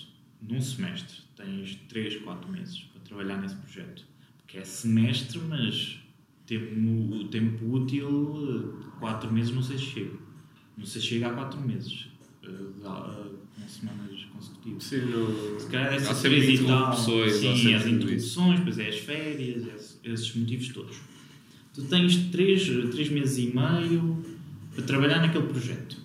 num 0.49 0.61
semestre, 0.61 1.19
tens 1.37 1.77
3, 1.89 2.17
4 2.23 2.51
meses 2.51 2.79
para 2.93 3.01
trabalhar 3.03 3.41
nesse 3.41 3.57
projeto. 3.57 4.05
Porque 4.39 4.59
é 4.59 4.65
semestre, 4.65 5.39
mas 5.49 5.99
tempo, 6.47 7.15
o 7.15 7.29
tempo 7.29 7.73
útil, 7.73 8.79
4 9.01 9.33
meses 9.33 9.55
não 9.55 9.63
sei 9.63 9.79
se 9.79 9.85
chega. 9.85 10.19
Não 10.77 10.85
sei 10.85 11.01
se 11.01 11.07
chega 11.09 11.29
a 11.29 11.33
4 11.33 11.61
meses, 11.61 12.09
eh, 12.43 12.49
eh, 12.49 13.31
com 13.55 13.69
semanas 13.69 14.25
consecutivas. 14.33 14.85
Sim, 14.85 15.01
no... 15.07 15.61
Se 15.61 15.69
calhar 15.69 15.91
deve 15.91 16.05
ser 16.05 16.71
há 16.71 16.93
Sim, 16.93 17.75
as 17.75 17.87
interrupções, 17.87 18.59
depois 18.59 18.79
é 18.79 18.89
as 18.89 18.99
férias, 18.99 19.67
esses, 19.67 20.01
esses 20.05 20.35
motivos 20.35 20.69
todos. 20.69 20.97
Tu 21.73 21.83
tens 21.83 22.17
três, 22.31 22.65
três 22.93 23.09
meses 23.09 23.39
e 23.39 23.53
meio 23.55 24.25
para 24.75 24.85
trabalhar 24.85 25.21
naquele 25.21 25.47
projeto. 25.47 25.97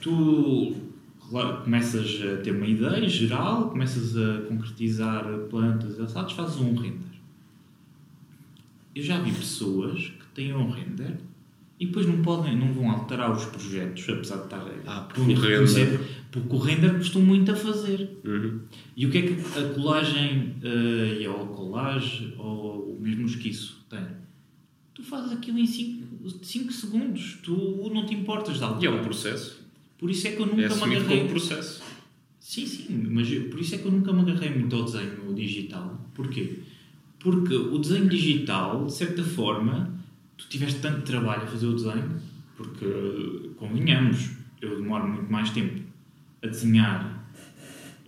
Tu 0.00 0.85
começas 1.30 2.20
a 2.22 2.36
ter 2.42 2.52
uma 2.52 2.66
ideia 2.66 3.08
geral, 3.08 3.70
começas 3.70 4.16
a 4.16 4.42
concretizar 4.48 5.24
plantas 5.50 5.98
e 5.98 6.02
assados, 6.02 6.32
fazes 6.32 6.56
um 6.58 6.74
render. 6.74 7.16
Eu 8.94 9.02
já 9.02 9.18
vi 9.20 9.32
pessoas 9.32 10.00
que 10.08 10.26
têm 10.34 10.54
um 10.54 10.70
render 10.70 11.16
e 11.78 11.86
depois 11.86 12.06
não, 12.06 12.22
podem, 12.22 12.56
não 12.56 12.72
vão 12.72 12.90
alterar 12.90 13.30
os 13.30 13.44
projetos, 13.44 14.08
apesar 14.08 14.36
de 14.38 14.44
estar 14.44 14.64
Ah, 14.86 15.00
por 15.02 15.20
o 15.20 15.24
render- 15.84 16.00
porque 16.30 16.54
o 16.54 16.58
render 16.58 16.94
custou 16.96 17.20
muito 17.20 17.52
a 17.52 17.56
fazer. 17.56 18.18
Uhum. 18.24 18.60
E 18.96 19.04
o 19.06 19.10
que 19.10 19.18
é 19.18 19.22
que 19.22 19.58
a 19.58 19.74
colagem, 19.74 20.54
eh, 20.62 21.18
e 21.20 21.28
ou 21.28 21.42
a 21.42 21.46
colagem, 21.48 22.34
ou 22.38 22.96
o 22.96 22.98
mesmo 23.00 23.26
esquiço 23.26 23.84
tem? 23.90 24.00
Tu 24.94 25.02
fazes 25.02 25.32
aquilo 25.32 25.58
em 25.58 25.66
5 25.66 26.72
segundos, 26.72 27.38
tu 27.42 27.90
não 27.92 28.06
te 28.06 28.14
importas 28.14 28.58
de 28.58 28.84
E 28.84 28.86
é 28.86 28.90
um 28.90 29.02
processo. 29.02 29.65
Por 29.98 30.10
isso 30.10 30.26
é 30.28 30.32
que 30.32 30.40
eu 30.40 30.44
É 30.44 30.48
nunca 30.48 30.56
me 30.58 30.64
assumido 30.66 31.00
agarrei. 31.00 31.18
como 31.18 31.30
processo. 31.30 31.82
Sim, 32.38 32.66
sim, 32.66 33.06
mas 33.10 33.28
por 33.28 33.58
isso 33.60 33.74
é 33.74 33.78
que 33.78 33.86
eu 33.86 33.92
nunca 33.92 34.12
me 34.12 34.20
agarrei 34.20 34.50
muito 34.56 34.76
ao 34.76 34.84
desenho 34.84 35.34
digital. 35.34 36.00
Porquê? 36.14 36.60
Porque 37.18 37.54
o 37.54 37.78
desenho 37.78 38.08
digital, 38.08 38.84
de 38.84 38.94
certa 38.94 39.22
forma, 39.24 39.92
tu 40.36 40.46
tiveste 40.48 40.80
tanto 40.80 41.02
trabalho 41.02 41.42
a 41.42 41.46
fazer 41.46 41.66
o 41.66 41.74
desenho, 41.74 42.20
porque, 42.56 43.50
convenhamos, 43.56 44.30
eu 44.62 44.76
demoro 44.76 45.08
muito 45.08 45.30
mais 45.32 45.50
tempo 45.50 45.82
a 46.42 46.46
desenhar 46.46 47.26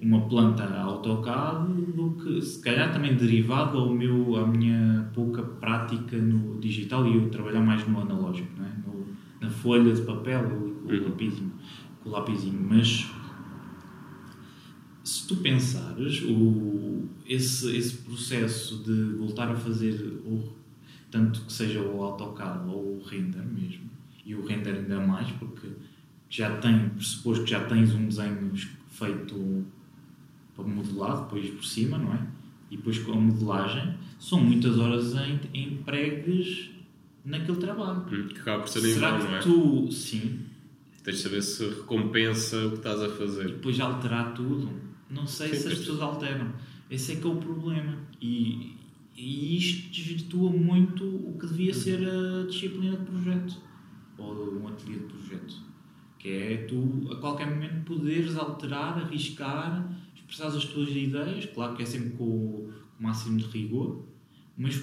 uma 0.01 0.29
planta 0.29 0.62
AutoCAD 0.62 1.72
do 1.96 2.12
que, 2.22 2.40
se 2.40 2.62
calhar, 2.62 2.92
também 2.92 3.16
derivado 3.16 3.77
ao 3.79 3.92
meu, 3.92 4.37
à 4.37 4.46
minha 4.46 5.11
pouca 5.12 5.42
prática 5.42 6.16
no 6.16 6.61
digital 6.61 7.05
e 7.09 7.16
eu 7.16 7.29
trabalhar 7.31 7.61
mais 7.61 7.87
no 7.88 8.01
analógico, 8.01 8.48
não 8.57 8.66
é? 8.66 8.70
Na 9.40 9.48
folha 9.51 9.92
de 9.94 10.03
papel 10.03 10.44
e 10.44 10.51
com 10.51 10.88
o 10.88 10.92
Uhum. 10.92 11.09
lapisinho. 11.11 11.53
Com 12.03 12.09
o 12.09 12.12
lapisinho. 12.12 12.61
Mas 12.68 13.07
se 15.05 15.27
tu 15.27 15.37
pensares, 15.37 16.22
o, 16.22 17.05
esse, 17.27 17.74
esse 17.77 17.98
processo 17.98 18.83
de 18.83 19.14
voltar 19.16 19.51
a 19.51 19.55
fazer, 19.57 19.94
o, 20.24 20.53
tanto 21.11 21.42
que 21.42 21.53
seja 21.53 21.81
o 21.81 22.03
AutoCAD 22.03 22.68
ou 22.68 22.98
o 22.98 23.03
render 23.07 23.44
mesmo, 23.46 23.88
e 24.27 24.35
o 24.35 24.44
render 24.44 24.74
ainda 24.74 25.01
mais, 25.01 25.31
porque 25.33 25.68
já 26.29 26.59
tem, 26.59 26.90
pressuposto 26.90 27.44
que 27.44 27.51
já 27.51 27.64
tens 27.64 27.94
um 27.94 28.07
desenho 28.09 28.53
feito 28.90 29.64
para 30.55 30.64
modelar 30.66 31.22
depois 31.22 31.48
por 31.51 31.64
cima, 31.64 31.96
não 31.96 32.12
é? 32.12 32.27
E 32.70 32.77
depois 32.77 32.98
com 32.98 33.12
a 33.12 33.16
modelagem, 33.16 33.94
são 34.18 34.42
muitas 34.42 34.79
horas 34.79 35.14
em, 35.14 35.40
empregues 35.55 36.70
naquele 37.29 37.59
trabalho. 37.59 38.01
Hum, 38.11 38.29
Que 38.29 38.41
acaba 38.41 38.62
por 38.62 38.69
ser 38.69 38.81
em 38.81 38.95
Será 38.95 39.11
vão, 39.17 39.21
que 39.21 39.27
não 39.33 39.37
é? 39.37 39.41
tu, 39.41 39.93
sim, 39.93 40.41
Tens 41.05 41.17
de 41.17 41.23
saber 41.23 41.43
se 41.43 41.64
recompensa 41.69 42.67
o 42.67 42.71
que 42.73 42.77
estás 42.79 43.01
a 43.03 43.09
fazer. 43.09 43.47
depois 43.49 43.77
de 43.77 43.83
alterar 43.83 44.35
tudo, 44.35 44.71
não 45.11 45.27
sei 45.27 45.55
Sim, 45.55 45.61
se 45.62 45.69
as 45.69 45.79
pessoas 45.79 46.01
alteram. 46.03 46.53
Esse 46.91 47.12
é 47.12 47.17
que 47.17 47.27
é 47.27 47.31
o 47.31 47.37
problema. 47.37 47.97
E, 48.21 48.77
e 49.17 49.57
isto 49.57 49.91
desvirtua 49.91 50.51
muito 50.51 51.05
o 51.07 51.37
que 51.38 51.47
devia 51.47 51.73
ser 51.73 51.99
a 52.07 52.47
disciplina 52.47 52.97
de 52.97 53.05
projeto. 53.07 53.57
Ou 54.19 54.61
um 54.61 54.69
ateliê 54.69 54.99
de 54.99 55.05
projeto. 55.05 55.57
Que 56.19 56.29
é 56.29 56.57
tu, 56.69 57.09
a 57.12 57.17
qualquer 57.17 57.49
momento, 57.49 57.85
poderes 57.85 58.37
alterar, 58.37 58.99
arriscar, 58.99 59.88
expressar 60.14 60.49
as 60.49 60.64
tuas 60.64 60.91
ideias. 60.91 61.47
Claro 61.47 61.75
que 61.77 61.83
é 61.85 61.87
sempre 61.87 62.11
com 62.11 62.25
o 62.25 62.73
máximo 62.99 63.38
de 63.38 63.45
rigor. 63.47 64.05
Mas 64.59 64.83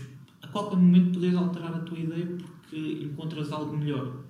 qualquer 0.55 0.77
momento 0.77 1.11
poderes 1.15 1.35
alterar 1.35 1.73
a 1.75 1.79
tua 1.79 1.99
ideia 1.99 2.25
porque 2.49 2.77
encontras 3.03 3.51
algo 3.51 3.75
melhor. 3.75 4.23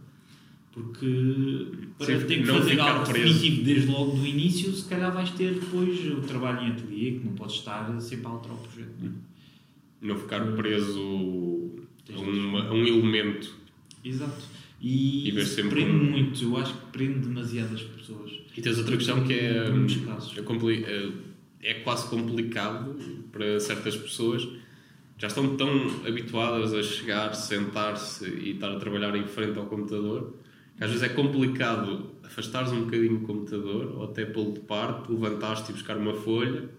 Porque 0.71 1.67
para 1.97 2.19
Sim, 2.19 2.25
ter 2.27 2.41
que 2.41 2.47
fazer 2.47 2.79
algo 2.79 3.05
preso. 3.05 3.33
definitivo 3.33 3.63
desde 3.63 3.87
logo 3.91 4.17
do 4.17 4.25
início, 4.25 4.71
se 4.73 4.89
calhar 4.89 5.13
vais 5.13 5.29
ter 5.31 5.53
depois 5.53 6.05
o 6.11 6.21
trabalho 6.21 6.67
em 6.67 6.71
ateliê, 6.71 7.11
que 7.11 7.25
não 7.25 7.33
podes 7.33 7.55
estar 7.57 7.99
sempre 8.01 8.25
a 8.25 8.29
alterar 8.31 8.57
o 8.57 8.59
projeto. 8.59 8.91
não 10.01 10.15
é? 10.15 10.17
Ficar 10.17 10.41
preso 10.55 10.99
a, 12.13 12.19
uma- 12.19 12.63
a 12.67 12.73
um 12.73 12.85
elemento. 12.85 13.55
Exato. 14.03 14.43
E, 14.81 15.29
E 15.29 15.39
isso 15.39 15.63
prende 15.69 15.91
um- 15.91 16.11
muito, 16.11 16.43
eu 16.43 16.57
acho 16.57 16.73
que 16.73 16.85
prende 16.91 17.19
demasiadas 17.19 17.81
pessoas. 17.81 18.31
E 18.55 18.61
tens 18.61 18.77
outra 18.77 18.97
questão 18.97 19.23
que 19.23 19.33
é, 19.33 19.67
Em 19.69 19.73
muitos 19.73 19.95
casos. 19.97 20.33
é, 20.37 20.73
é- 20.91 21.11
é 21.63 21.73
quase 21.75 22.07
complicado 22.09 22.95
para 23.31 23.59
certas 23.59 23.95
pessoas. 23.95 24.45
Já 25.17 25.27
estão 25.27 25.55
tão 25.55 25.69
habituadas 26.05 26.73
a 26.73 26.83
chegar, 26.83 27.33
sentar-se 27.33 28.25
e 28.29 28.51
estar 28.51 28.71
a 28.71 28.79
trabalhar 28.79 29.15
em 29.15 29.25
frente 29.27 29.57
ao 29.57 29.65
computador 29.65 30.33
que 30.77 30.83
às 30.83 30.89
vezes 30.89 31.03
é 31.03 31.09
complicado 31.09 32.11
afastares 32.21 32.71
um 32.73 32.83
bocadinho 32.83 33.15
o 33.17 33.21
computador 33.21 33.95
ou 33.95 34.03
até 34.03 34.25
pô-lo 34.25 34.51
de 34.53 34.59
parte, 34.59 35.09
levantar-te 35.09 35.69
e 35.69 35.73
buscar 35.73 35.95
uma 35.97 36.13
folha 36.13 36.69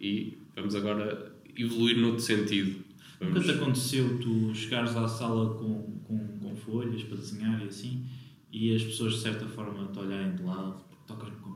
e 0.00 0.38
vamos 0.56 0.74
agora 0.74 1.30
evoluir 1.54 1.98
noutro 1.98 2.20
sentido. 2.20 2.82
Nunca 3.20 3.34
Vamos- 3.40 3.44
te 3.46 3.50
aconteceu 3.52 4.18
tu 4.18 4.54
chegares 4.54 4.96
à 4.96 5.06
sala 5.06 5.54
com, 5.56 6.00
com, 6.04 6.38
com 6.38 6.56
folhas 6.56 7.02
para 7.02 7.16
desenhar 7.18 7.60
e 7.62 7.68
assim, 7.68 8.06
e 8.50 8.74
as 8.74 8.82
pessoas 8.82 9.14
de 9.14 9.20
certa 9.20 9.44
forma 9.46 9.88
te 9.92 9.98
olharem 9.98 10.34
de 10.34 10.42
lado 10.42 10.84
porque 10.88 11.04
tocas 11.06 11.28
no. 11.28 11.47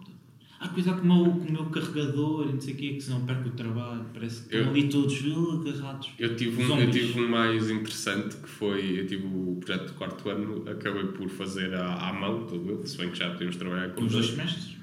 Ah, 0.64 0.68
cuidado 0.68 1.00
com 1.00 1.08
o 1.08 1.24
meu, 1.24 1.32
com 1.32 1.48
o 1.48 1.52
meu 1.52 1.64
carregador 1.66 2.48
e 2.48 2.52
não 2.52 2.60
sei 2.60 2.74
o 2.74 2.76
quê, 2.76 2.88
que 2.94 3.00
senão 3.00 3.26
perco 3.26 3.48
o 3.48 3.52
trabalho. 3.52 4.06
Parece 4.14 4.48
que 4.48 4.54
Eu- 4.54 4.60
estão 4.60 4.72
ali 4.74 4.88
todos 4.88 5.20
uh, 5.26 5.60
agarrados. 5.68 6.10
Eu 6.20 6.36
tive, 6.36 6.62
um, 6.62 6.78
eu 6.80 6.90
tive 6.90 7.20
um 7.20 7.28
mais 7.28 7.68
interessante 7.68 8.36
que 8.36 8.48
foi. 8.48 9.00
Eu 9.00 9.06
tive 9.08 9.26
o 9.26 9.56
projeto 9.60 9.88
do 9.88 9.92
quarto 9.94 10.28
ano, 10.30 10.62
acabei 10.70 11.04
por 11.06 11.28
fazer 11.28 11.74
à, 11.74 12.10
à 12.10 12.12
mão, 12.12 12.46
todo 12.46 12.70
ele, 12.70 12.86
se 12.86 12.96
bem 12.96 13.10
que 13.10 13.18
já 13.18 13.30
podemos 13.30 13.56
trabalhar 13.56 13.88
com 13.90 13.96
Com 14.02 14.06
os 14.06 14.12
dois 14.12 14.26
semestres. 14.26 14.76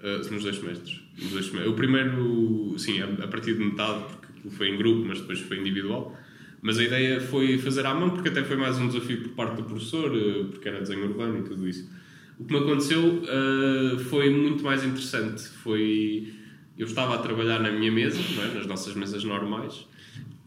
Uh, 0.00 0.30
nos 0.30 0.42
dois 0.42 0.56
semestres. 0.56 1.00
Nos 1.18 1.30
dois 1.30 1.46
semestres. 1.46 1.72
O 1.72 1.74
primeiro, 1.74 2.74
sim, 2.76 3.00
a, 3.00 3.06
a 3.06 3.28
partir 3.28 3.54
de 3.56 3.64
metade, 3.64 4.04
porque 4.12 4.50
foi 4.50 4.68
em 4.68 4.76
grupo, 4.76 5.06
mas 5.08 5.20
depois 5.22 5.40
foi 5.40 5.58
individual. 5.58 6.14
Mas 6.60 6.78
a 6.78 6.84
ideia 6.84 7.18
foi 7.20 7.56
fazer 7.56 7.86
à 7.86 7.94
mão, 7.94 8.10
porque 8.10 8.28
até 8.28 8.42
foi 8.44 8.56
mais 8.56 8.78
um 8.78 8.88
desafio 8.88 9.22
por 9.22 9.30
parte 9.30 9.56
do 9.56 9.62
professor, 9.64 10.14
uh, 10.14 10.44
porque 10.50 10.68
era 10.68 10.80
desenho 10.80 11.06
urbano 11.06 11.38
e 11.38 11.42
tudo 11.44 11.66
isso. 11.66 11.90
O 12.38 12.44
que 12.44 12.52
me 12.52 12.58
aconteceu 12.58 13.22
uh, 13.22 13.98
foi 14.10 14.30
muito 14.30 14.64
mais 14.64 14.82
interessante. 14.84 15.42
Foi. 15.42 16.32
Eu 16.76 16.86
estava 16.86 17.14
a 17.14 17.18
trabalhar 17.18 17.60
na 17.60 17.70
minha 17.70 17.92
mesa, 17.92 18.18
é? 18.18 18.54
nas 18.54 18.66
nossas 18.66 18.94
mesas 18.94 19.22
normais, 19.22 19.86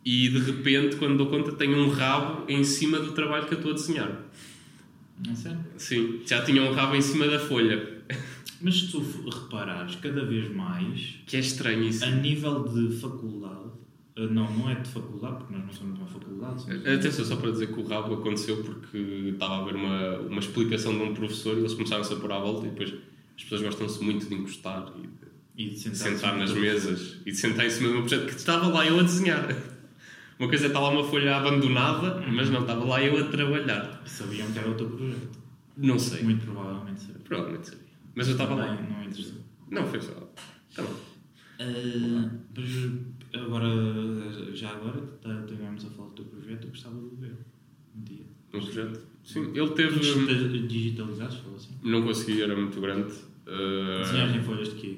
e 0.03 0.27
de 0.27 0.39
repente, 0.39 0.97
quando 0.97 1.17
dou 1.17 1.27
conta, 1.27 1.53
tenho 1.53 1.77
um 1.77 1.89
rabo 1.89 2.43
em 2.49 2.63
cima 2.63 2.99
do 2.99 3.13
trabalho 3.13 3.45
que 3.45 3.53
eu 3.53 3.57
estou 3.57 3.71
a 3.71 3.75
desenhar. 3.75 4.23
Não 5.25 5.35
sei. 5.35 5.53
Sim, 5.77 6.21
já 6.25 6.43
tinha 6.43 6.61
um 6.61 6.73
rabo 6.73 6.95
em 6.95 7.01
cima 7.01 7.27
da 7.27 7.39
folha. 7.39 7.97
Mas 8.61 8.79
se 8.79 8.91
tu 8.91 8.99
reparares 9.29 9.95
cada 9.95 10.25
vez 10.25 10.53
mais, 10.53 11.15
Que 11.25 11.37
é 11.37 11.39
estranho 11.39 11.83
isso. 11.83 12.03
a 12.03 12.09
nível 12.09 12.63
de 12.67 12.95
faculdade, 12.97 13.66
não, 14.17 14.51
não 14.57 14.69
é 14.69 14.75
de 14.75 14.89
faculdade, 14.89 15.37
porque 15.37 15.53
nós 15.53 15.65
não 15.65 15.73
somos 15.73 15.97
uma 15.99 16.07
faculdade. 16.07 16.61
somos- 16.63 16.85
Atenção, 16.87 17.25
só 17.25 17.35
para 17.35 17.51
dizer 17.51 17.67
que 17.73 17.79
o 17.79 17.87
rabo 17.87 18.13
aconteceu 18.15 18.63
porque 18.63 18.97
estava 19.33 19.55
a 19.55 19.61
haver 19.61 19.75
uma, 19.75 20.17
uma 20.19 20.39
explicação 20.39 20.93
de 20.97 21.03
um 21.03 21.13
professor 21.13 21.55
e 21.55 21.59
eles 21.59 21.73
começaram-se 21.73 22.13
a 22.13 22.15
pôr 22.17 22.31
à 22.31 22.39
volta 22.39 22.67
e 22.67 22.69
depois 22.69 22.93
as 23.37 23.43
pessoas 23.43 23.61
gostam-se 23.61 24.03
muito 24.03 24.27
de 24.27 24.33
encostar 24.35 24.91
e 25.57 25.61
E 25.63 25.69
de 25.69 25.75
de 25.75 25.79
sentar, 25.79 25.97
sentar 26.13 26.37
nas 26.37 26.53
mesas 26.53 27.17
e 27.25 27.31
de 27.31 27.37
sentar 27.37 27.65
em 27.65 27.69
cima 27.69 27.89
de 27.89 27.95
um 27.95 27.99
projeto 28.01 28.25
que 28.27 28.33
estava 28.35 28.67
lá 28.67 28.85
eu 28.85 28.99
a 28.99 29.03
desenhar. 29.03 29.47
Uma 30.39 30.47
coisa 30.49 30.65
é 30.65 30.67
estar 30.67 30.79
lá 30.79 30.89
uma 30.89 31.03
folha 31.03 31.35
abandonada, 31.35 32.21
mas 32.31 32.47
não, 32.51 32.61
estava 32.61 32.85
lá 32.85 33.01
eu 33.03 33.17
a 33.25 33.27
trabalhar. 33.27 34.03
Sabiam 34.05 34.51
que 34.51 34.59
era 34.59 34.69
o 34.69 34.75
teu 34.75 34.87
projeto. 34.87 35.29
Não 35.75 35.97
sei, 35.97 36.21
Muito 36.23 36.45
provavelmente 36.45 37.01
sabiam. 37.01 37.21
provavelmente 37.23 37.69
sabia. 37.69 37.87
Mas 38.13 38.27
eu 38.27 38.33
estava 38.33 38.53
lá. 38.53 38.75
Não, 38.75 38.83
não 38.97 39.03
interessou. 39.03 39.41
Não, 39.71 39.87
foi 39.87 39.99
só. 39.99 40.11
Tá 40.75 40.83
bom. 40.83 40.93
Mas 42.55 42.69
agora, 43.33 43.67
já 44.53 44.69
agora 44.71 45.01
tá- 45.21 45.39
estivemos 45.41 45.85
a 45.85 45.89
falar 45.89 46.09
do 46.09 46.15
teu 46.15 46.25
projeto, 46.25 46.63
eu 46.65 46.69
gostava 46.69 46.95
de 46.95 47.15
ver 47.15 47.35
um 47.95 48.03
dia. 48.03 48.25
Um 48.53 48.59
projeto? 48.59 48.99
Sim, 49.23 49.51
ele 49.53 49.69
teve. 49.71 49.99
Digita- 49.99 50.67
Digitalizados, 50.67 51.35
falou 51.37 51.57
assim. 51.57 51.71
Não 51.83 52.01
consegui, 52.03 52.41
era 52.41 52.55
muito 52.55 52.79
grande. 52.79 53.13
Uh, 53.45 54.35
em 54.35 54.41
folhas 54.43 54.69
de 54.73 54.75
quê? 54.75 54.97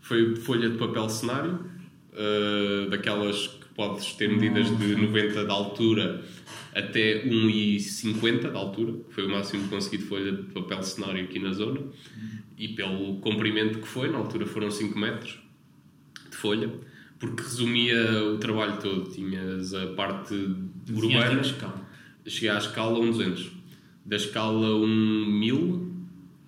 Foi 0.00 0.36
folha 0.36 0.70
de 0.70 0.78
papel 0.78 1.08
cenário, 1.08 1.60
uh, 2.12 2.88
daquelas 2.90 3.46
que 3.48 3.64
podes 3.74 4.12
ter 4.14 4.28
medidas 4.28 4.66
de 4.78 4.96
90 4.96 5.44
de 5.44 5.50
altura 5.50 6.22
até 6.74 7.24
1,50 7.26 8.50
de 8.50 8.56
altura, 8.56 8.92
que 9.08 9.14
foi 9.14 9.26
o 9.26 9.30
máximo 9.30 9.64
que 9.64 9.68
consegui 9.68 9.98
de 9.98 10.04
folha 10.04 10.32
de 10.32 10.42
papel 10.52 10.82
cenário 10.82 11.22
aqui 11.24 11.38
na 11.38 11.52
zona, 11.52 11.80
e 12.58 12.68
pelo 12.68 13.16
comprimento 13.20 13.78
que 13.80 13.86
foi, 13.86 14.10
na 14.10 14.18
altura 14.18 14.46
foram 14.46 14.70
5 14.70 14.98
metros 14.98 15.38
de 16.30 16.36
folha, 16.36 16.70
porque 17.24 17.42
resumia 17.42 18.22
o 18.24 18.38
trabalho 18.38 18.78
todo. 18.80 19.10
Tinhas 19.10 19.72
a 19.72 19.86
parte 19.88 20.34
urbana, 20.90 21.42
cheguei 22.26 22.50
à 22.50 22.58
escala 22.58 22.98
1 22.98 23.10
200. 23.10 23.50
Da 24.04 24.16
escala 24.16 24.74
1 24.76 24.86
1000, 24.86 25.92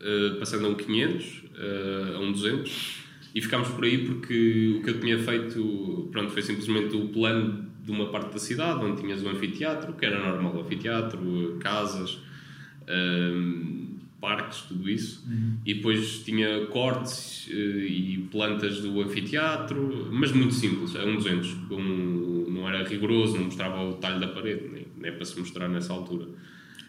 eh, 0.00 0.36
passando 0.38 0.66
a 0.66 0.70
um 0.70 0.74
500, 0.74 1.44
eh, 1.56 2.12
a 2.14 2.18
um 2.18 2.32
200, 2.32 3.04
e 3.34 3.40
ficámos 3.40 3.68
por 3.68 3.84
aí 3.84 4.04
porque 4.04 4.76
o 4.78 4.82
que 4.82 4.90
eu 4.90 5.00
tinha 5.00 5.18
feito 5.18 6.08
pronto, 6.12 6.30
foi 6.30 6.42
simplesmente 6.42 6.94
o 6.94 7.08
plano 7.08 7.66
de 7.82 7.90
uma 7.90 8.10
parte 8.10 8.32
da 8.32 8.38
cidade, 8.38 8.84
onde 8.84 9.00
tinhas 9.00 9.22
um 9.22 9.30
anfiteatro, 9.30 9.94
que 9.94 10.04
era 10.04 10.18
normal, 10.18 10.60
anfiteatro, 10.60 11.56
casas, 11.60 12.18
ehm, 12.86 13.85
parques, 14.20 14.62
tudo 14.62 14.88
isso. 14.88 15.26
E 15.64 15.74
depois 15.74 16.22
tinha 16.24 16.66
cortes 16.66 17.48
eh, 17.50 17.54
e 17.54 18.28
plantas 18.30 18.80
do 18.80 19.00
anfiteatro, 19.00 20.08
mas 20.10 20.32
muito 20.32 20.54
simples, 20.54 20.94
é 20.94 21.04
um 21.04 21.16
200. 21.16 21.52
Um, 21.70 22.46
não 22.50 22.68
era 22.68 22.86
rigoroso, 22.86 23.36
não 23.36 23.44
mostrava 23.44 23.82
o 23.82 23.94
talho 23.94 24.20
da 24.20 24.28
parede, 24.28 24.68
nem, 24.68 24.86
nem 24.96 25.12
para 25.12 25.24
se 25.24 25.38
mostrar 25.38 25.68
nessa 25.68 25.92
altura. 25.92 26.26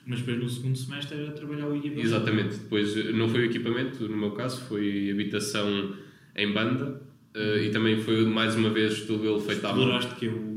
Mas 0.06 0.20
depois 0.20 0.42
no 0.42 0.50
segundo 0.50 0.78
semestre 0.78 1.18
era 1.18 1.32
trabalhar 1.32 1.68
o 1.68 1.76
equipamento. 1.76 2.08
Exatamente. 2.08 2.56
Depois 2.58 2.96
eh, 2.96 3.12
não 3.12 3.28
foi 3.28 3.42
o 3.42 3.46
equipamento, 3.46 4.08
no 4.08 4.16
meu 4.18 4.32
caso, 4.32 4.62
foi 4.62 5.12
habitação 5.12 5.94
em 6.36 6.54
banda 6.54 7.02
eh, 7.34 7.66
e 7.66 7.70
também 7.72 8.00
foi 8.02 8.26
mais 8.26 8.56
uma 8.56 8.70
vez 8.70 9.02
todo 9.02 9.28
ele 9.28 9.42
feito 9.42 9.66
à 9.66 9.74
mão. 9.74 9.80
Exploraste 9.80 10.16
que 10.16 10.28
o, 10.28 10.57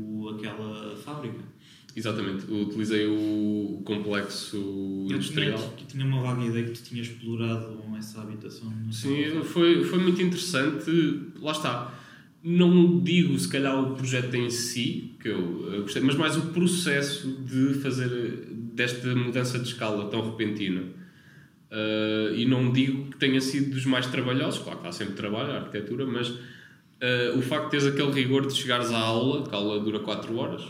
Exatamente. 1.95 2.51
Utilizei 2.51 3.05
o 3.07 3.81
complexo 3.83 4.55
Eu 4.57 5.05
tinha, 5.07 5.15
industrial. 5.15 5.73
eu 5.79 5.85
tinha 5.87 6.05
uma 6.05 6.21
vaga 6.21 6.45
ideia 6.45 6.65
que 6.65 6.71
tu 6.71 6.83
tinhas 6.83 7.07
explorado 7.07 7.81
essa 7.97 8.21
habitação. 8.21 8.71
Sim, 8.91 9.41
foi, 9.43 9.83
foi 9.83 9.99
muito 9.99 10.21
interessante. 10.21 10.91
Lá 11.39 11.51
está. 11.51 11.93
Não 12.43 12.99
digo, 12.99 13.37
se 13.37 13.47
calhar, 13.47 13.79
o 13.79 13.95
projeto 13.95 14.33
em 14.35 14.49
si, 14.49 15.13
que 15.19 15.27
eu 15.29 15.73
eh, 15.73 15.81
gostei, 15.81 16.01
mas 16.01 16.15
mais 16.15 16.35
o 16.37 16.47
processo 16.47 17.27
de 17.45 17.75
fazer 17.75 18.09
desta 18.73 19.13
mudança 19.15 19.59
de 19.59 19.67
escala 19.67 20.09
tão 20.09 20.27
repentina. 20.31 20.81
Eh, 21.69 22.33
e 22.37 22.45
não 22.45 22.71
digo 22.71 23.11
que 23.11 23.17
tenha 23.17 23.39
sido 23.39 23.71
dos 23.75 23.85
mais 23.85 24.07
trabalhosos, 24.07 24.59
claro 24.63 24.79
que 24.79 24.87
há 24.87 24.91
sempre 24.91 25.13
trabalho, 25.13 25.51
a 25.51 25.57
arquitetura, 25.57 26.05
mas 26.07 26.33
eh, 26.99 27.33
o 27.35 27.41
facto 27.43 27.65
de 27.65 27.71
teres 27.71 27.85
aquele 27.85 28.11
rigor 28.11 28.47
de 28.47 28.53
chegares 28.53 28.89
à 28.91 28.97
aula, 28.97 29.47
que 29.47 29.53
a 29.53 29.57
aula 29.57 29.79
dura 29.79 29.99
4 29.99 30.35
horas, 30.35 30.63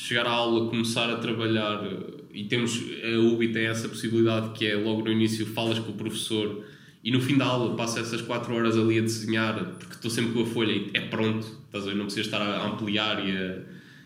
chegar 0.00 0.26
à 0.26 0.30
aula, 0.30 0.68
começar 0.70 1.10
a 1.10 1.16
trabalhar, 1.16 1.84
eh, 1.84 2.20
e 2.32 2.44
temos, 2.44 2.82
a 3.04 3.18
UBI 3.18 3.52
tem 3.52 3.66
essa 3.66 3.86
possibilidade 3.86 4.50
que 4.58 4.66
é 4.66 4.74
logo 4.74 5.02
no 5.02 5.12
início 5.12 5.44
falas 5.44 5.78
com 5.78 5.90
o 5.90 5.94
professor 5.94 6.64
e 7.04 7.10
no 7.10 7.20
fim 7.20 7.36
da 7.36 7.44
aula 7.44 7.76
passa 7.76 8.00
essas 8.00 8.22
4 8.22 8.54
horas 8.54 8.78
ali 8.78 8.98
a 8.98 9.02
desenhar, 9.02 9.62
porque 9.78 9.94
estou 9.94 10.10
sempre 10.10 10.32
com 10.32 10.42
a 10.42 10.46
folha 10.46 10.72
e 10.72 10.90
é 10.94 11.00
pronto, 11.00 11.46
estás 11.66 11.84
a 11.84 11.90
ver? 11.90 11.96
não 11.96 12.04
precisas 12.06 12.26
estar 12.26 12.40
a 12.40 12.66
ampliar 12.66 13.28
e 13.28 13.36
a, 13.36 13.58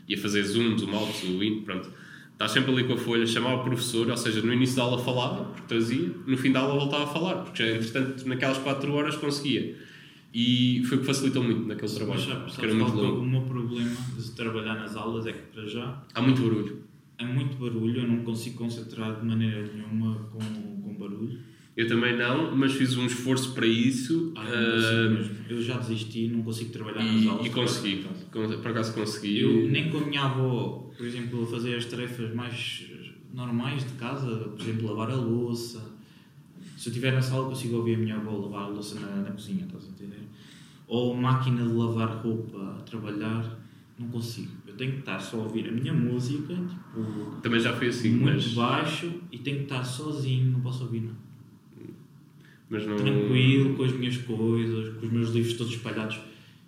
e 0.08 0.14
a 0.14 0.18
fazer 0.18 0.42
zooms, 0.42 0.82
o 0.82 0.88
mouse, 0.88 1.26
o 1.26 1.42
in, 1.44 1.62
pronto. 1.62 1.88
Estás 2.32 2.50
sempre 2.50 2.72
ali 2.72 2.84
com 2.84 2.94
a 2.94 2.98
folha, 2.98 3.24
chamava 3.24 3.60
o 3.60 3.64
professor, 3.64 4.10
ou 4.10 4.16
seja, 4.16 4.42
no 4.42 4.52
início 4.52 4.74
da 4.74 4.82
aula 4.82 4.98
falava, 4.98 5.44
porque 5.44 5.68
trazia, 5.68 6.10
no 6.26 6.36
fim 6.36 6.50
da 6.50 6.58
aula 6.60 6.74
voltava 6.74 7.04
a 7.04 7.06
falar, 7.06 7.36
porque 7.36 7.64
já, 7.64 7.70
entretanto, 7.70 8.28
naquelas 8.28 8.58
4 8.58 8.92
horas 8.92 9.16
conseguia. 9.16 9.76
E 10.34 10.82
foi 10.86 10.98
o 10.98 11.00
que 11.00 11.06
facilitou 11.06 11.44
muito 11.44 11.64
naquele 11.68 11.92
trabalho, 11.92 12.20
Mas 12.44 12.58
era 12.58 12.74
muito 12.74 12.96
longo. 12.96 13.20
o 13.20 13.26
meu 13.26 13.42
problema 13.42 13.90
de 14.18 14.30
trabalhar 14.32 14.74
nas 14.74 14.96
aulas 14.96 15.26
é 15.26 15.32
que 15.32 15.42
para 15.52 15.64
já 15.66 16.02
Há 16.12 16.20
muito 16.20 16.42
barulho. 16.42 16.82
é 17.18 17.24
muito 17.24 17.56
barulho, 17.56 18.00
eu 18.02 18.08
não 18.08 18.24
consigo 18.24 18.58
concentrar 18.58 19.20
de 19.20 19.24
maneira 19.24 19.62
nenhuma 19.72 20.16
com, 20.32 20.38
com 20.82 20.94
barulho. 20.98 21.38
Eu 21.76 21.86
também 21.88 22.16
não, 22.16 22.56
mas 22.56 22.72
fiz 22.72 22.96
um 22.96 23.06
esforço 23.06 23.52
para 23.54 23.66
isso 23.66 24.32
Ah, 24.36 25.08
mesmo. 25.10 25.36
eu 25.48 25.60
já 25.62 25.76
desisti, 25.78 26.26
não 26.28 26.42
consigo 26.42 26.70
trabalhar 26.72 27.02
nas 27.04 27.26
aulas. 27.26 27.46
e, 27.46 27.48
e 27.48 27.52
consegui. 27.52 28.04
Con- 28.32 28.48
Por 28.60 28.68
acaso 28.68 28.92
consegui. 28.94 29.40
Eu 29.40 29.68
nem 29.70 29.88
com 29.90 29.98
a 29.98 30.06
minha 30.06 30.22
avó, 30.22 30.90
por 30.96 31.06
exemplo, 31.06 31.42
a 31.44 31.46
fazer 31.46 31.76
as 31.76 31.84
tarefas 31.84 32.34
mais 32.34 32.84
normais 33.32 33.84
de 33.84 33.92
casa, 33.94 34.28
por 34.36 34.60
exemplo, 34.60 34.88
lavar 34.88 35.10
a 35.10 35.16
louça. 35.16 35.94
Se 36.76 36.88
eu 36.88 36.90
estiver 36.90 37.12
na 37.12 37.22
sala, 37.22 37.48
consigo 37.48 37.76
ouvir 37.76 37.94
a 37.94 37.98
minha 37.98 38.16
avó 38.16 38.36
lavar 38.36 38.64
a 38.64 38.68
louça 38.68 38.98
na, 39.00 39.08
na 39.22 39.30
cozinha, 39.32 39.64
estás 39.64 39.84
a 39.84 39.88
entender? 39.88 40.23
Ou 40.86 41.14
máquina 41.16 41.62
de 41.66 41.72
lavar 41.72 42.22
roupa 42.22 42.76
a 42.78 42.82
trabalhar, 42.82 43.58
não 43.98 44.08
consigo. 44.08 44.52
Eu 44.66 44.74
tenho 44.74 44.92
que 44.92 44.98
estar 45.00 45.18
só 45.18 45.38
a 45.38 45.42
ouvir 45.44 45.68
a 45.68 45.72
minha 45.72 45.92
música, 45.92 46.54
tipo, 46.54 47.36
Também 47.42 47.60
já 47.60 47.72
foi 47.74 47.88
assim, 47.88 48.10
muito 48.10 48.34
mas, 48.34 48.54
baixo 48.54 49.12
e 49.30 49.38
tenho 49.38 49.58
que 49.58 49.62
estar 49.64 49.84
sozinho, 49.84 50.50
não 50.52 50.60
posso 50.60 50.84
ouvir 50.84 51.00
nada. 51.02 51.16
mas 52.68 52.86
não. 52.86 52.96
Tranquilo, 52.96 53.74
com 53.74 53.84
as 53.84 53.92
minhas 53.92 54.16
coisas, 54.18 54.94
com 54.98 55.06
os 55.06 55.12
meus 55.12 55.30
livros 55.30 55.54
todos 55.54 55.72
espalhados. 55.72 56.18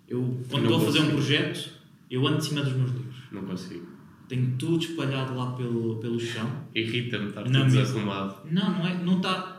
Eu, 0.07 0.39
quando 0.49 0.63
Não 0.63 0.71
estou 0.71 0.81
a 0.81 0.91
fazer 0.93 0.99
um 1.01 1.09
projeto, 1.11 1.69
eu 2.09 2.25
ando 2.25 2.37
de 2.37 2.45
cima 2.45 2.61
dos 2.61 2.73
meus 2.73 2.91
livros. 2.91 3.15
Não 3.31 3.43
consigo. 3.43 3.85
Tenho 4.27 4.55
tudo 4.57 4.79
espalhado 4.79 5.35
lá 5.35 5.51
pelo, 5.51 5.97
pelo 5.97 6.19
chão. 6.19 6.49
Irrita-me 6.73 7.27
estar 7.29 7.43
tudo 7.43 7.63
desarrumado. 7.65 8.35
Não, 8.49 8.71
não 8.71 8.87
é. 8.87 9.03
Não 9.03 9.17
está. 9.17 9.56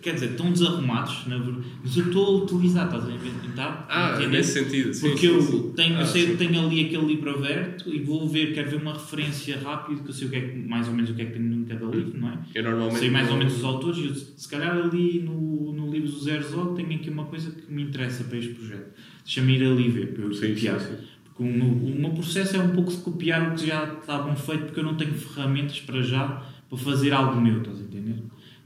Quer 0.00 0.14
dizer, 0.14 0.30
estão 0.30 0.50
desarrumados, 0.52 1.26
na 1.26 1.36
verdade. 1.36 1.66
Mas 1.84 1.96
eu 1.98 2.06
estou 2.06 2.26
a 2.40 2.44
utilizar, 2.44 2.86
estás 2.86 3.06
a 3.06 3.12
inventar? 3.12 3.86
Ah, 3.90 4.14
Entender? 4.16 4.38
nesse 4.38 4.52
sentido. 4.64 4.94
Sim, 4.94 5.08
Porque 5.10 5.26
sim, 5.28 5.34
eu 5.34 5.42
sim. 5.42 5.72
tenho, 5.76 5.96
Ah, 5.96 6.00
eu 6.00 6.06
sei, 6.06 6.36
tenho 6.36 6.66
ali 6.66 6.86
aquele 6.86 7.04
livro 7.04 7.30
aberto 7.38 7.92
e 7.92 7.98
vou 8.00 8.26
ver, 8.26 8.54
quero 8.54 8.70
ver 8.70 8.76
uma 8.80 8.94
referência 8.94 9.58
rápida, 9.58 10.02
que 10.02 10.08
eu 10.08 10.14
sei 10.14 10.28
o 10.28 10.30
que 10.30 10.36
é 10.36 10.54
mais 10.54 10.88
ou 10.88 10.94
menos 10.94 11.10
o 11.10 11.14
que 11.14 11.20
é 11.20 11.24
que 11.26 11.32
tem 11.32 11.42
em 11.42 11.64
cada 11.64 11.84
livro, 11.86 12.18
não 12.18 12.30
é? 12.30 12.38
Eu 12.54 12.62
normalmente. 12.62 12.98
Sei 13.00 13.10
mais 13.10 13.26
ou 13.26 13.32
não- 13.32 13.38
menos 13.40 13.58
os 13.58 13.64
autores 13.64 13.98
e 13.98 14.06
eu, 14.06 14.14
se 14.14 14.48
calhar 14.48 14.74
ali 14.78 15.20
no, 15.20 15.72
no 15.74 15.90
livro 15.92 16.08
do 16.10 16.20
Zero 16.20 16.48
Zog 16.48 16.74
tenho 16.74 16.98
aqui 16.98 17.10
uma 17.10 17.24
coisa 17.26 17.50
que 17.50 17.70
me 17.70 17.82
interessa 17.82 18.24
para 18.24 18.38
este 18.38 18.54
projeto. 18.54 18.94
Deixa-me 19.24 19.56
ir 19.58 19.62
ali 19.64 19.90
ver 19.90 20.14
para 20.14 20.24
eu 20.24 20.32
Sim, 20.32 20.54
copiar. 20.54 20.80
sim. 20.80 20.94
Porque 21.24 21.42
o 21.42 21.46
meu, 21.54 21.68
o 21.68 22.00
meu 22.00 22.10
processo 22.12 22.56
é 22.56 22.60
um 22.60 22.70
pouco 22.70 22.90
de 22.90 22.96
copiar 22.98 23.52
o 23.52 23.54
que 23.54 23.66
já 23.66 23.84
está 23.92 24.22
bem 24.22 24.36
feito 24.36 24.64
porque 24.64 24.80
eu 24.80 24.84
não 24.84 24.94
tenho 24.94 25.12
ferramentas 25.12 25.80
para 25.80 26.00
já 26.00 26.42
para 26.68 26.78
fazer 26.78 27.12
algo 27.12 27.38
meu, 27.40 27.58
estás 27.58 27.78
a 27.78 27.82
entender? 27.82 28.16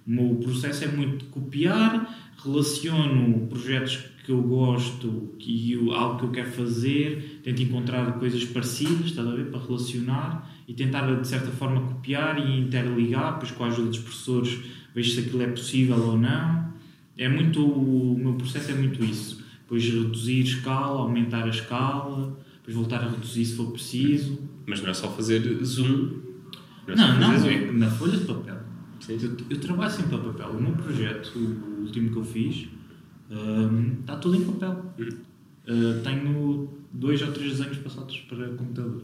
O 0.06 0.10
meu 0.10 0.34
processo 0.36 0.84
é 0.84 0.88
muito 0.88 1.24
de 1.24 1.30
copiar, 1.30 2.34
relaciono 2.42 3.46
projetos 3.46 3.98
que 4.24 4.32
eu 4.32 4.42
gosto 4.42 5.34
e 5.38 5.74
algo 5.92 6.18
que 6.18 6.24
eu 6.24 6.30
quero 6.30 6.50
fazer, 6.50 7.40
tento 7.42 7.62
encontrar 7.62 8.12
coisas 8.18 8.44
parecidas, 8.44 9.06
estás 9.06 9.26
a 9.26 9.34
ver, 9.34 9.46
para 9.46 9.60
relacionar 9.60 10.50
e 10.68 10.74
tentar 10.74 11.12
de 11.20 11.26
certa 11.26 11.50
forma 11.50 11.80
copiar 11.80 12.38
e 12.38 12.60
interligar, 12.60 13.34
depois 13.34 13.50
com 13.50 13.64
a 13.64 13.68
ajuda 13.68 13.88
dos 13.88 13.98
professores 13.98 14.60
vejo 14.94 15.10
se 15.12 15.20
aquilo 15.20 15.42
é 15.42 15.46
possível 15.48 15.98
ou 15.98 16.18
não. 16.18 16.70
É 17.16 17.28
muito, 17.28 17.64
o 17.64 18.18
meu 18.18 18.34
processo 18.34 18.70
é 18.70 18.74
muito 18.74 19.04
isso. 19.04 19.44
Depois 19.62 19.84
reduzir 19.84 20.42
escala, 20.42 21.00
aumentar 21.00 21.44
a 21.44 21.50
escala, 21.50 22.38
depois 22.56 22.76
voltar 22.76 23.04
a 23.04 23.10
reduzir 23.10 23.44
se 23.44 23.56
for 23.56 23.70
preciso. 23.70 24.38
Mas 24.66 24.82
não 24.82 24.90
é 24.90 24.94
só 24.94 25.10
fazer 25.10 25.40
zoom. 25.64 26.20
é 26.86 26.96
só 26.96 27.06
Não, 27.06 27.20
não, 27.20 27.46
é 27.46 27.72
na 27.72 27.90
folha 27.90 28.16
de 28.16 28.24
papel. 28.24 28.59
Eu, 29.08 29.36
eu 29.48 29.60
trabalho 29.60 29.90
sempre 29.90 30.14
a 30.16 30.18
papel. 30.18 30.48
O 30.50 30.62
meu 30.62 30.72
projeto, 30.72 31.36
o 31.38 31.82
último 31.82 32.10
que 32.10 32.16
eu 32.18 32.24
fiz, 32.24 32.68
hum, 33.30 33.96
está 34.00 34.16
tudo 34.16 34.36
em 34.36 34.44
papel. 34.44 34.84
Uh, 35.68 36.02
tenho 36.02 36.68
dois 36.92 37.20
ou 37.22 37.32
três 37.32 37.52
desenhos 37.58 37.78
passados 37.78 38.18
para 38.28 38.48
computador 38.48 39.02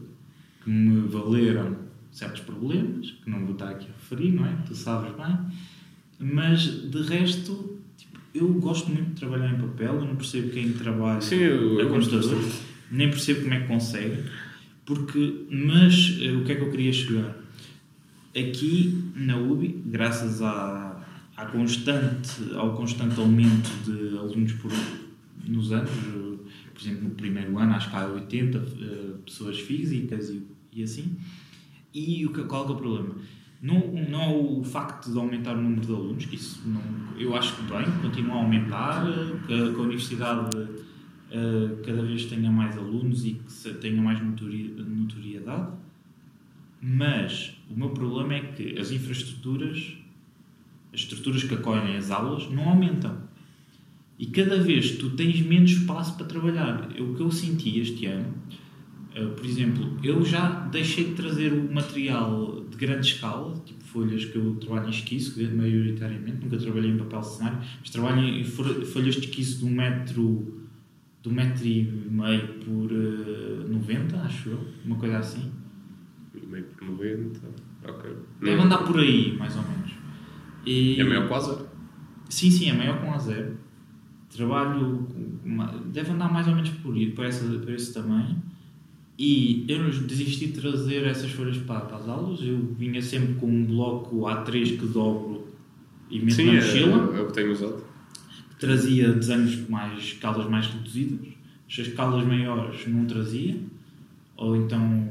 que 0.63 0.69
me 0.69 1.07
valeram 1.07 1.77
certos 2.11 2.41
problemas, 2.41 3.11
que 3.23 3.29
não 3.29 3.41
vou 3.45 3.53
estar 3.53 3.69
aqui 3.69 3.87
a 3.89 3.93
referir, 3.93 4.31
não 4.33 4.45
é? 4.45 4.55
Tu 4.67 4.75
sabes 4.75 5.11
bem. 5.15 5.37
Mas 6.19 6.61
de 6.89 7.01
resto, 7.03 7.77
tipo, 7.95 8.19
eu 8.33 8.47
gosto 8.55 8.89
muito 8.89 9.09
de 9.09 9.15
trabalhar 9.15 9.53
em 9.53 9.59
papel. 9.61 9.95
Eu 9.95 10.05
não 10.05 10.15
percebo 10.15 10.49
quem 10.49 10.73
trabalha 10.73 11.21
Sim, 11.21 11.35
eu- 11.35 11.79
a 11.79 11.83
eu 11.83 11.89
computador, 11.89 12.43
nem 12.91 13.09
percebo 13.09 13.41
como 13.41 13.53
é 13.53 13.59
que 13.61 13.67
consegue. 13.67 14.23
Porque, 14.85 15.45
mas 15.51 16.17
eh, 16.21 16.31
o 16.31 16.43
que 16.43 16.51
é 16.53 16.55
que 16.55 16.61
eu 16.63 16.71
queria 16.71 16.91
chegar? 16.93 17.35
Aqui 18.35 19.03
na 19.17 19.37
UBI, 19.37 19.81
graças 19.85 20.41
à, 20.41 21.01
à 21.35 21.45
constante, 21.47 22.53
ao 22.55 22.73
constante 22.75 23.19
aumento 23.19 23.69
de 23.85 24.17
alunos 24.17 24.53
por, 24.53 24.71
nos 25.45 25.71
anos, 25.71 25.89
eh, 25.89 26.37
por 26.73 26.81
exemplo, 26.81 27.03
no 27.05 27.09
primeiro 27.11 27.57
ano 27.57 27.73
acho 27.73 27.89
que 27.89 27.95
há 27.95 28.05
80 28.07 28.57
eh, 28.57 29.13
pessoas 29.25 29.59
físicas 29.59 30.29
e, 30.29 30.43
e 30.73 30.83
assim, 30.83 31.15
e 31.93 32.25
o 32.25 32.31
que, 32.33 32.43
qual 32.43 32.67
é, 32.67 32.71
o 32.71 32.75
problema? 32.75 33.15
Não, 33.61 33.79
não 34.09 34.21
é 34.21 34.27
o 34.35 34.63
facto 34.63 35.11
de 35.11 35.17
aumentar 35.17 35.55
o 35.57 35.61
número 35.61 35.81
de 35.81 35.91
alunos, 35.91 36.25
que 36.25 36.35
isso 36.35 36.61
não, 36.67 36.81
eu 37.19 37.35
acho 37.35 37.55
que 37.55 37.63
bem, 37.63 37.85
continua 38.01 38.35
a 38.35 38.37
aumentar, 38.37 39.03
eh, 39.07 39.35
que, 39.47 39.53
a- 39.53 39.73
que 39.73 39.79
a 39.79 39.83
universidade 39.83 40.67
eh, 41.31 41.81
cada 41.85 42.03
vez 42.03 42.25
tenha 42.25 42.51
mais 42.51 42.77
alunos 42.77 43.25
e 43.25 43.31
que 43.33 43.73
tenha 43.75 44.01
mais 44.01 44.21
notori- 44.23 44.75
notoriedade, 44.77 45.71
mas 46.81 47.53
o 47.69 47.77
meu 47.77 47.89
problema 47.89 48.35
é 48.35 48.39
que 48.41 48.77
as 48.79 48.91
infraestruturas, 48.91 49.93
as 50.93 50.99
estruturas 51.01 51.43
que 51.43 51.53
acolhem 51.53 51.95
as 51.97 52.11
aulas, 52.11 52.49
não 52.51 52.69
aumentam. 52.69 53.17
E 54.19 54.25
cada 54.27 54.57
vez 54.61 54.97
tu 54.97 55.11
tens 55.11 55.41
menos 55.41 55.71
espaço 55.71 56.15
para 56.17 56.25
trabalhar. 56.25 56.89
O 56.99 57.13
que 57.15 57.21
eu 57.21 57.29
senti 57.31 57.79
este 57.79 58.05
ano, 58.07 58.33
eh, 59.13 59.25
por 59.25 59.45
exemplo, 59.45 59.97
eu 60.03 60.25
já 60.25 60.49
deixei 60.71 61.05
de 61.05 61.13
trazer 61.13 61.53
o 61.53 61.71
material 61.71 62.65
de 62.69 62.77
grande 62.77 63.05
escala, 63.07 63.55
tipo 63.65 63.83
folhas 63.83 64.25
que 64.25 64.35
eu 64.35 64.55
trabalho 64.55 64.87
em 64.87 64.89
esquiço, 64.89 65.39
maioritariamente, 65.55 66.43
nunca 66.43 66.57
trabalhei 66.57 66.91
em 66.91 66.97
papel 66.97 67.23
cenário, 67.23 67.59
mas 67.79 67.89
trabalho 67.91 68.21
em 68.27 68.43
fo- 68.43 68.85
folhas 68.85 69.15
de 69.15 69.21
esquiço 69.27 69.59
de 69.59 69.65
um 69.65 69.69
metro, 69.71 70.61
de 71.21 71.29
um 71.29 71.31
metro 71.33 71.65
e 71.67 71.83
meio 71.83 72.47
por 72.65 72.91
eh, 72.91 73.67
90, 73.69 74.17
acho 74.21 74.49
eu, 74.49 74.67
uma 74.85 74.95
coisa 74.95 75.19
assim. 75.19 75.51
Meio 76.57 76.65
por 76.65 76.87
90. 76.87 77.39
Ok. 77.87 78.11
Deve 78.41 78.61
andar 78.61 78.79
por 78.79 78.99
aí, 78.99 79.35
mais 79.37 79.55
ou 79.55 79.61
menos. 79.63 79.91
E, 80.65 80.99
É 80.99 81.03
maior 81.03 81.27
que 81.27 81.33
o 81.33 81.35
Azar. 81.35 81.57
Sim, 82.29 82.51
sim, 82.51 82.69
é 82.69 82.73
maior 82.73 82.99
com 83.01 83.13
a 83.13 83.17
zero. 83.17 83.55
Trabalho. 84.35 85.07
com 85.43 85.87
Deve 85.91 86.11
andar 86.11 86.31
mais 86.31 86.47
ou 86.47 86.55
menos 86.55 86.69
por, 86.69 86.93
aí, 86.95 87.11
por, 87.11 87.25
essa, 87.25 87.45
por 87.45 87.69
esse 87.71 87.93
tamanho. 87.93 88.35
E 89.17 89.65
eu 89.67 89.89
desisti 90.03 90.47
de 90.47 90.61
trazer 90.61 91.05
essas 91.05 91.31
folhas 91.31 91.57
para, 91.57 91.81
para 91.81 91.97
as 91.97 92.07
aulas. 92.07 92.39
Eu 92.41 92.57
vinha 92.77 93.01
sempre 93.01 93.35
com 93.35 93.47
um 93.47 93.65
bloco 93.65 94.17
A3 94.21 94.77
que 94.79 94.85
dobro 94.87 95.47
e 96.09 96.29
Sim, 96.31 96.45
na 96.47 96.51
é, 96.53 96.55
mochila. 96.55 97.17
é 97.17 97.21
o 97.21 97.27
que 97.27 97.33
tenho 97.33 97.51
usado. 97.51 97.83
que 98.49 98.55
trazia 98.57 99.11
desenhos 99.13 99.67
mais 99.69 99.97
escalas 99.99 100.47
mais 100.49 100.67
reduzidas. 100.67 101.27
As 101.69 101.77
escalas 101.79 102.25
maiores 102.25 102.87
não 102.87 103.05
trazia. 103.05 103.57
Ou 104.35 104.55
então 104.55 105.09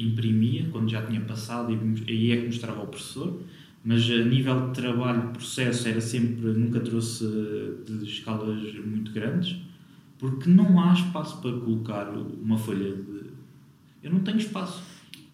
imprimia 0.00 0.66
quando 0.70 0.90
já 0.90 1.02
tinha 1.06 1.20
passado 1.20 1.72
e 1.72 2.10
aí 2.10 2.32
é 2.32 2.36
que 2.38 2.46
mostrava 2.46 2.80
ao 2.80 2.86
professor. 2.86 3.40
Mas 3.84 4.08
a 4.10 4.16
nível 4.24 4.68
de 4.68 4.74
trabalho, 4.74 5.30
processo, 5.30 5.88
era 5.88 6.00
sempre, 6.00 6.46
nunca 6.52 6.80
trouxe 6.80 7.24
de 7.86 8.04
escalas 8.04 8.60
muito 8.84 9.12
grandes, 9.12 9.56
porque 10.18 10.48
não 10.50 10.80
há 10.80 10.92
espaço 10.92 11.40
para 11.40 11.52
colocar 11.52 12.08
uma 12.10 12.58
folha 12.58 12.90
de. 12.92 13.28
Eu 14.02 14.10
não 14.12 14.20
tenho 14.20 14.38
espaço. 14.38 14.82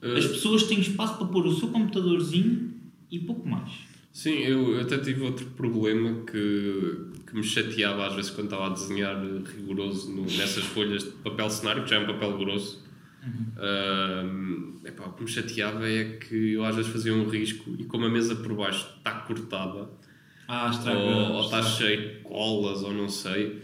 As 0.03 0.25
Uh, 0.27 0.29
pessoas 0.29 0.65
têm 0.65 0.79
espaço 0.81 1.17
para 1.17 1.27
pôr 1.27 1.47
o 1.47 1.53
seu 1.55 1.69
computadorzinho 1.69 2.71
e 3.11 3.19
pouco 3.19 3.49
mais. 3.49 3.71
Sim, 4.13 4.35
eu, 4.35 4.75
eu 4.75 4.81
até 4.83 4.99
tive 4.99 5.23
outro 5.23 5.47
problema 5.57 6.21
que, 6.31 6.97
que 7.27 7.35
me 7.35 7.43
chateava 7.43 8.07
às 8.07 8.15
vezes 8.15 8.31
quando 8.31 8.47
estava 8.47 8.67
a 8.67 8.69
desenhar 8.69 9.17
rigoroso 9.57 10.11
no- 10.13 10.23
nessas 10.23 10.65
folhas 10.65 11.03
de 11.03 11.11
papel 11.11 11.49
cenário, 11.51 11.83
que 11.85 11.91
já 11.91 11.97
é 11.97 12.01
um 12.01 12.07
papel 12.07 12.37
grosso. 12.39 12.85
Ahm, 13.57 14.77
epá, 14.85 15.07
o 15.07 15.13
que 15.13 15.23
me 15.23 15.29
chateava 15.29 15.89
é 15.89 16.17
que 16.19 16.53
eu 16.53 16.65
às 16.65 16.75
vezes 16.77 16.91
fazia 16.93 17.15
um 17.15 17.29
risco 17.29 17.75
e 17.79 17.85
como 17.85 18.05
a 18.07 18.09
mesa 18.11 18.37
por 18.37 18.55
baixo 18.55 18.87
está 18.99 19.13
cortada 19.21 19.89
Ah, 20.49 20.69
estraga. 20.71 20.99
ou, 20.99 21.33
ou 21.33 21.45
está 21.45 21.63
cheio 21.63 22.01
de 22.17 22.21
colas 22.21 22.83
ou 22.83 22.93
não 22.93 23.09
sei, 23.09 23.63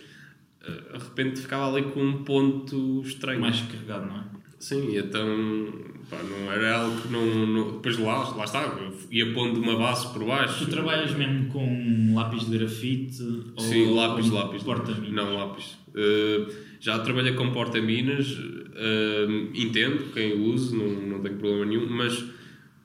ah, 0.62 0.98
de 0.98 1.04
repente 1.04 1.40
ficava 1.40 1.68
ali 1.70 1.82
com 1.90 2.02
um 2.02 2.24
ponto 2.24 3.02
estranho. 3.04 3.40
mais 3.40 3.60
carregado, 3.62 4.06
não 4.06 4.16
é? 4.18 4.24
Sim, 4.60 4.94
então 4.96 5.72
pá, 6.10 6.18
não 6.22 6.52
era 6.52 6.76
algo 6.76 7.00
que 7.00 7.08
não, 7.08 7.46
não- 7.46 7.72
Depois 7.72 7.98
lá, 7.98 8.28
lá 8.36 8.44
está, 8.44 8.78
ia 9.10 9.32
pondo 9.32 9.58
uma 9.58 9.76
base 9.76 10.12
por 10.12 10.22
baixo. 10.24 10.64
Tu 10.66 10.70
trabalhas 10.70 11.12
mesmo 11.14 11.48
com 11.48 11.66
um 11.66 12.14
lápis 12.14 12.44
de 12.48 12.58
grafite 12.58 13.22
ou 13.56 13.60
Sim, 13.60 13.94
lápis, 13.94 14.28
lápis. 14.30 14.62
porta-minas? 14.62 15.12
Não, 15.12 15.34
lápis. 15.34 15.78
Uh, 15.88 16.52
já 16.78 16.98
trabalhei 16.98 17.32
com 17.32 17.50
porta-minas, 17.52 18.32
uh, 18.32 19.50
entendo 19.54 20.12
quem 20.12 20.34
o 20.34 20.44
use, 20.52 20.76
não, 20.76 20.88
não 20.88 21.20
tenho 21.20 21.36
problema 21.38 21.64
nenhum, 21.64 21.88
mas 21.88 22.22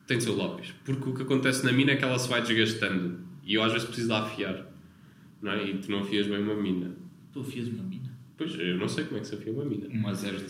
tem 0.08 0.18
de 0.18 0.24
ser 0.24 0.30
o 0.30 0.38
lápis. 0.38 0.74
Porque 0.86 1.10
o 1.10 1.14
que 1.14 1.24
acontece 1.24 1.66
na 1.66 1.74
mina 1.74 1.92
é 1.92 1.96
que 1.98 2.06
ela 2.06 2.18
se 2.18 2.30
vai 2.30 2.42
desgastando 2.42 3.20
e 3.46 3.54
eu 3.56 3.64
às 3.64 3.74
vezes 3.74 3.86
preciso 3.86 4.08
de 4.08 4.14
afiar, 4.16 4.66
não 5.42 5.52
é? 5.52 5.70
E 5.70 5.74
tu 5.78 5.92
não 5.92 6.00
afias 6.00 6.26
bem 6.26 6.40
uma 6.40 6.56
mina. 6.56 6.96
Tu 7.34 7.42
afias 7.42 7.68
uma 7.68 7.84
mina. 7.84 8.18
Pois, 8.38 8.58
eu 8.58 8.78
não 8.78 8.88
sei 8.88 9.04
como 9.04 9.18
é 9.18 9.20
que 9.20 9.28
se 9.28 9.36
afia 9.36 9.52
uma 9.52 9.66
mina. 9.66 9.88
Uma 9.90 10.14
0 10.14 10.38
de 10.38 10.44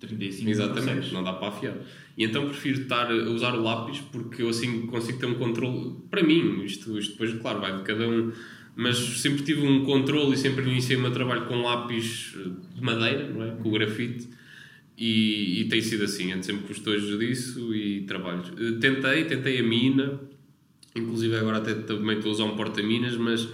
35 0.00 0.50
Exatamente, 0.50 1.12
não 1.12 1.22
dá 1.22 1.32
para 1.34 1.48
afiar. 1.48 1.76
E 2.16 2.24
então 2.24 2.48
prefiro 2.48 2.82
estar 2.82 3.10
a 3.10 3.14
usar 3.30 3.54
o 3.54 3.62
lápis 3.62 4.00
porque 4.12 4.42
eu 4.42 4.48
assim 4.48 4.86
consigo 4.86 5.18
ter 5.18 5.26
um 5.26 5.34
controle. 5.34 5.96
Para 6.10 6.22
mim, 6.22 6.64
isto, 6.64 6.98
isto 6.98 7.12
depois, 7.12 7.32
claro, 7.34 7.60
vai 7.60 7.76
de 7.76 7.82
cada 7.82 8.08
um. 8.08 8.32
Mas 8.76 8.96
sempre 8.98 9.42
tive 9.42 9.66
um 9.66 9.84
controle 9.84 10.34
e 10.34 10.36
sempre 10.38 10.68
iniciei 10.68 10.96
o 10.96 11.00
meu 11.00 11.10
trabalho 11.10 11.46
com 11.46 11.60
lápis 11.60 12.34
de 12.74 12.82
madeira, 12.82 13.28
não 13.28 13.44
é? 13.44 13.50
Com 13.50 13.68
o 13.68 13.72
grafite. 13.72 14.28
E, 14.96 15.62
e 15.62 15.64
tem 15.68 15.80
sido 15.80 16.04
assim, 16.04 16.32
ando 16.32 16.44
sempre 16.44 16.66
com 16.66 16.72
estojos 16.72 17.18
disso 17.18 17.74
e 17.74 18.02
trabalho. 18.02 18.42
Eh, 18.58 18.78
Tentei, 18.80 19.24
tentei 19.24 19.58
a 19.58 19.62
mina, 19.62 20.20
inclusive 20.94 21.34
agora 21.36 21.58
até 21.58 21.74
também 21.74 22.16
estou 22.16 22.30
a 22.30 22.34
usar 22.34 22.44
um 22.44 22.54
porta-minas, 22.54 23.16
mas 23.16 23.48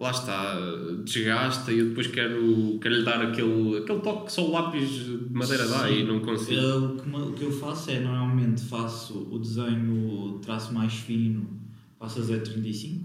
lá 0.00 0.10
está, 0.10 0.56
desgasta 1.04 1.70
e 1.72 1.78
eu 1.78 1.88
depois 1.90 2.06
quero, 2.06 2.78
quero 2.80 2.94
lhe 2.96 3.04
dar 3.04 3.20
aquele, 3.20 3.76
aquele 3.78 4.00
toque 4.00 4.26
que 4.26 4.32
só 4.32 4.48
o 4.48 4.50
lápis 4.52 4.88
de 4.88 5.26
madeira 5.30 5.68
dá 5.68 5.86
Sim. 5.86 6.00
e 6.00 6.04
não 6.04 6.20
consigo. 6.20 6.60
O, 6.60 6.96
que, 6.96 7.08
me- 7.08 7.16
o 7.22 7.32
que 7.32 7.44
eu 7.44 7.52
faço 7.52 7.90
é, 7.90 8.00
normalmente, 8.00 8.62
faço 8.64 9.28
o 9.30 9.38
desenho, 9.38 10.08
o 10.34 10.38
traço 10.38 10.72
mais 10.72 10.94
fino, 10.94 11.46
faço 11.98 12.20
a 12.20 12.38
035. 12.38 13.04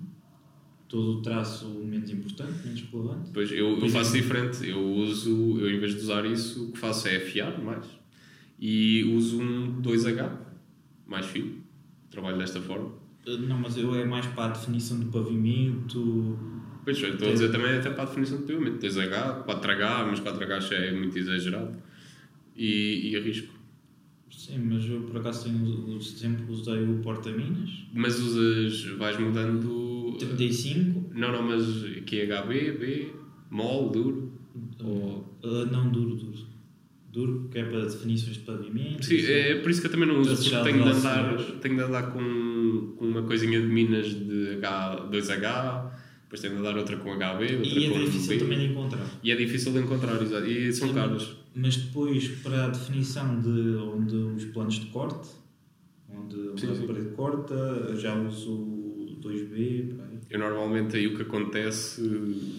Todo 0.88 1.18
o 1.18 1.22
traço 1.22 1.68
menos 1.84 2.10
importante, 2.12 2.66
menos 2.66 2.82
relevante. 2.92 3.26
Depois 3.28 3.52
eu, 3.52 3.72
eu 3.72 3.78
Pois 3.80 3.94
é. 3.94 3.98
faço 3.98 4.14
diferente, 4.14 4.70
eu 4.70 4.82
uso, 4.82 5.60
eu 5.60 5.70
em 5.70 5.80
vez 5.80 5.96
de 5.96 6.00
usar 6.02 6.26
isso, 6.26 6.66
o 6.70 6.72
que 6.72 6.78
faço 6.80 7.08
é 7.10 7.18
afiar 7.18 7.62
mais 7.62 7.86
e 8.58 9.04
uso 9.18 9.42
um 9.42 9.82
2H 9.82 10.32
mais 11.06 11.26
fino. 11.26 11.56
Trabalho 12.10 12.38
desta 12.38 12.62
forma. 12.62 12.92
Não, 13.28 13.60
mas 13.60 13.76
eu 13.76 13.94
é 13.96 14.06
mais 14.06 14.26
para 14.28 14.46
a 14.46 14.48
definição 14.50 14.98
do 15.00 15.08
pavimento. 15.08 16.38
Pois, 16.86 17.02
eu 17.02 17.14
estou 17.14 17.30
a 17.30 17.32
dizer 17.34 17.52
também 17.52 17.72
até 17.78 17.90
para 17.90 18.04
a 18.04 18.06
definição 18.06 18.38
do 18.38 18.44
pavimento. 18.46 18.78
2H, 18.86 19.44
4H, 19.46 20.06
mas 20.08 20.20
4H 20.22 20.62
já 20.70 20.76
é 20.78 20.92
muito 20.94 21.18
exagerado. 21.18 21.76
E, 22.56 23.10
e 23.12 23.16
arrisco. 23.18 23.54
Sim, 24.32 24.60
mas 24.60 24.86
eu 24.88 25.02
por 25.02 25.18
acaso 25.18 25.46
tenho, 25.46 26.00
sempre 26.02 26.46
usei 26.52 26.84
o 26.84 27.00
porta-minas. 27.00 27.70
Mas 27.94 28.20
usas, 28.20 28.84
vais 28.98 29.20
mudando. 29.20 30.16
35. 30.20 31.12
Não, 31.14 31.32
não, 31.32 31.42
mas 31.44 31.84
aqui 31.98 32.22
é 32.22 32.26
HB, 32.26 32.72
B, 32.74 33.08
mol, 33.50 33.90
duro. 33.90 34.32
Ou- 34.84 35.26
Uh, 35.44 35.66
não, 35.72 35.90
duro, 35.90 36.16
duro. 36.16 36.40
Duro, 37.12 37.50
que 37.52 37.60
é 37.60 37.64
para 37.64 37.82
definições 37.86 38.38
de 38.38 38.44
pavimento. 38.44 39.06
Sim, 39.06 39.18
é 39.26 39.56
por 39.56 39.70
isso 39.70 39.80
que 39.80 39.88
eu 39.88 39.92
também 39.92 40.08
não 40.08 40.20
uso, 40.20 40.36
porque 40.36 40.50
tenho 40.72 40.84
de, 40.84 40.90
andar, 40.90 41.38
tenho 41.62 41.76
de 41.76 41.82
andar 41.82 42.12
com, 42.12 42.94
com 42.98 43.06
uma 43.06 43.22
coisinha 43.24 43.62
de 43.62 43.68
minas 43.68 44.08
de 44.08 44.56
H, 44.56 45.08
2H, 45.12 45.92
depois 46.26 46.42
tem 46.42 46.56
de 46.56 46.62
dar 46.62 46.78
outra 46.78 46.98
com 46.98 47.10
HB, 47.14 47.22
outra 47.22 47.46
E 47.46 47.86
é 47.86 47.90
com 47.90 48.00
difícil 48.06 48.30
B. 48.34 48.38
também 48.44 48.60
de 48.60 48.66
encontrar. 48.66 49.06
E 49.24 49.32
é 49.32 49.36
difícil 49.36 49.72
de 49.72 49.80
encontrar, 49.80 50.22
exato. 50.22 50.46
E 50.46 50.74
são 50.74 50.94
caros. 50.94 51.38
Mas 51.56 51.78
depois, 51.78 52.28
para 52.44 52.66
a 52.66 52.68
definição 52.70 53.40
de 53.42 53.76
onde 53.78 54.16
os 54.16 54.46
planos 54.46 54.76
de 54.80 54.88
corte, 54.88 55.30
onde 56.10 56.60
Sim, 56.60 56.72
a 56.72 56.76
sim. 56.76 56.88
parede 56.88 57.10
corta, 57.16 57.96
já 57.98 58.14
uso 58.16 58.52
o 58.52 59.18
2B, 59.22 59.90
por 59.96 60.02
aí. 60.04 60.20
Eu 60.30 60.40
normalmente 60.40 60.98
aí 60.98 61.08
o 61.08 61.16
que 61.16 61.22
acontece, 61.22 62.02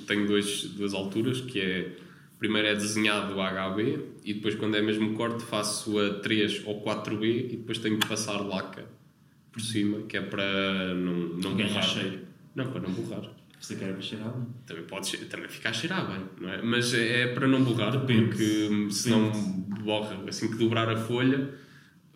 tenho 0.06 0.26
dois, 0.26 0.64
duas 0.76 0.94
alturas, 0.94 1.40
que 1.40 1.60
é 1.60 1.96
primeiro 2.38 2.68
é 2.68 2.74
desenhado 2.74 3.34
o 3.34 3.38
HB 3.42 3.98
e 4.24 4.34
depois 4.34 4.54
quando 4.54 4.76
é 4.76 4.82
mesmo 4.82 5.14
corte 5.14 5.42
faço 5.44 5.98
a 5.98 6.14
3 6.20 6.62
ou 6.66 6.82
4B 6.82 7.24
e 7.52 7.56
depois 7.56 7.78
tenho 7.78 7.98
que 7.98 8.06
passar 8.06 8.38
laca 8.46 8.84
por 9.50 9.60
cima, 9.60 10.02
que 10.02 10.16
é 10.18 10.20
para 10.22 10.94
não, 10.94 11.14
não 11.38 11.56
borrar. 11.56 11.82
cheiro. 11.82 12.18
Não, 12.54 12.70
para 12.70 12.80
não 12.82 12.90
borrar. 12.92 13.30
Você 13.60 13.74
quer 13.76 14.00
cheirar 14.02 14.32
bem. 14.32 14.46
Também 14.66 14.84
pode 14.84 15.16
também 15.26 15.48
ficar 15.48 15.70
a 15.70 15.72
cheirar 15.72 16.06
bem, 16.06 16.24
não 16.40 16.48
é? 16.48 16.62
Mas 16.62 16.92
é 16.94 17.22
é 17.22 17.34
para 17.34 17.48
não 17.48 17.64
borrar, 17.64 17.90
Depende. 17.92 18.26
porque 18.26 18.68
hum, 18.70 18.90
senão 18.90 19.32
borra. 19.84 20.22
Assim 20.28 20.50
que 20.50 20.56
dobrar 20.56 20.88
a 20.88 20.96
folha, 20.96 21.54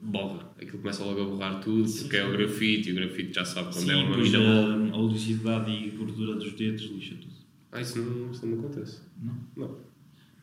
borra. 0.00 0.50
Aquilo 0.60 0.78
começa 0.78 1.02
logo 1.04 1.22
a 1.22 1.24
borrar 1.24 1.60
tudo, 1.60 1.88
Sim, 1.88 2.02
porque 2.02 2.16
é 2.18 2.24
o 2.26 2.30
sim. 2.30 2.36
grafite 2.36 2.88
e 2.90 2.92
o 2.92 2.94
grafite 2.96 3.32
já 3.34 3.44
sabe 3.44 3.72
quando 3.72 3.84
Sim, 3.84 3.90
é 3.90 3.96
uma 3.96 4.16
mina 4.16 4.38
bola. 4.38 4.90
a, 4.90 4.94
a 4.94 4.98
oleosidade 4.98 5.70
e 5.70 5.90
gordura 5.90 6.34
dos 6.36 6.52
dedos 6.52 6.82
lixa 6.82 7.14
tudo. 7.16 7.30
Ah, 7.72 7.80
isso 7.80 7.98
não, 8.00 8.30
isso 8.30 8.46
não 8.46 8.58
acontece. 8.58 9.00
Não. 9.22 9.36
Não. 9.56 9.78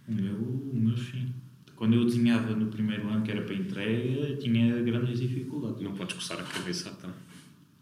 O 0.08 0.14
meu, 0.14 0.36
o 0.36 0.72
meu 0.76 0.98
sim. 0.98 1.32
Quando 1.76 1.94
eu 1.94 2.06
desenhava 2.06 2.56
no 2.56 2.68
primeiro 2.68 3.08
ano, 3.08 3.22
que 3.24 3.30
era 3.32 3.44
para 3.44 3.54
entrega, 3.54 4.36
tinha 4.38 4.82
grandes 4.82 5.20
dificuldades. 5.20 5.82
Não 5.84 5.94
podes 5.94 6.16
coçar 6.16 6.40
a 6.40 6.44
cabeça, 6.44 6.92
então. 6.98 7.14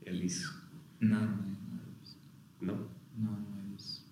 É 0.05 0.11
disso. 0.11 0.53
Não, 0.99 1.09
não 1.11 1.23
é 1.23 1.27
nada 1.71 1.91
disso. 2.03 2.17
Não. 2.61 2.75
Não, 2.75 2.77
não 2.77 2.94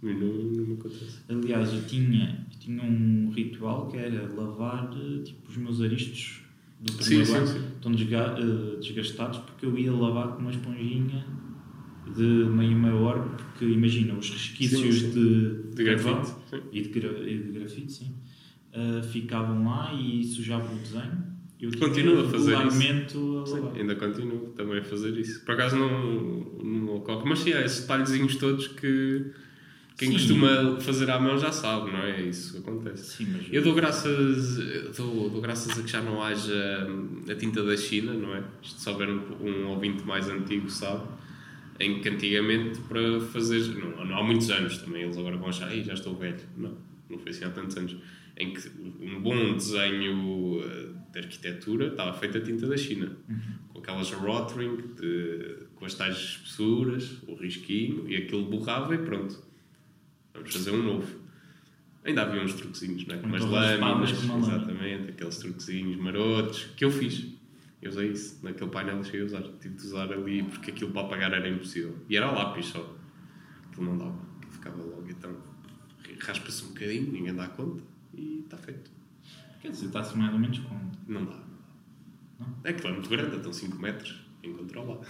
mim 0.06 0.20
não, 0.20 0.28
não 0.34 0.68
me 0.68 0.74
acontece. 0.74 1.20
Aliás, 1.30 1.74
eu 1.74 1.84
tinha, 1.86 2.46
eu 2.52 2.60
tinha 2.60 2.84
um 2.84 3.32
ritual 3.34 3.88
que 3.88 3.98
era 3.98 4.28
lavar 4.34 4.92
eh, 4.96 5.24
tipo, 5.24 5.50
os 5.50 5.58
meus 5.58 5.82
aristos 5.82 6.42
do 6.82 6.94
primeiro 6.94 7.26
sim, 7.26 7.36
ano. 7.36 7.48
sim. 7.48 7.60
Estão 7.76 7.92
desga- 7.92 8.36
eh, 8.40 8.80
desgastados 8.80 9.40
porque 9.40 9.66
eu 9.66 9.78
ia 9.78 9.92
lavar 9.92 10.30
com 10.36 10.42
uma 10.42 10.52
esponjinha 10.52 11.26
de 12.16 12.22
meia 12.22 12.76
meia 12.76 12.96
hora, 12.96 13.22
porque 13.22 13.66
imagina, 13.66 14.14
os 14.14 14.30
resquícios 14.30 14.96
Sim, 15.02 15.12
de, 15.12 15.76
De 15.76 15.84
grafite. 15.84 16.34
E 16.72 16.82
de, 16.82 16.90
gra- 16.90 17.20
e 17.30 17.38
de 17.38 17.52
grafite, 17.60 17.92
sim, 17.92 18.14
eh, 18.74 19.02
ficavam 19.04 19.64
lá 19.66 19.94
e 19.94 20.24
sujavam 20.24 20.76
o 20.76 20.80
desenho. 20.80 21.34
Eu 21.62 21.72
tinha 21.72 21.88
Continua 21.88 22.26
a 22.26 22.30
fazer 22.30 22.68
isso. 22.68 23.10
Sim, 23.46 23.54
lavar. 23.62 23.76
ainda 23.80 23.96
continuo 23.96 24.50
também 24.50 24.80
a 24.80 24.84
fazer 24.84 25.18
isso. 25.18 25.46
Por 25.46 25.54
acaso 25.54 25.78
não, 25.78 26.40
não 26.62 26.96
ocorre. 26.98 27.24
Mas 27.30 27.40
sim, 27.40 27.54
há 27.54 27.62
esses 27.62 27.82
detalhezinhos 27.82 28.36
todos 28.36 28.68
que 28.68 29.32
quem 30.04 30.12
Sim. 30.12 30.18
costuma 30.18 30.80
fazer 30.82 31.10
à 31.10 31.18
mão 31.18 31.38
já 31.38 31.52
sabe, 31.52 31.90
não 31.92 32.00
é? 32.00 32.22
Isso 32.22 32.58
acontece. 32.58 33.18
Sim, 33.18 33.28
mas 33.32 33.48
Eu 33.50 33.64
dou 33.64 33.74
graças, 33.74 34.58
dou, 34.98 35.30
dou 35.30 35.42
graças 35.42 35.80
a 35.80 35.82
que 35.82 35.90
já 35.90 36.02
não 36.02 36.22
haja 36.22 36.88
hum, 36.90 37.22
a 37.30 37.36
tinta 37.36 37.64
da 37.64 37.78
China, 37.78 38.14
não 38.14 38.36
é? 38.36 38.44
Isto 38.62 38.82
se 38.82 38.90
houver 38.90 39.10
um, 39.10 39.22
um 39.42 39.68
ouvinte 39.70 40.04
mais 40.04 40.28
antigo 40.28 40.70
sabe, 40.70 41.08
em 41.80 42.02
que 42.02 42.10
antigamente 42.10 42.80
para 42.82 43.22
fazer, 43.22 43.62
não, 43.76 44.06
não 44.06 44.18
há 44.18 44.24
muitos 44.24 44.50
anos 44.50 44.78
também, 44.80 45.04
eles 45.04 45.18
agora 45.18 45.38
vão 45.38 45.48
achar, 45.48 45.74
já 45.74 45.94
estou 45.94 46.16
velho. 46.18 46.36
Não, 46.58 46.78
não 47.10 47.18
foi 47.18 47.32
assim 47.32 47.46
há 47.46 47.50
tantos 47.50 47.78
anos. 47.78 47.96
Em 48.36 48.52
que 48.52 48.60
um 49.00 49.22
bom 49.22 49.54
desenho 49.54 50.60
eh, 50.64 50.90
de 51.14 51.20
arquitetura 51.20 51.88
estava 51.88 52.12
feito 52.18 52.40
a 52.40 52.42
tinta 52.42 52.68
da 52.68 52.76
China, 52.76 53.16
com 53.70 53.80
aquelas 53.80 54.12
rotring, 54.12 54.78
de, 55.00 55.56
com 55.76 55.86
as 55.86 55.94
tais 55.94 56.18
espessuras, 56.18 57.22
o 57.28 57.36
risquinho, 57.36 58.10
e 58.10 58.18
aquilo 58.18 58.46
borrava 58.46 58.96
e 58.96 58.98
pronto. 58.98 59.53
Vamos 60.34 60.54
fazer 60.54 60.72
um 60.72 60.84
novo. 60.84 61.24
Ainda 62.04 62.24
havia 62.24 62.42
uns 62.42 62.54
truquezinhos, 62.54 63.06
não 63.06 63.16
é? 63.16 63.18
Com 63.20 63.28
umas 63.28 63.46
lâminas, 63.46 64.12
exatamente, 64.12 65.12
aqueles 65.12 65.38
truquezinhos 65.38 65.98
marotos, 65.98 66.66
que 66.76 66.84
eu 66.84 66.92
fiz. 66.92 67.28
Eu 67.82 67.92
usei 67.92 68.12
isso, 68.12 68.40
naquele 68.44 68.70
painel 68.70 69.04
cheguei 69.04 69.22
a 69.22 69.26
usar. 69.26 69.42
Tive 69.60 69.76
de 69.76 69.86
usar 69.86 70.12
ali 70.12 70.44
porque 70.44 70.72
aquilo 70.72 70.92
para 70.92 71.02
apagar 71.02 71.34
era 71.34 71.48
impossível. 71.48 71.98
E 72.10 72.18
era 72.18 72.32
lápis 72.32 72.68
só. 72.68 72.96
Aquilo 73.70 73.86
não 73.86 73.98
dava, 73.98 74.20
aquilo 74.38 74.52
ficava 74.52 74.78
logo. 74.78 75.06
Então 75.10 75.36
raspa-se 76.26 76.64
um 76.64 76.68
bocadinho, 76.70 77.12
ninguém 77.12 77.34
dá 77.34 77.48
conta 77.48 77.84
e 78.14 78.42
está 78.44 78.58
feito. 78.58 78.90
quer 79.62 79.72
dizer, 79.72 79.88
está-se 79.88 80.18
mais 80.18 80.34
ou 80.34 80.40
menos 80.40 80.60
com. 80.60 80.80
Não 81.08 81.26
dá. 81.26 81.40
É 82.64 82.74
que 82.74 82.86
é 82.86 82.92
muito 82.92 83.10
grande, 83.10 83.36
estão 83.36 83.54
5 83.54 83.78
metros, 83.78 84.26
incontrolável. 84.42 85.02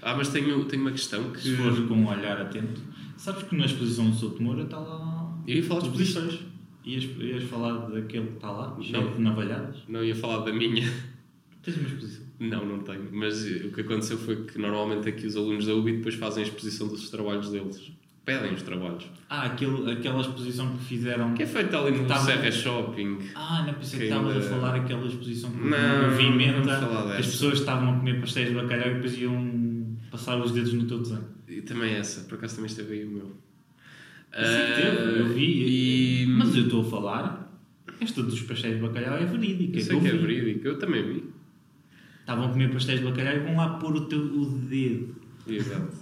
Ah, 0.00 0.14
mas 0.14 0.28
tenho, 0.28 0.64
tenho 0.66 0.82
uma 0.82 0.92
questão 0.92 1.32
que. 1.32 1.40
Se 1.40 1.56
for 1.56 1.88
com 1.88 1.94
um 1.94 2.08
olhar 2.08 2.40
atento. 2.40 2.80
Sabes 3.18 3.42
que 3.42 3.56
na 3.56 3.66
exposição 3.66 4.08
do 4.08 4.16
Souto 4.16 4.42
Moura 4.42 4.62
está 4.62 4.78
lá. 4.78 5.36
Eu 5.46 5.56
ia 5.56 5.62
falar 5.62 5.80
de 5.80 5.86
exposições. 5.88 6.38
Ias, 6.86 7.04
ias 7.20 7.42
falar 7.44 7.72
daquele 7.90 8.28
que 8.28 8.34
está 8.36 8.50
lá, 8.50 8.74
Não. 8.76 8.82
cheio 8.82 9.10
de 9.14 9.20
navalhadas? 9.20 9.76
Não 9.88 10.02
ia 10.04 10.14
falar 10.14 10.44
da 10.44 10.52
minha. 10.52 10.90
Tens 11.62 11.76
uma 11.76 11.88
exposição. 11.88 12.24
Não, 12.40 12.64
não 12.64 12.78
tenho. 12.78 13.08
Mas 13.12 13.44
o 13.44 13.70
que 13.72 13.80
aconteceu 13.80 14.16
foi 14.16 14.44
que 14.44 14.58
normalmente 14.58 15.08
aqui 15.08 15.26
os 15.26 15.36
alunos 15.36 15.66
da 15.66 15.74
UBI 15.74 15.96
depois 15.98 16.14
fazem 16.14 16.44
a 16.44 16.46
exposição 16.46 16.86
dos 16.88 17.10
trabalhos 17.10 17.50
deles. 17.50 17.90
Pedem 18.24 18.52
os 18.54 18.62
trabalhos. 18.62 19.04
Ah, 19.28 19.42
aquele, 19.44 19.90
aquela 19.90 20.20
exposição 20.20 20.76
que 20.76 20.84
fizeram. 20.84 21.34
Que 21.34 21.42
é 21.42 21.46
feito 21.46 21.74
ali 21.76 21.96
no 21.98 22.06
Tava- 22.06 22.24
Serra 22.26 22.50
Shopping. 22.52 23.18
Ah, 23.34 23.64
não 23.66 23.74
pensei 23.74 23.98
que 24.00 24.04
estavas 24.04 24.36
a 24.36 24.38
ainda- 24.38 24.48
falar 24.50 24.74
aquela 24.76 25.06
exposição 25.06 25.50
que 25.50 25.56
Não, 25.66 26.10
movimenta. 26.10 26.60
vamos 26.60 26.78
falar 26.94 27.12
que 27.14 27.20
as 27.20 27.26
pessoas 27.26 27.58
estavam 27.58 27.94
a 27.94 27.98
comer 27.98 28.20
pastéis 28.20 28.50
de 28.50 28.54
bacalhau 28.54 28.90
e 28.90 28.94
depois 28.94 29.18
iam 29.18 29.32
passar 30.18 30.40
os 30.40 30.50
dedos 30.52 30.72
no 30.72 30.84
teu 30.84 30.98
desenho. 30.98 31.24
E 31.46 31.62
também 31.62 31.94
essa, 31.94 32.22
por 32.22 32.34
acaso 32.34 32.56
também 32.56 32.68
esteve 32.70 32.94
aí 32.94 33.04
o 33.04 33.10
meu. 33.10 33.36
Ah, 34.32 34.42
eu 35.16 35.28
vi. 35.28 36.24
E... 36.24 36.26
Mas 36.26 36.54
eu 36.54 36.64
estou 36.64 36.82
a 36.82 36.84
falar. 36.84 37.48
Esta 38.00 38.22
dos 38.22 38.40
pastéis 38.42 38.76
de 38.76 38.82
bacalhau 38.82 39.16
é 39.16 39.24
verídica. 39.24 39.78
Eu 39.78 39.82
sei 39.82 39.96
eu 39.96 40.00
que 40.00 40.08
é 40.08 40.12
vi. 40.12 40.18
verídico, 40.18 40.68
eu 40.68 40.78
também 40.78 41.02
vi. 41.02 41.24
Estavam 42.20 42.46
a 42.46 42.48
comer 42.50 42.70
pastéis 42.70 43.00
de 43.00 43.06
bacalhau 43.06 43.36
e 43.36 43.38
vão 43.40 43.56
lá 43.56 43.78
pôr 43.78 43.96
o 43.96 44.00
teu 44.02 44.20
o 44.20 44.46
dedo. 44.58 45.16
Exato. 45.46 45.96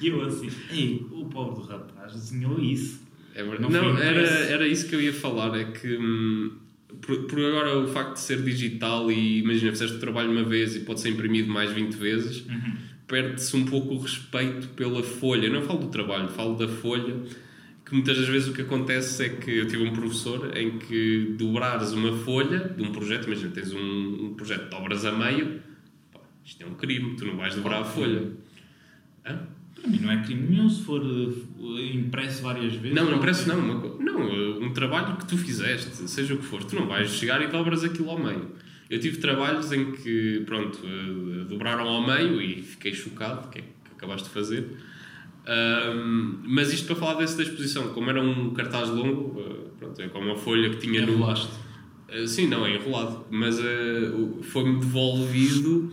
E 0.00 0.08
eu 0.08 0.22
assim, 0.22 0.50
ei, 0.70 1.06
o 1.12 1.26
pobre 1.26 1.54
do 1.56 1.62
rapaz 1.62 2.12
desenhou 2.12 2.58
isso. 2.58 3.02
É 3.34 3.42
verdade. 3.42 3.62
Não 3.62 3.70
Não, 3.70 3.98
era, 3.98 4.20
era 4.20 4.66
isso 4.66 4.88
que 4.88 4.94
eu 4.94 5.00
ia 5.00 5.12
falar. 5.12 5.56
É 5.56 5.64
que 5.64 5.96
hum, 5.96 6.52
por, 7.00 7.24
por 7.24 7.38
agora 7.38 7.78
o 7.78 7.88
facto 7.88 8.14
de 8.14 8.20
ser 8.20 8.42
digital 8.42 9.10
e 9.10 9.38
imagina, 9.38 9.70
fizeste 9.70 9.96
o 9.96 10.00
trabalho 10.00 10.30
uma 10.30 10.42
vez 10.44 10.74
e 10.76 10.80
pode 10.80 11.00
ser 11.00 11.10
imprimido 11.10 11.50
mais 11.50 11.70
20 11.72 11.94
vezes, 11.94 12.44
perde-se 13.10 13.56
um 13.56 13.64
pouco 13.64 13.94
o 13.94 13.98
respeito 13.98 14.68
pela 14.68 15.02
folha. 15.02 15.50
Não 15.50 15.62
falo 15.62 15.80
do 15.80 15.88
trabalho, 15.88 16.28
falo 16.28 16.54
da 16.54 16.68
folha. 16.68 17.16
Que 17.84 17.92
muitas 17.92 18.16
das 18.16 18.28
vezes 18.28 18.48
o 18.48 18.52
que 18.52 18.62
acontece 18.62 19.24
é 19.24 19.28
que 19.30 19.50
eu 19.50 19.66
tive 19.66 19.82
um 19.82 19.92
professor 19.92 20.56
em 20.56 20.78
que 20.78 21.34
dobrares 21.36 21.90
uma 21.90 22.16
folha 22.18 22.68
de 22.68 22.84
um 22.84 22.92
projeto, 22.92 23.26
imagina, 23.26 23.50
tens 23.50 23.72
um, 23.72 24.26
um 24.26 24.34
projeto, 24.34 24.70
dobras 24.70 25.04
a 25.04 25.10
meio, 25.10 25.60
pá, 26.12 26.20
isto 26.44 26.62
é 26.62 26.66
um 26.66 26.74
crime, 26.74 27.16
tu 27.16 27.26
não 27.26 27.36
vais 27.36 27.56
dobrar 27.56 27.80
a 27.80 27.84
folha. 27.84 28.30
Hã? 29.26 29.40
Para 29.74 29.90
mim 29.90 29.98
não 29.98 30.12
é 30.12 30.22
crime 30.22 30.46
nenhum 30.50 30.70
se 30.70 30.82
for 30.82 31.02
eh, 31.02 31.94
impresso 31.94 32.42
várias 32.42 32.74
vezes. 32.74 32.94
Não, 32.94 33.10
não 33.10 33.18
parece 33.18 33.48
não. 33.48 33.58
Uma, 33.58 33.96
não, 33.98 34.28
uh, 34.28 34.62
um 34.62 34.72
trabalho 34.72 35.16
que 35.16 35.26
tu 35.26 35.36
fizeste, 35.36 36.08
seja 36.08 36.34
o 36.34 36.38
que 36.38 36.44
for, 36.44 36.62
tu 36.62 36.76
não 36.76 36.86
vais 36.86 37.10
chegar 37.10 37.42
e 37.42 37.48
dobras 37.48 37.82
aquilo 37.82 38.10
ao 38.10 38.22
meio. 38.22 38.50
Eu 38.90 38.98
tive 38.98 39.18
trabalhos 39.18 39.70
em 39.70 39.92
que, 39.92 40.42
pronto, 40.44 40.80
uh, 40.84 41.44
dobraram 41.44 41.88
ao 41.88 42.04
meio 42.04 42.42
e 42.42 42.60
fiquei 42.60 42.92
chocado, 42.92 43.48
que 43.48 43.60
é 43.60 43.62
que 43.62 43.68
acabaste 43.96 44.26
de 44.26 44.34
fazer. 44.34 44.66
Ahm, 45.46 46.42
mas 46.44 46.72
isto 46.72 46.86
para 46.86 46.96
falar 46.96 47.14
desse 47.14 47.36
da 47.36 47.44
exposição, 47.44 47.94
como 47.94 48.10
era 48.10 48.20
um 48.20 48.52
cartaz 48.52 48.88
longo, 48.88 49.40
uh, 49.40 49.70
pronto, 49.78 50.02
é 50.02 50.08
como 50.08 50.26
uma 50.26 50.36
folha 50.36 50.70
que 50.70 50.76
tinha 50.78 51.06
no. 51.06 51.12
Enrolaste. 51.12 51.52
Uh, 52.12 52.26
sim, 52.26 52.48
não, 52.48 52.66
é 52.66 52.74
enrolado. 52.74 53.24
Mas 53.30 53.58
uh, 53.60 54.42
foi-me 54.42 54.80
devolvido 54.80 55.92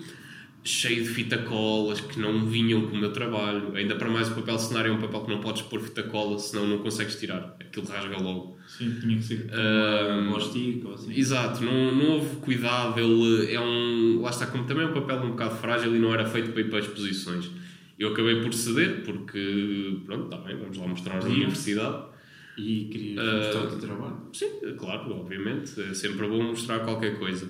cheio 0.67 1.03
de 1.03 1.09
fita 1.09 1.37
colas 1.37 2.01
que 2.01 2.19
não 2.19 2.45
vinham 2.45 2.81
com 2.87 2.95
o 2.95 2.99
meu 2.99 3.11
trabalho. 3.11 3.75
Ainda 3.75 3.95
para 3.95 4.09
mais 4.09 4.29
o 4.29 4.35
papel 4.35 4.59
cenário 4.59 4.91
é 4.91 4.93
um 4.93 4.99
papel 4.99 5.21
que 5.21 5.29
não 5.29 5.39
podes 5.39 5.61
pôr 5.63 5.79
fita 5.81 6.03
cola, 6.03 6.37
senão 6.37 6.67
não 6.67 6.79
consegues 6.79 7.15
tirar. 7.15 7.55
Aquilo 7.59 7.85
rasga 7.87 8.17
logo. 8.17 8.57
Sim, 8.67 8.97
tinha 8.99 9.17
que 9.17 9.23
ser 9.23 9.49
Ah, 9.51 10.19
um 10.21 10.31
ou 10.31 10.37
assim. 10.37 10.83
Exato, 11.15 11.63
não, 11.63 11.95
não 11.95 12.11
houve 12.15 12.35
cuidado. 12.37 12.99
Ele 12.99 13.53
é 13.53 13.59
um. 13.59 14.21
Lá 14.21 14.29
está, 14.29 14.47
como 14.47 14.65
também 14.65 14.85
é 14.85 14.89
um 14.89 14.93
papel 14.93 15.17
um 15.23 15.29
bocado 15.29 15.55
frágil 15.55 15.95
e 15.95 15.99
não 15.99 16.13
era 16.13 16.25
feito 16.25 16.51
para 16.51 16.61
ir 16.61 16.69
para 16.69 16.79
exposições. 16.79 17.49
Eu 17.97 18.09
acabei 18.09 18.41
por 18.41 18.53
ceder, 18.53 19.03
porque, 19.03 19.97
pronto, 20.05 20.25
está 20.25 20.37
bem, 20.37 20.55
vamos 20.55 20.77
lá 20.77 20.87
mostrar 20.87 21.19
na 21.19 21.25
universidade. 21.29 22.03
E 22.57 22.85
querias 22.91 23.19
Ah, 23.19 23.37
mostrar 23.37 23.61
o 23.61 23.67
teu 23.69 23.79
trabalho. 23.79 24.17
Sim, 24.33 24.49
claro, 24.77 25.11
obviamente. 25.11 25.79
É 25.81 25.93
sempre 25.93 26.27
bom 26.27 26.43
mostrar 26.43 26.79
qualquer 26.79 27.17
coisa. 27.17 27.49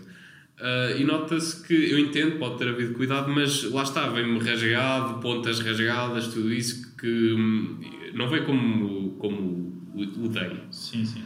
Ah, 0.59 0.91
e 0.97 1.03
nota-se 1.03 1.65
que, 1.65 1.91
eu 1.91 1.99
entendo, 1.99 2.37
pode 2.39 2.57
ter 2.57 2.67
havido 2.67 2.93
cuidado, 2.93 3.29
mas 3.29 3.63
lá 3.71 3.83
está, 3.83 4.09
vem-me 4.09 4.39
rasgado, 4.39 5.19
pontas 5.19 5.59
rasgadas, 5.59 6.27
tudo 6.29 6.51
isso 6.51 6.95
que 6.97 7.33
hum, 7.33 7.79
não 8.13 8.27
vem 8.29 8.43
como, 8.43 9.11
como 9.17 9.91
o, 9.93 10.27
dei. 10.27 10.59
Sim, 10.71 11.05
sim. 11.05 11.23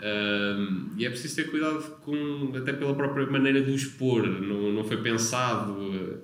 Um, 0.00 0.90
e 0.96 1.04
é 1.04 1.10
preciso 1.10 1.36
ter 1.36 1.50
cuidado 1.50 1.82
com, 2.02 2.52
até 2.56 2.72
pela 2.72 2.94
própria 2.94 3.26
maneira 3.26 3.60
de 3.60 3.70
o 3.72 3.74
expor, 3.74 4.26
não, 4.28 4.72
não 4.72 4.84
foi 4.84 4.98
pensado. 4.98 5.72
uh, 5.72 6.20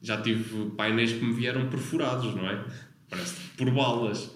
Já 0.00 0.20
tive 0.20 0.70
painéis 0.76 1.12
que 1.12 1.24
me 1.24 1.32
vieram 1.34 1.68
perfurados, 1.68 2.32
não 2.34 2.48
é? 2.48 2.64
Parece 3.10 3.34
por 3.56 3.68
balas. 3.72 4.32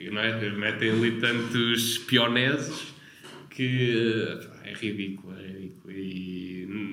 não 0.00 0.20
é? 0.20 0.50
Metem 0.50 0.90
ali 0.90 1.20
tantos 1.20 1.98
pioneses 1.98 2.92
que 3.50 3.94
é 4.64 4.72
ridículo, 4.72 5.36
é 5.38 5.46
ridículo. 5.46 5.92
E 5.92 6.41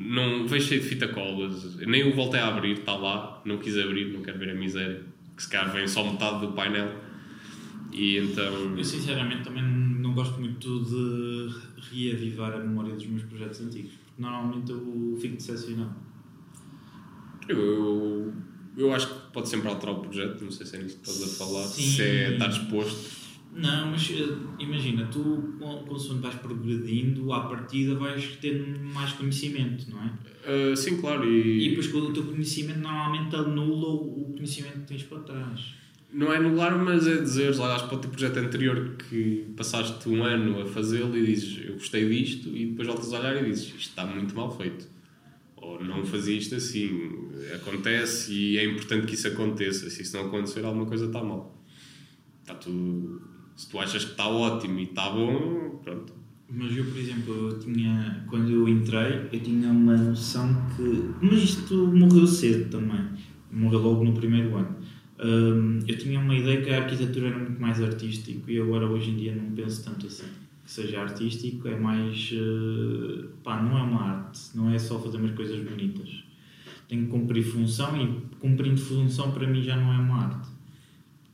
não 0.10 0.47
vejo 0.47 0.68
cheio 0.68 0.82
de 0.82 0.88
fita 0.88 1.07
colas, 1.07 1.76
nem 1.76 2.12
o 2.12 2.16
voltei 2.16 2.39
a 2.39 2.47
abrir, 2.47 2.80
está 2.80 2.95
lá, 2.95 3.41
não 3.45 3.60
quis 3.60 3.78
abrir, 3.78 4.12
não 4.12 4.24
quero 4.24 4.39
ver 4.39 4.49
a 4.49 4.55
miséria, 4.55 5.03
que 5.38 5.43
se 5.43 5.49
calhar 5.49 5.72
vem 5.72 5.88
só 5.88 6.03
metade 6.03 6.41
do 6.47 6.53
painel. 6.53 6.91
E 7.91 8.18
então. 8.18 8.76
Eu 8.76 8.84
sinceramente 8.84 9.43
também 9.43 9.64
não 9.64 10.14
gosto 10.14 10.39
muito 10.39 10.84
de 10.84 11.49
reavivar 11.91 12.53
a 12.53 12.57
memória 12.57 12.95
dos 12.95 13.05
meus 13.05 13.24
projetos 13.24 13.62
antigos, 13.62 13.91
porque 13.91 14.22
normalmente 14.22 14.72
eu 14.72 15.18
fico 15.22 15.36
decepcionado. 15.36 15.95
Eu, 17.47 17.57
eu, 17.57 18.34
eu 18.78 18.93
acho 18.93 19.07
que 19.07 19.32
pode 19.32 19.47
sempre 19.47 19.70
alterar 19.70 19.95
o 19.95 19.99
projeto, 19.99 20.43
não 20.43 20.51
sei 20.51 20.66
se 20.66 20.76
é 20.76 20.82
nisso 20.82 20.97
que 20.97 21.10
estás 21.10 21.41
a 21.41 21.45
falar, 21.45 21.68
Sim. 21.68 21.84
se 21.84 22.01
é 22.01 22.34
estar 22.34 22.47
disposto. 22.47 23.18
Não, 23.52 23.88
mas 23.91 24.10
eh, 24.12 24.38
imagina, 24.60 25.06
tu 25.12 25.56
con- 25.60 25.84
consoante 25.86 26.22
vais 26.22 26.36
progredindo, 26.36 27.34
à 27.34 27.41
partida 27.41 27.95
vais 27.95 28.38
tendo 28.39 28.80
mais 28.93 29.12
conhecimento, 29.14 29.89
não 29.89 30.02
é? 30.04 30.12
Ah, 30.45 30.76
sim, 30.76 30.97
claro, 31.02 31.26
E 31.26 31.66
e, 31.66 31.70
depois 31.70 31.88
com 31.88 31.97
o 31.97 32.14
teu 32.14 32.24
conhecimento 32.24 32.80
normalmente 32.80 33.36
anula 33.36 33.89
o 33.89 34.34
conhecimento 34.36 34.80
que 34.82 34.88
tens 34.88 35.04
para 35.04 35.20
trás. 35.20 35.74
não 36.14 36.32
é 36.32 36.38
anular, 36.38 36.78
mas 36.78 37.06
é 37.08 37.18
dizer, 37.22 37.56
lá 37.58 37.76
acho 37.76 37.86
que 37.86 37.89
pode 37.89 38.04
ter 38.04 38.08
projeto 38.10 38.38
anterior 38.38 38.95
que 39.10 39.45
passaste 39.58 40.08
um 40.10 40.24
ano 40.24 40.62
a 40.62 40.66
fazê-lo 40.66 41.16
e 41.18 41.26
dizes 41.26 41.66
eu 41.66 41.74
gostei 41.74 42.08
disto, 42.08 42.50
e 42.56 42.68
depois 42.68 42.88
voltas 42.88 43.12
a 43.14 43.20
olhar 43.20 43.41
e 43.43 43.50
dizes 43.50 43.66
isto 43.68 43.78
está 43.89 44.06
muito 44.06 44.34
mal 44.36 44.56
feito. 44.56 44.88
Ou 45.58 45.84
não 45.84 46.06
fazia 46.06 46.38
isto 46.38 46.56
assim, 46.56 47.12
acontece 47.54 48.32
e 48.32 48.58
é 48.58 48.64
importante 48.66 49.06
que 49.08 49.16
isso 49.16 49.28
aconteça. 49.28 49.89
Se 49.89 50.02
isso 50.04 50.16
não 50.16 50.28
acontecer, 50.28 50.64
alguma 50.64 50.86
coisa 50.86 51.06
está 51.08 51.22
mal. 51.22 51.62
Está 52.41 52.56
tudo. 52.56 53.28
Se 53.60 53.68
tu 53.70 53.78
achas 53.78 54.05
que 54.05 54.12
está 54.12 54.26
ótimo 54.26 54.80
e 54.80 54.84
está 54.84 55.10
bom, 55.10 55.82
pronto. 55.84 56.14
Mas 56.49 56.78
eu, 56.78 56.86
por 56.86 56.97
exemplo, 56.97 57.34
eu 57.34 57.60
tinha, 57.60 58.24
quando 58.30 58.49
eu 58.49 58.70
entrei, 58.70 59.28
eu 59.34 59.39
tinha 59.41 59.70
uma 59.70 59.97
noção 59.97 60.47
que. 60.78 61.14
Mas 61.22 61.43
isto 61.43 61.76
morreu 61.88 62.26
cedo 62.26 62.70
também. 62.70 63.05
Morreu 63.51 63.82
logo 63.82 64.05
no 64.05 64.14
primeiro 64.14 64.55
ano. 64.55 64.78
Hum, 65.22 65.80
eu 65.86 65.97
tinha 65.97 66.22
uma 66.22 66.34
ideia 66.34 66.62
que 66.62 66.70
a 66.70 66.84
arquitetura 66.84 67.28
era 67.28 67.38
muito 67.38 67.62
mais 67.62 67.84
artístico 67.84 68.49
e 68.49 68.62
agora 68.62 68.88
hoje 68.88 69.10
em 69.10 69.18
dia 69.18 69.36
não 69.36 69.51
penso 69.51 69.84
tanto 69.84 70.07
assim. 70.07 70.28
Que 70.64 70.72
seja 70.72 71.01
artístico 71.01 71.68
é 71.68 71.78
mais. 71.78 72.32
eh, 72.34 73.26
pá, 73.43 73.62
não 73.62 73.78
é 73.78 73.82
uma 73.82 74.01
arte, 74.03 74.39
não 74.55 74.70
é 74.70 74.80
só 74.80 74.97
fazer 75.01 75.18
umas 75.18 75.36
coisas 75.36 75.60
bonitas. 75.60 76.24
Tem 76.88 77.03
que 77.03 77.12
cumprir 77.12 77.43
função 77.43 78.01
e 78.01 78.22
cumprindo 78.39 78.80
função 78.80 79.34
para 79.34 79.45
mim 79.45 79.62
já 79.62 79.76
não 79.76 79.91
é 79.91 79.97
uma 79.97 80.24
arte. 80.28 80.47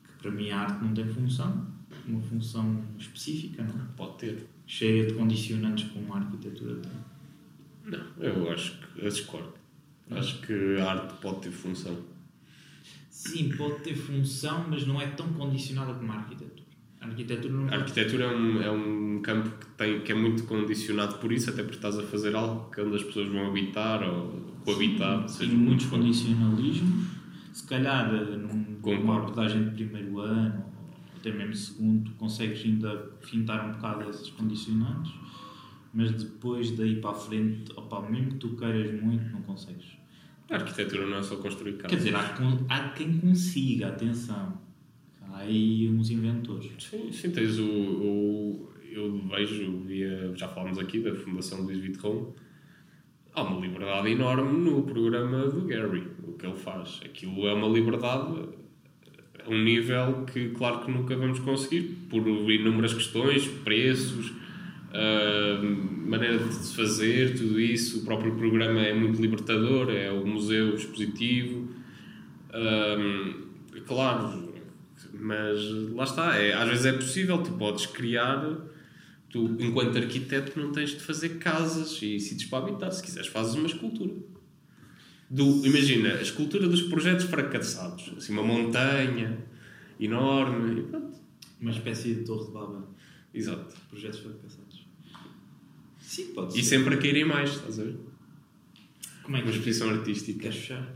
Que 0.07 0.23
para 0.23 0.31
mim 0.31 0.49
a 0.49 0.61
arte 0.61 0.83
não 0.83 0.91
tem 0.91 1.05
função, 1.05 1.74
uma 2.07 2.21
função 2.21 2.81
específica, 2.97 3.63
não 3.63 3.81
é? 3.81 3.85
Pode 3.97 4.17
ter. 4.17 4.47
cheia 4.67 5.05
de 5.07 5.13
condicionantes 5.13 5.89
como 5.91 6.13
a 6.13 6.17
arquitetura 6.17 6.75
tem. 6.75 6.91
Não, 7.85 8.23
eu 8.23 8.51
acho 8.51 8.79
que 8.79 8.99
eu 9.05 9.09
discordo. 9.09 9.53
Acho 10.11 10.39
que 10.41 10.77
a 10.79 10.91
arte 10.91 11.13
pode 11.21 11.41
ter 11.41 11.51
função. 11.51 11.95
Sim, 13.09 13.49
pode 13.57 13.79
ter 13.83 13.95
função, 13.95 14.65
mas 14.69 14.85
não 14.85 15.01
é 15.01 15.07
tão 15.07 15.27
condicionada 15.33 15.93
como 15.93 16.11
a 16.11 16.15
arquitetura. 16.15 16.63
A 17.01 17.05
arquitetura 17.07 17.53
não 17.53 17.67
A 17.69 17.75
arquitetura 17.77 18.25
é 18.25 18.35
um, 18.35 18.61
é 18.61 18.71
um 18.71 19.21
campo 19.21 19.49
que, 19.57 19.65
tem, 19.77 20.01
que 20.01 20.11
é 20.11 20.15
muito 20.15 20.43
condicionado 20.45 21.17
por 21.19 21.31
isso, 21.31 21.49
até 21.49 21.61
porque 21.61 21.77
estás 21.77 21.97
a 21.97 22.03
fazer 22.03 22.35
algo 22.35 22.69
que 22.71 22.81
onde 22.81 22.95
as 22.95 23.03
pessoas 23.03 23.29
vão 23.29 23.47
habitar 23.47 24.01
ou 24.03 24.31
coabitar. 24.63 25.13
ou 25.17 25.19
Tem 25.21 25.29
seja, 25.29 25.53
muitos 25.53 25.85
condicionalismos. 25.87 27.05
Se 27.53 27.63
calhar, 27.67 28.13
eh, 28.13 28.35
num- 28.35 28.77
numa 28.83 29.17
abordagem 29.17 29.63
de 29.69 29.71
primeiro 29.71 30.19
ano, 30.19 30.65
até 31.25 31.35
mesmo 31.35 31.55
segundo, 31.55 32.11
consegues 32.11 32.63
ainda 32.63 33.11
fintar 33.21 33.67
um 33.67 33.71
bocado 33.73 34.07
esses 34.09 34.29
condicionantes, 34.29 35.11
mas 35.93 36.11
depois 36.11 36.71
daí 36.71 36.97
para 37.01 37.11
a 37.11 37.13
frente, 37.15 37.71
opa, 37.75 38.01
mesmo 38.09 38.31
que 38.31 38.35
tu 38.37 38.49
queiras 38.55 39.01
muito, 39.01 39.25
não 39.31 39.41
consegues. 39.41 39.85
A 40.51 40.55
arquitetura 40.55 41.07
não 41.07 41.17
é 41.17 41.23
só 41.23 41.37
construir 41.37 41.73
casas. 41.77 41.89
Quer 41.89 41.95
dizer, 41.97 42.15
há, 42.15 42.35
há 42.69 42.89
quem 42.89 43.17
consiga, 43.17 43.87
atenção. 43.87 44.61
Há 45.21 45.37
aí 45.39 45.89
uns 45.89 46.11
inventores. 46.11 46.71
Sim, 46.79 47.11
sim, 47.11 47.31
tens 47.31 47.57
o, 47.57 47.65
o- 47.65 48.69
Eu 48.91 49.17
vejo, 49.27 49.79
via, 49.79 50.31
já 50.35 50.47
falámos 50.47 50.77
aqui 50.77 50.99
da 50.99 51.15
Fundação 51.15 51.61
Luís 51.63 51.79
Vuitton, 51.79 52.33
há 53.33 53.41
uma 53.41 53.59
liberdade 53.59 54.09
enorme 54.11 54.57
no 54.59 54.83
programa 54.83 55.47
do 55.47 55.65
Gary, 55.65 56.07
o 56.23 56.33
que 56.33 56.45
ele 56.45 56.55
faz. 56.55 57.01
Aquilo 57.03 57.47
é 57.47 57.53
uma 57.53 57.67
liberdade 57.67 58.47
um 59.47 59.63
nível 59.63 60.25
que, 60.25 60.49
claro 60.49 60.85
que 60.85 60.91
nunca 60.91 61.15
vamos 61.15 61.39
conseguir, 61.39 61.97
por 62.09 62.27
inúmeras 62.27 62.93
questões, 62.93 63.47
preços, 63.47 64.33
ah, 64.93 65.61
maneira 65.61 66.37
de 66.37 66.53
se 66.53 66.75
fazer, 66.75 67.37
tudo 67.37 67.59
isso. 67.59 67.99
O 67.99 68.05
próprio 68.05 68.35
programa 68.35 68.79
é 68.81 68.93
muito 68.93 69.21
libertador, 69.21 69.89
é 69.89 70.09
o 70.11 70.25
museu 70.25 70.75
expositivo. 70.75 71.67
Ah, 72.51 73.33
claro, 73.85 74.53
mas 75.13 75.59
lá 75.93 76.03
está, 76.03 76.35
é, 76.37 76.53
às 76.53 76.69
vezes 76.69 76.85
é 76.85 76.93
possível, 76.93 77.37
tu 77.39 77.51
podes 77.53 77.85
criar, 77.85 78.57
tu 79.29 79.57
enquanto 79.59 79.97
arquiteto 79.97 80.59
não 80.59 80.71
tens 80.71 80.91
de 80.91 81.01
fazer 81.01 81.37
casas 81.37 82.01
e 82.01 82.19
sítios 82.19 82.49
para 82.49 82.65
habitar, 82.65 82.91
se 82.91 83.03
quiseres 83.03 83.27
fazes 83.27 83.55
uma 83.55 83.67
escultura. 83.67 84.13
Do, 85.35 85.65
imagina, 85.65 86.13
a 86.13 86.21
escultura 86.21 86.67
dos 86.67 86.83
projetos 86.83 87.25
fracassados, 87.25 88.13
assim 88.17 88.31
uma 88.33 88.43
montanha 88.43 89.37
enorme, 89.99 90.79
e 90.79 90.83
pronto. 90.83 91.17
Uma 91.59 91.71
espécie 91.71 92.13
de 92.15 92.21
torre 92.23 92.45
de 92.45 92.51
baba. 92.51 92.87
Exato. 93.33 93.75
Projetos 93.89 94.19
fracassados. 94.19 94.85
Sim, 95.99 96.27
pode 96.33 96.57
E 96.57 96.63
ser. 96.63 96.77
sempre 96.77 96.95
a 96.95 96.97
caírem 96.97 97.25
mais, 97.25 97.49
estás 97.51 97.79
a 97.79 97.83
ver? 97.83 97.97
Como 99.23 99.35
é 99.35 99.39
Uma 99.41 99.49
que 99.51 99.57
exposição 99.57 99.89
artística. 99.89 100.39
Queres 100.39 100.57
fechar? 100.57 100.93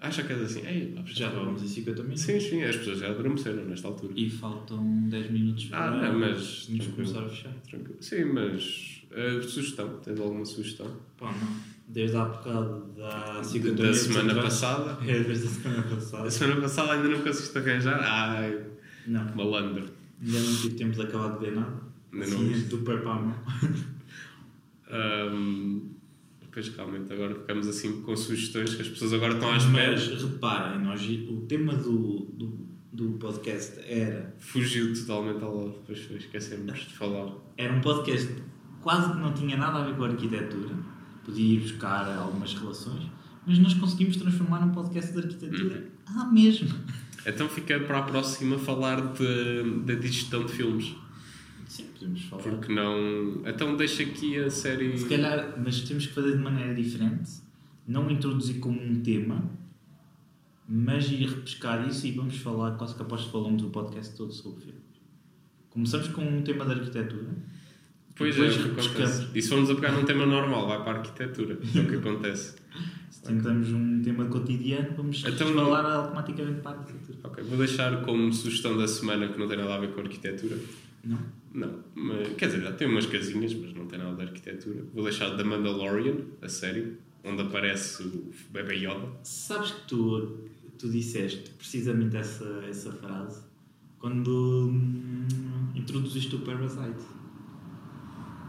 Acha 0.00 0.22
que 0.22 0.32
és 0.32 0.40
assim? 0.42 0.66
Ei, 0.66 0.94
Já 1.06 1.28
vamos 1.30 1.62
em 1.62 1.68
50 1.68 2.02
minutos. 2.02 2.22
Sim, 2.22 2.40
sim, 2.40 2.62
as 2.62 2.76
pessoas 2.76 2.98
já 3.00 3.10
adormeceram 3.10 3.64
nesta 3.66 3.86
altura. 3.88 4.12
E 4.16 4.30
faltam 4.30 5.08
10 5.08 5.30
minutos 5.30 5.68
Ah, 5.72 5.76
para 5.90 6.12
não, 6.12 6.18
mas- 6.20 6.68
nos 6.68 6.86
começar 6.88 7.22
a 7.24 7.28
fechar. 7.28 7.52
Tranquilo. 7.68 7.96
Sim, 8.00 8.24
mas 8.26 9.02
a 9.12 9.42
sugestão, 9.46 9.98
tens 10.00 10.18
alguma 10.18 10.44
sugestão? 10.44 10.96
Pá, 11.18 11.30
não. 11.32 11.71
Desde 11.88 12.16
há 12.16 12.24
bocado 12.24 12.86
da 12.96 13.42
50 13.44 13.82
Da 13.82 13.92
semana 13.94 14.34
passada? 14.42 14.98
É, 15.06 15.20
desde 15.22 15.46
a 15.46 15.50
semana 15.50 15.82
passada. 15.82 16.28
A 16.28 16.30
semana 16.30 16.60
passada 16.62 16.92
ainda 16.92 17.08
não 17.08 17.20
conseguiste 17.22 17.58
arranjar? 17.58 18.00
Ai, 18.02 18.64
Não, 19.06 19.24
malandro. 19.36 19.84
ainda 20.22 20.38
não 20.40 20.56
tive 20.56 20.74
tempo 20.76 20.92
de 20.92 21.02
acabar 21.02 21.36
de 21.38 21.44
ver 21.44 21.54
nada. 21.56 21.82
Ainda 22.12 22.24
Assim, 22.24 22.50
não 22.56 22.68
do 22.68 22.78
pé 22.78 22.96
para 22.98 23.10
a 23.12 23.14
mão. 23.20 23.34
Ahm, 24.90 25.80
Pois 26.54 26.68
realmente 26.68 27.10
agora 27.10 27.34
ficamos 27.34 27.66
assim 27.66 28.02
com 28.02 28.14
sugestões 28.14 28.74
que 28.74 28.82
as 28.82 28.88
pessoas 28.88 29.14
agora 29.14 29.32
estão 29.32 29.50
à 29.52 29.56
espera. 29.56 29.92
Mas 29.92 30.22
reparem, 30.22 30.80
nós, 30.84 31.00
o 31.02 31.46
tema 31.48 31.72
do, 31.74 32.26
do, 32.34 32.58
do 32.92 33.12
podcast 33.12 33.80
era, 33.86 34.34
Fugiu 34.38 34.92
totalmente 34.92 35.42
ao 35.42 35.56
lado, 35.56 35.70
depois 35.78 36.10
esquecemos 36.22 36.78
de 36.80 36.92
falar. 36.94 37.32
era 37.56 37.72
um 37.72 37.80
podcast 37.80 38.30
quase 38.82 39.12
que 39.14 39.18
não 39.18 39.32
tinha 39.32 39.56
nada 39.56 39.78
a 39.78 39.84
ver 39.86 39.96
com 39.96 40.04
a 40.04 40.08
arquitetura. 40.08 40.74
Podia 41.24 41.54
ir 41.56 41.60
buscar 41.60 42.06
algumas 42.18 42.54
relações, 42.54 43.04
mas 43.46 43.58
nós 43.58 43.74
conseguimos 43.74 44.16
transformar 44.16 44.64
num 44.64 44.72
podcast 44.72 45.12
de 45.12 45.18
arquitetura. 45.18 45.88
Ah, 46.06 46.24
mesmo! 46.26 46.68
Então 47.24 47.48
fica 47.48 47.78
para 47.78 47.98
a 47.98 48.02
próxima 48.02 48.58
falar 48.58 49.12
de, 49.12 49.80
da 49.84 49.94
digestão 49.94 50.44
de 50.44 50.52
filmes. 50.52 50.92
Sim, 51.68 51.84
podemos 51.98 52.22
falar. 52.24 52.42
Porque 52.42 52.72
não. 52.72 53.42
Então 53.46 53.76
deixa 53.76 54.02
aqui 54.02 54.38
a 54.38 54.50
série. 54.50 54.98
Se 54.98 55.08
calhar, 55.08 55.54
mas 55.56 55.80
temos 55.82 56.06
que 56.06 56.12
fazer 56.12 56.36
de 56.36 56.42
maneira 56.42 56.74
diferente. 56.74 57.30
Não 57.86 58.10
introduzir 58.10 58.58
como 58.58 58.80
um 58.82 59.00
tema, 59.00 59.50
mas 60.68 61.10
ir 61.10 61.28
repescar 61.28 61.86
isso 61.88 62.06
e 62.06 62.12
vamos 62.12 62.36
falar, 62.38 62.72
quase 62.72 62.94
que 62.94 63.02
aposto 63.02 63.26
que 63.26 63.32
falamos 63.32 63.62
o 63.62 63.70
podcast 63.70 64.16
todo 64.16 64.32
sobre 64.32 64.64
filmes. 64.64 64.82
Começamos 65.70 66.08
com 66.08 66.22
um 66.22 66.42
tema 66.42 66.64
de 66.64 66.72
arquitetura. 66.72 67.36
Pois 68.22 68.38
é, 68.38 68.48
depois 68.48 68.56
o 68.56 68.74
que 68.74 68.80
acontece. 68.80 69.28
E 69.34 69.42
se 69.42 69.48
formos 69.48 69.70
a 69.70 69.74
pegar 69.74 69.92
num 69.92 70.04
tema 70.04 70.26
normal, 70.26 70.68
vai 70.68 70.82
para 70.82 70.92
a 70.92 70.96
arquitetura. 71.00 71.58
É 71.74 71.80
o 71.80 71.88
que 71.88 71.96
acontece. 71.96 72.54
Se 73.10 73.22
tentamos 73.22 73.68
um 73.70 74.02
tema 74.02 74.24
cotidiano, 74.26 74.94
vamos 74.96 75.24
Então, 75.26 75.54
falar 75.54 75.84
automaticamente 75.84 76.60
para 76.60 76.76
a 76.76 76.80
arquitetura. 76.80 77.18
Ok, 77.24 77.44
vou 77.44 77.58
deixar 77.58 78.02
como 78.02 78.32
sugestão 78.32 78.76
da 78.76 78.88
semana 78.88 79.28
que 79.28 79.38
não 79.38 79.46
tem 79.48 79.56
nada 79.56 79.74
a 79.74 79.78
ver 79.78 79.92
com 79.92 80.00
arquitetura. 80.00 80.56
Não? 81.04 81.18
Não, 81.52 81.80
mas, 81.94 82.28
quer 82.34 82.46
dizer, 82.46 82.62
já 82.62 82.72
tem 82.72 82.88
umas 82.88 83.06
casinhas, 83.06 83.52
mas 83.54 83.74
não 83.74 83.86
tem 83.86 83.98
nada 83.98 84.14
de 84.16 84.22
arquitetura. 84.22 84.84
Vou 84.94 85.04
deixar 85.04 85.36
The 85.36 85.44
Mandalorian, 85.44 86.16
a 86.40 86.48
série, 86.48 86.96
onde 87.24 87.42
aparece 87.42 88.02
o 88.02 88.32
Bebê 88.50 88.76
Yoda. 88.76 89.08
Sabes 89.22 89.72
que 89.72 89.88
tu, 89.88 90.38
tu 90.78 90.88
disseste 90.88 91.50
precisamente 91.50 92.16
essa, 92.16 92.64
essa 92.68 92.92
frase 92.92 93.42
quando 93.98 94.68
hum, 94.68 95.26
introduziste 95.74 96.34
o 96.34 96.40
Parasite. 96.40 97.04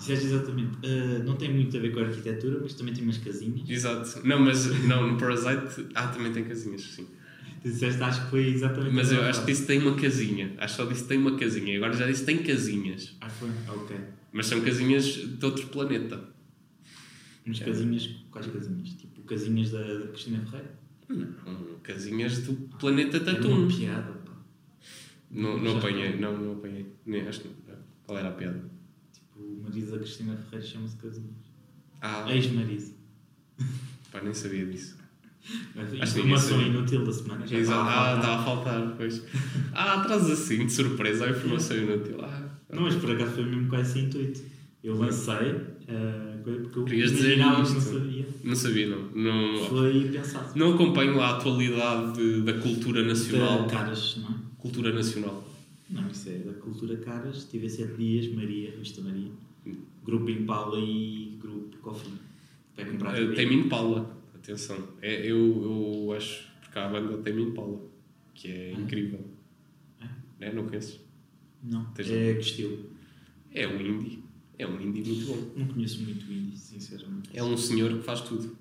Disseste 0.03 0.25
exatamente. 0.25 0.77
"Ah, 0.83 1.23
não 1.23 1.35
tem 1.37 1.53
muito 1.53 1.77
a 1.77 1.79
ver 1.79 1.93
com 1.93 1.99
a 2.01 2.03
arquitetura, 2.03 2.59
mas 2.61 2.73
também 2.73 2.93
tem 2.93 3.03
umas 3.03 3.17
casinhas. 3.17 3.69
Exato. 3.69 4.27
Não, 4.27 4.39
mas 4.39 4.65
não, 4.85 5.13
no 5.13 5.17
Parasite, 5.17 5.87
ah, 5.95 6.07
também 6.09 6.31
tem 6.33 6.43
casinhas, 6.43 6.81
sim. 6.81 7.07
Disseste, 7.63 8.03
acho 8.03 8.25
que 8.25 8.29
foi 8.31 8.47
exatamente 8.47 8.93
Mas 8.93 9.11
eu 9.13 9.21
acho 9.23 9.39
que 9.39 9.45
disse 9.53 9.65
tem 9.65 9.79
uma 9.79 9.95
casinha. 9.95 10.53
Acho 10.57 10.75
que 10.75 10.81
só 10.83 10.89
disse 10.89 11.05
tem 11.07 11.17
uma 11.17 11.37
casinha. 11.37 11.77
Agora 11.77 11.93
já 11.93 12.05
disse 12.05 12.25
tem 12.25 12.43
casinhas. 12.43 13.15
Ah, 13.21 13.29
foi? 13.29 13.49
Ok. 13.69 13.95
Mas 14.33 14.47
são 14.47 14.59
casinhas 14.59 15.05
de 15.05 15.45
outro 15.45 15.67
planeta. 15.67 16.19
Uns 17.47 17.61
É. 17.61 17.63
casinhas, 17.65 18.09
quais 18.31 18.47
casinhas? 18.47 18.89
Tipo, 18.89 19.21
casinhas 19.21 19.71
da, 19.71 19.81
da 19.81 20.07
Cristina 20.07 20.39
Ferreira? 20.45 20.73
Não, 21.07 21.77
casinhas 21.81 22.39
do 22.39 22.53
planeta 22.77 23.17
Era 23.17 23.25
Tatum. 23.35 23.49
uma 23.59 23.67
piada, 23.67 24.11
pá. 24.25 24.31
Não, 25.31 25.57
não 25.57 25.77
apanhei, 25.77 26.17
não, 26.17 26.37
não 26.37 26.53
apanhei. 26.53 26.85
Nem, 27.05 27.21
acho 27.27 27.41
que 27.41 27.47
não. 27.47 27.75
Qual 28.05 28.17
era 28.19 28.27
a 28.29 28.31
piada? 28.33 28.72
O 29.35 29.63
marido 29.63 29.91
da 29.91 29.97
Cristina 29.99 30.35
Ferreira 30.35 30.65
chama-se 30.65 30.95
casinhas. 30.97 31.31
Ah, 32.01 32.25
Ex-marido. 32.33 32.91
pá, 34.11 34.21
nem 34.21 34.33
sabia 34.33 34.65
disso. 34.65 34.97
Que 35.41 36.01
Informação 36.03 36.61
inútil 36.61 37.03
da 37.03 37.11
semana. 37.11 37.45
Já 37.45 37.57
Exato. 37.57 37.89
Ah, 37.89 38.15
estava 38.15 38.41
a 38.41 38.45
faltar, 38.45 38.95
pois. 38.95 39.23
Ah, 39.73 39.99
traz 40.01 40.29
assim, 40.29 40.65
de 40.65 40.71
surpresa, 40.71 41.25
a 41.25 41.29
informação 41.31 41.75
inútil. 41.77 42.17
Ah, 42.21 42.49
Não, 42.71 42.83
mas 42.83 42.95
por 42.95 43.11
acaso 43.11 43.31
foi 43.33 43.45
mesmo 43.45 43.67
com 43.69 43.75
esse 43.77 43.99
intuito. 43.99 44.41
Eu 44.83 44.95
lancei, 44.97 45.35
coisa 46.43 46.59
porque 46.61 46.79
eu 46.79 46.85
Querias 46.85 47.11
dizer 47.11 47.37
não 47.37 47.65
sabia. 47.65 48.27
não 48.43 48.55
sabia, 48.55 48.87
não. 48.89 49.09
Não, 49.11 49.65
Foi 49.69 50.09
pensado. 50.09 50.57
não 50.57 50.73
acompanho 50.75 51.19
a 51.21 51.31
atualidade 51.37 52.13
de- 52.15 52.41
da 52.41 52.53
cultura 52.59 53.03
nacional. 53.03 53.65
De 53.65 53.71
caras, 53.73 54.17
não 54.21 54.29
é? 54.29 54.33
Cultura 54.57 54.93
nacional. 54.93 55.45
Não, 55.93 56.07
isso 56.09 56.29
é 56.29 56.39
da 56.39 56.53
cultura 56.53 56.97
caras. 56.97 57.45
Tive 57.45 57.69
sete 57.69 57.95
dias, 57.97 58.27
Maria, 58.33 58.71
Revista 58.71 59.01
Maria. 59.01 59.31
Grupo 60.03 60.29
Impala 60.29 60.79
e 60.79 61.37
Grupo 61.39 61.77
Coffee. 61.77 62.11
Vai 62.75 62.85
comprar 62.85 63.21
Uh, 63.21 63.33
Tem 63.35 63.53
Impala, 63.53 64.17
atenção. 64.35 64.89
É, 65.01 65.25
eu, 65.25 65.37
eu 66.07 66.13
acho, 66.13 66.49
porque 66.61 66.77
há 66.79 66.85
a 66.87 66.89
banda 66.89 67.17
Tem 67.19 67.39
Impala, 67.39 67.79
que 68.33 68.47
é 68.49 68.73
Ah. 68.75 68.79
incrível. 68.81 69.23
É? 70.01 70.47
É, 70.47 70.53
não 70.53 70.65
conheces? 70.67 70.99
Não, 71.63 71.85
Tens 71.93 72.09
é 72.11 72.33
que 72.33 72.39
estilo? 72.41 72.89
É 73.53 73.67
um 73.67 73.79
indie. 73.79 74.23
É 74.57 74.67
um 74.67 74.81
indie 74.81 75.03
muito 75.09 75.25
bom. 75.27 75.53
Não 75.59 75.67
conheço 75.67 76.01
muito 76.03 76.25
indie, 76.31 76.57
sinceramente. 76.57 77.29
É 77.33 77.43
um 77.43 77.55
senhor 77.55 77.93
que 77.97 78.03
faz 78.03 78.21
tudo. 78.21 78.57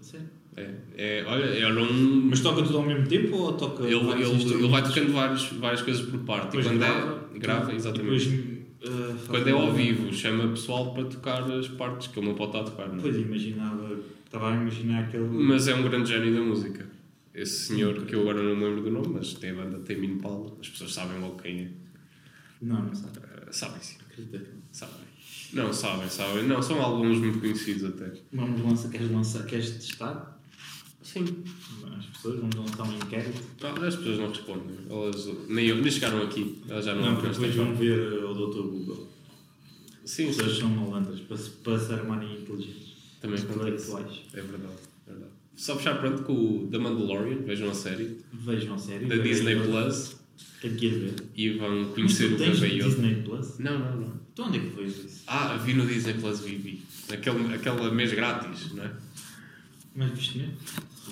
Sério? 0.00 0.28
É, 0.56 0.70
é, 0.96 1.24
olha, 1.26 1.44
era 1.44 1.82
um. 1.82 2.28
Mas 2.30 2.40
toca 2.40 2.62
tudo 2.62 2.78
ao 2.78 2.84
mesmo 2.84 3.06
tempo 3.06 3.36
ou 3.36 3.52
toca 3.54 3.82
Ele, 3.84 3.94
ele, 3.94 4.54
ele 4.54 4.68
vai 4.68 4.82
tocando 4.82 5.12
vários, 5.12 5.52
várias 5.52 5.82
coisas 5.82 6.06
por 6.06 6.20
parte. 6.20 6.56
Depois 6.56 6.66
e 6.66 6.68
quando 6.68 6.78
grava, 6.78 7.28
é. 7.34 7.38
Grava, 7.38 7.74
exatamente. 7.74 8.28
Depois, 8.28 8.54
eh, 8.82 9.14
faz 9.14 9.26
quando 9.26 9.48
é 9.48 9.52
ao 9.52 9.72
vivo, 9.72 10.12
chama 10.12 10.48
pessoal 10.48 10.94
para 10.94 11.04
tocar 11.04 11.50
as 11.50 11.66
partes 11.68 12.06
que 12.06 12.18
ele 12.18 12.28
não 12.28 12.34
pode 12.34 12.56
estar 12.56 12.60
a 12.60 12.64
tocar. 12.64 12.88
Não. 12.88 12.98
é? 12.98 13.02
Pois 13.02 13.16
imaginava, 13.16 13.98
estava 14.24 14.52
a 14.52 14.54
imaginar 14.54 15.04
aquele. 15.04 15.24
Mas 15.24 15.66
é 15.66 15.74
um 15.74 15.82
grande 15.82 16.08
gênio 16.08 16.32
da 16.32 16.40
música. 16.40 16.86
Esse 17.34 17.66
senhor, 17.66 18.04
que 18.04 18.14
eu 18.14 18.20
agora 18.20 18.40
não 18.40 18.54
me 18.54 18.64
lembro 18.64 18.82
do 18.82 18.90
nome, 18.92 19.08
mas 19.14 19.34
tem 19.34 19.50
a 19.50 19.54
banda 19.54 19.78
Tem 19.80 20.04
Impala. 20.04 20.56
As 20.60 20.68
pessoas 20.68 20.94
sabem 20.94 21.20
logo 21.20 21.36
quem 21.42 21.62
é. 21.62 21.68
Não, 22.62 22.80
não 22.80 22.94
sabe. 22.94 23.18
Uh, 23.18 23.52
sabem 23.52 23.80
sim. 23.80 23.96
Sabem. 24.70 24.94
Não, 25.52 25.72
sabem, 25.72 26.08
sabem. 26.08 26.44
Não, 26.44 26.62
são 26.62 26.80
alguns 26.80 27.18
muito 27.18 27.40
conhecidos 27.40 27.84
até. 27.84 28.12
Vamos 28.32 28.60
lançar, 28.60 28.88
queres 28.88 29.10
lançar, 29.10 29.44
queres 29.46 29.70
testar? 29.72 30.33
Sim. 31.14 31.44
As 31.96 32.06
pessoas 32.06 32.40
vamos 32.40 32.54
lançar 32.56 32.82
um 32.82 32.96
inquérito. 32.96 33.40
Ah, 33.62 33.86
as 33.86 33.94
pessoas 33.96 34.18
não 34.18 34.28
respondem. 34.28 34.76
Elas 34.90 35.26
nem, 35.48 35.80
nem 35.80 35.90
chegaram 35.90 36.22
aqui. 36.22 36.60
Elas 36.68 36.84
já 36.84 36.94
não 36.94 37.02
Não, 37.04 37.14
porque 37.16 37.28
depois 37.30 37.54
vão 37.54 37.74
ver 37.76 37.98
eh, 37.98 38.24
o 38.24 38.34
Dr. 38.34 38.62
Google. 38.62 39.08
Sim, 40.04 40.28
As 40.28 40.34
sim. 40.34 40.42
pessoas 40.42 40.58
são 40.58 40.68
malandras 40.70 41.20
para, 41.20 41.36
se- 41.36 41.50
para 41.50 41.78
se 41.78 41.92
armarem 41.92 42.40
inteligentes. 42.40 42.94
Também 43.20 43.38
intelectuais. 43.40 44.20
É 44.32 44.40
verdade, 44.42 44.72
é 45.06 45.10
verdade. 45.10 45.32
Só 45.56 45.76
fechar 45.76 46.00
pronto 46.00 46.24
com 46.24 46.32
o 46.32 46.68
The 46.68 46.78
Mandalorian, 46.78 47.36
vejam 47.42 47.70
a 47.70 47.74
série, 47.74 48.18
Vejam 48.32 48.74
a 48.74 48.78
série. 48.78 49.06
da 49.06 49.16
Disney 49.16 49.54
Plus, 49.54 50.16
Tenho 50.60 50.74
que 50.76 50.86
ir 50.86 50.98
ver. 50.98 51.14
e 51.36 51.50
vão 51.58 51.84
conhecer 51.92 52.32
o 52.32 52.36
Bebê 52.38 52.66
Yoda. 52.74 52.88
Disney 52.88 53.14
Plus? 53.22 53.58
Não, 53.60 53.78
não, 53.78 53.96
não. 54.00 54.20
Então 54.32 54.46
onde 54.48 54.58
é 54.58 54.60
que 54.62 54.70
foi 54.70 54.84
isso? 54.86 55.22
Ah, 55.28 55.56
vi 55.58 55.74
no 55.74 55.86
Disney 55.86 56.14
Plus, 56.14 56.40
vi, 56.40 56.56
vi. 56.56 56.82
Aquele, 57.08 57.54
aquele 57.54 57.90
mês 57.92 58.12
grátis, 58.12 58.72
não 58.74 58.82
é? 58.84 58.90
Mas 59.96 60.10
viste 60.10 60.38
mesmo? 60.38 60.54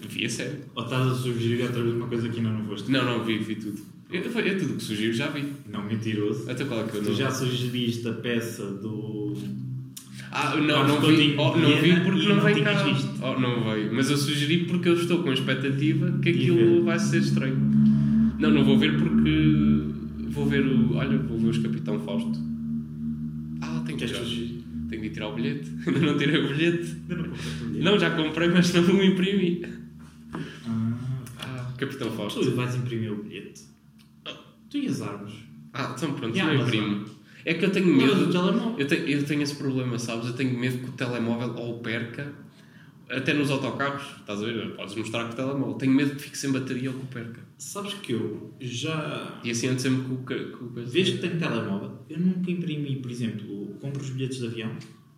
Vi 0.08 0.24
a 0.24 0.28
série. 0.28 0.58
Ou 0.74 0.84
estás 0.84 1.06
a 1.06 1.14
sugerir 1.14 1.62
outra 1.62 1.82
vez 1.82 1.94
uma 1.94 2.06
coisa 2.08 2.28
que 2.28 2.38
ainda 2.38 2.50
não 2.50 2.64
foste? 2.66 2.90
Não, 2.90 3.04
não, 3.04 3.24
vi, 3.24 3.38
vi 3.38 3.56
tudo. 3.56 3.80
Eu, 4.10 4.22
eu 4.22 4.58
tudo 4.58 4.74
que 4.74 4.82
sugiro 4.82 5.12
já 5.14 5.28
vi. 5.28 5.44
Não, 5.70 5.84
mentiroso. 5.84 6.50
Até 6.50 6.64
qual 6.64 6.80
é 6.80 6.88
que 6.88 6.96
eu 6.96 7.02
Tu 7.02 7.10
não... 7.10 7.16
já 7.16 7.30
sugeriste 7.30 8.06
a 8.08 8.12
peça 8.12 8.64
do. 8.66 9.34
Ah, 10.30 10.56
não, 10.56 10.88
não 10.88 11.00
vi, 11.00 11.34
oh, 11.38 11.56
não 11.56 11.76
vi 11.80 12.00
porque 12.00 12.28
não 12.28 12.36
não 12.36 12.42
veio 12.42 12.64
cá. 12.64 12.84
Oh, 13.22 13.38
não 13.38 13.64
veio. 13.64 13.94
Mas 13.94 14.10
eu 14.10 14.16
sugeri 14.16 14.64
porque 14.64 14.88
eu 14.88 14.94
estou 14.94 15.22
com 15.22 15.30
a 15.30 15.34
expectativa 15.34 16.18
que 16.22 16.30
aquilo 16.30 16.84
vai 16.84 16.98
ser 16.98 17.18
estranho. 17.18 17.56
Não, 18.38 18.50
não 18.50 18.64
vou 18.64 18.78
ver 18.78 18.98
porque 18.98 19.92
vou 20.30 20.46
ver 20.46 20.66
o. 20.66 20.94
Olha, 20.96 21.18
vou 21.18 21.38
ver 21.38 21.48
os 21.48 21.58
Capitão 21.58 22.00
Fausto. 22.00 22.38
Ah, 23.60 23.82
tenho 23.86 23.98
que, 23.98 24.06
Queres 24.06 24.16
sugerir? 24.16 24.61
Tenho 24.92 25.02
que 25.02 25.08
ir 25.08 25.12
tirar 25.12 25.28
o 25.28 25.34
bilhete. 25.34 25.68
Ainda 25.86 25.98
não 26.00 26.16
tirei 26.16 26.44
o 26.44 26.48
bilhete. 26.48 26.96
Ainda 27.10 27.16
não 27.16 27.24
compraste 27.24 27.62
o 27.62 27.66
bilhete? 27.66 27.84
Não, 27.84 27.98
já 27.98 28.10
comprei, 28.10 28.48
mas 28.48 28.72
não 28.72 28.82
o 28.82 29.02
imprimi. 29.04 29.62
Ah, 30.66 30.98
Ah, 31.40 31.72
Capitão 31.76 32.10
Fausto. 32.12 32.40
tu 32.40 32.52
vais 32.54 32.74
imprimir 32.76 33.12
o 33.12 33.22
bilhete. 33.22 33.62
Tu 34.70 34.78
e 34.78 34.86
as 34.88 35.02
árvores. 35.02 35.34
Ah, 35.74 35.92
então 35.96 36.12
pronto, 36.14 36.36
não 36.36 36.54
imprimo. 36.54 37.04
É 37.44 37.54
que 37.54 37.64
eu 37.64 37.70
tenho 37.72 37.86
medo. 37.88 38.28
o 38.28 38.30
telemóvel. 38.30 38.74
Eu 38.78 38.86
tenho, 38.86 39.08
eu 39.08 39.22
tenho 39.24 39.42
esse 39.42 39.56
problema, 39.56 39.98
sabes? 39.98 40.26
Eu 40.28 40.32
tenho 40.34 40.56
medo 40.58 40.78
que 40.78 40.90
o 40.90 40.92
telemóvel 40.92 41.52
ou 41.56 41.76
o 41.76 41.80
perca, 41.80 42.32
até 43.10 43.34
nos 43.34 43.50
autocarros, 43.50 44.02
estás 44.20 44.40
a 44.42 44.46
ver? 44.46 44.76
Podes 44.76 44.94
mostrar 44.94 45.24
com 45.26 45.32
o 45.32 45.36
telemóvel. 45.36 45.74
Tenho 45.74 45.92
medo 45.92 46.14
que 46.14 46.22
fique 46.22 46.38
sem 46.38 46.52
bateria 46.52 46.90
ou 46.90 46.96
que 46.96 47.02
o 47.04 47.08
perca. 47.08 47.40
Sabes 47.62 47.94
que 47.94 48.12
eu 48.12 48.52
já. 48.60 49.40
E 49.44 49.50
assim 49.50 49.68
ando 49.68 49.80
sempre 49.80 50.02
com 50.08 50.14
o 50.14 50.22
ca- 50.24 50.44
com 50.58 50.64
o 50.64 50.68
coisa. 50.70 50.90
Vês 50.90 51.10
que 51.10 51.18
tenho 51.18 51.38
telemóvel, 51.38 52.04
eu 52.10 52.18
nunca 52.18 52.50
imprimi, 52.50 52.96
por 52.96 53.10
exemplo, 53.10 53.76
compro 53.80 54.02
os 54.02 54.10
bilhetes 54.10 54.38
de 54.38 54.46
avião, 54.46 54.76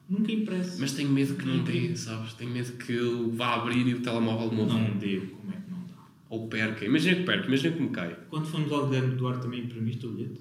nunca 0.08 0.30
impresso. 0.30 0.78
Mas 0.80 0.92
tenho 0.92 1.08
medo 1.08 1.34
que 1.36 1.46
não 1.46 1.64
dê, 1.64 1.96
sabes? 1.96 2.34
Tenho 2.34 2.50
medo 2.50 2.72
que 2.74 2.92
ele 2.92 3.30
vá 3.34 3.54
abrir 3.54 3.86
e 3.86 3.94
o 3.94 4.00
telemóvel 4.02 4.52
morra. 4.52 4.78
não 4.78 4.98
deu, 4.98 5.22
como 5.26 5.52
é 5.52 5.56
que 5.56 5.70
não 5.70 5.78
dá? 5.86 5.94
Ou 6.28 6.46
perca. 6.48 6.84
Imagina 6.84 7.16
que 7.16 7.22
perca, 7.22 7.46
imagina 7.48 7.74
que 7.76 7.82
me 7.82 7.88
cai. 7.88 8.14
Quando 8.28 8.46
fomos 8.46 8.70
ao 8.70 8.86
Guilherme 8.88 9.16
Duarte 9.16 9.40
também 9.42 9.60
imprimiste 9.64 10.06
o 10.06 10.12
bilhete? 10.12 10.40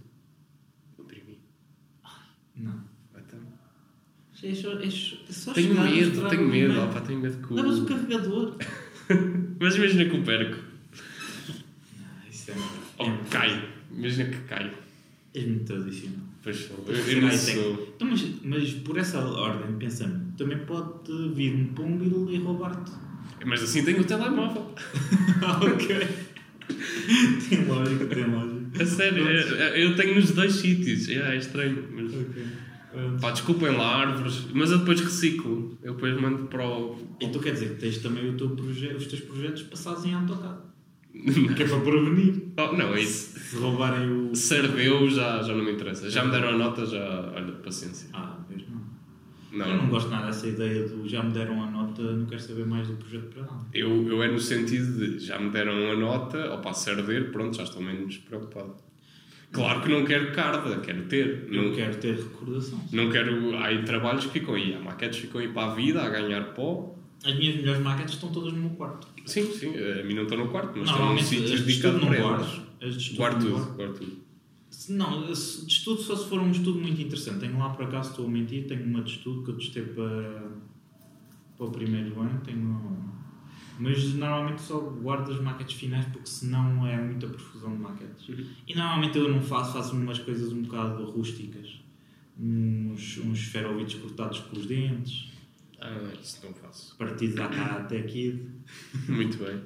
Imprimi. 0.99 1.39
Não. 2.57 2.83
Então. 3.17 3.39
É 4.43 4.53
só, 4.53 4.73
é 4.77 4.89
só, 4.89 5.53
Tenho 5.53 5.73
medo, 5.81 6.29
tenho 6.29 6.47
medo. 6.49 6.81
Opa, 6.81 6.99
tenho 6.99 7.19
medo 7.21 7.37
que 7.47 7.53
o... 7.53 7.55
Davas 7.55 7.79
o 7.79 7.85
carregador. 7.85 8.57
Mas 9.59 9.75
imagina 9.75 10.03
que 10.09 10.17
o 10.17 10.23
perco. 10.23 10.62
Isso. 12.51 12.93
Ou 12.99 13.07
é 13.07 13.17
cai. 13.29 13.69
Imagina 13.91 14.29
que 14.29 14.37
cai. 14.47 14.71
És 15.33 15.47
muito 15.47 15.65
tradicional. 15.65 16.19
Pois 16.43 16.57
sou. 16.57 16.77
Tens 16.77 17.07
Eu, 17.07 17.15
eu 17.17 17.21
não 17.21 17.31
sou. 17.31 17.93
Então, 17.95 18.07
mas, 18.09 18.25
mas 18.43 18.69
por 18.73 18.97
essa 18.97 19.19
ordem, 19.19 19.77
pensando, 19.77 20.35
também 20.37 20.57
pode 20.59 21.29
vir 21.33 21.55
um 21.55 21.65
pombo 21.73 22.29
e 22.31 22.37
roubar-te. 22.37 22.91
Mas 23.45 23.61
assim 23.63 23.83
tenho 23.83 24.01
o 24.01 24.03
telemóvel. 24.03 24.73
ok. 25.61 26.07
tem 27.49 27.65
lógica, 27.65 28.05
tem 28.07 28.25
lógica. 28.25 28.83
A 28.83 28.85
sério, 28.85 29.27
é- 29.27 29.79
é- 29.79 29.85
eu 29.85 29.95
tenho 29.95 30.15
nos 30.15 30.31
dois 30.31 30.53
sítios. 30.53 31.07
É, 31.09 31.33
é 31.33 31.37
estranho. 31.37 31.87
Mas... 31.93 32.13
Ok. 32.13 32.43
Pá, 33.19 33.31
desculpem 33.31 33.75
lá 33.75 34.01
árvores, 34.01 34.45
mas 34.53 34.69
eu 34.69 34.77
depois 34.79 34.99
reciclo. 35.01 35.75
Eu 35.81 35.95
depois 35.95 36.15
mando 36.21 36.45
para 36.45 36.63
o. 36.67 36.95
Então 37.19 37.41
quer 37.41 37.53
dizer 37.53 37.69
que 37.69 37.75
tens 37.81 37.97
também 37.97 38.29
o 38.29 38.37
teu 38.37 38.51
proje- 38.51 38.93
os 38.93 39.07
teus 39.07 39.21
projetos 39.21 39.63
passados 39.63 40.05
em 40.05 40.13
AutoCAD. 40.13 40.59
Que 41.55 41.63
é 41.63 41.67
para 41.67 41.79
prevenir. 41.79 42.43
Oh, 42.57 42.75
não, 42.75 42.93
é 42.93 43.01
isso. 43.01 43.39
Se 43.39 43.55
roubarem 43.57 44.09
o. 44.09 44.35
Ser 44.35 44.67
Deus 44.67 45.13
já, 45.13 45.41
já 45.43 45.53
não 45.53 45.63
me 45.63 45.71
interessa. 45.71 46.09
Já 46.09 46.25
me 46.25 46.31
deram 46.31 46.49
a 46.49 46.57
nota, 46.57 46.85
já. 46.85 47.31
Olha, 47.35 47.51
paciência. 47.53 48.09
Ah, 48.13 48.39
vês 48.49 48.63
não. 48.67 48.83
Não, 49.51 49.67
Eu 49.67 49.77
não 49.77 49.87
gosto 49.87 50.09
nada 50.09 50.25
dessa 50.25 50.47
ideia 50.47 50.87
do 50.87 51.07
já 51.07 51.21
me 51.21 51.31
deram 51.31 51.61
a 51.61 51.69
nota, 51.69 52.01
não 52.01 52.25
quero 52.25 52.41
saber 52.41 52.65
mais 52.65 52.87
do 52.87 52.95
projeto 52.95 53.27
para 53.27 53.43
nada. 53.43 53.65
Eu, 53.71 54.07
eu 54.07 54.23
é 54.23 54.27
no 54.27 54.39
sentido 54.39 54.97
de 54.97 55.19
já 55.19 55.37
me 55.37 55.51
deram 55.51 55.91
a 55.91 55.95
nota, 55.95 56.49
ou 56.49 56.57
para 56.57 56.73
ser 56.73 56.97
arder, 56.97 57.31
pronto, 57.31 57.55
já 57.55 57.61
estou 57.61 57.81
menos 57.81 58.17
preocupado. 58.17 58.73
Claro 59.51 59.81
que 59.81 59.89
não 59.89 60.03
quero 60.03 60.31
carda, 60.31 60.79
quero 60.79 61.03
ter. 61.03 61.47
Não, 61.51 61.71
quero 61.71 61.95
ter 61.97 62.15
recordação. 62.15 62.81
não 62.91 63.11
quero. 63.11 63.55
Há 63.55 63.67
aí 63.67 63.83
trabalhos 63.83 64.25
que 64.25 64.31
ficam 64.31 64.55
aí, 64.55 64.73
há 64.73 64.79
maquetes 64.79 65.19
que 65.19 65.27
ficam 65.27 65.41
aí 65.41 65.47
para 65.49 65.71
a 65.71 65.75
vida, 65.75 66.01
a 66.01 66.09
ganhar 66.09 66.55
pó. 66.55 66.95
As 67.23 67.35
minhas 67.35 67.55
melhores 67.55 67.81
maquetes 67.81 68.15
estão 68.15 68.29
todas 68.31 68.51
no 68.53 68.59
meu 68.59 68.69
quarto. 68.71 69.07
Sim, 69.25 69.45
sim, 69.53 69.73
a 69.77 70.03
mim 70.03 70.13
não 70.13 70.23
estão 70.23 70.37
no 70.37 70.49
quarto, 70.49 70.77
mas 70.77 70.89
estão 70.89 71.13
num 71.13 71.19
sítio 71.19 71.57
dedicado 71.57 71.99
para 71.99 72.09
não 72.09 72.13
elas. 72.13 72.61
guardo. 73.15 73.49
Não 73.49 73.59
tudo, 73.65 73.75
guardo. 73.75 74.23
Não, 74.89 75.25
de 75.25 75.31
estudo 75.31 76.01
só 76.01 76.15
se 76.15 76.27
for 76.27 76.39
um 76.39 76.51
estudo 76.51 76.79
muito 76.79 77.01
interessante. 77.01 77.39
Tenho 77.39 77.57
lá 77.57 77.69
por 77.69 77.85
acaso, 77.85 78.09
estou 78.09 78.25
a 78.25 78.29
mentir, 78.29 78.67
tenho 78.67 78.83
uma 78.83 79.01
de 79.01 79.11
estudo 79.11 79.43
que 79.43 79.51
eu 79.51 79.55
testei 79.55 79.83
para, 79.83 80.51
para 81.55 81.65
o 81.65 81.71
primeiro 81.71 82.19
ano. 82.19 82.41
Tenho, 82.43 83.13
mas 83.79 84.13
normalmente 84.13 84.61
só 84.61 84.79
guardo 84.79 85.31
as 85.31 85.39
maquetes 85.39 85.75
finais 85.75 86.05
porque 86.07 86.27
senão 86.27 86.85
é 86.85 87.01
muita 87.01 87.27
profusão 87.27 87.71
de 87.73 87.81
maquetes. 87.81 88.27
E 88.67 88.75
normalmente 88.75 89.17
eu 89.17 89.29
não 89.29 89.41
faço, 89.41 89.73
faço 89.73 89.95
umas 89.95 90.19
coisas 90.19 90.51
um 90.51 90.63
bocado 90.63 91.05
rústicas. 91.05 91.81
Uns, 92.37 93.19
uns 93.19 93.39
esferoides 93.39 93.95
cortados 94.01 94.39
com 94.39 94.57
os 94.57 94.65
dentes, 94.65 95.31
Ah, 95.85 96.13
isso 96.21 96.39
não 96.45 96.53
faço. 96.53 96.95
partidos 96.95 97.37
à 97.37 97.49
cara 97.49 97.81
até 97.81 97.97
aqui. 97.97 98.47
Muito 99.09 99.37
bem. 99.37 99.61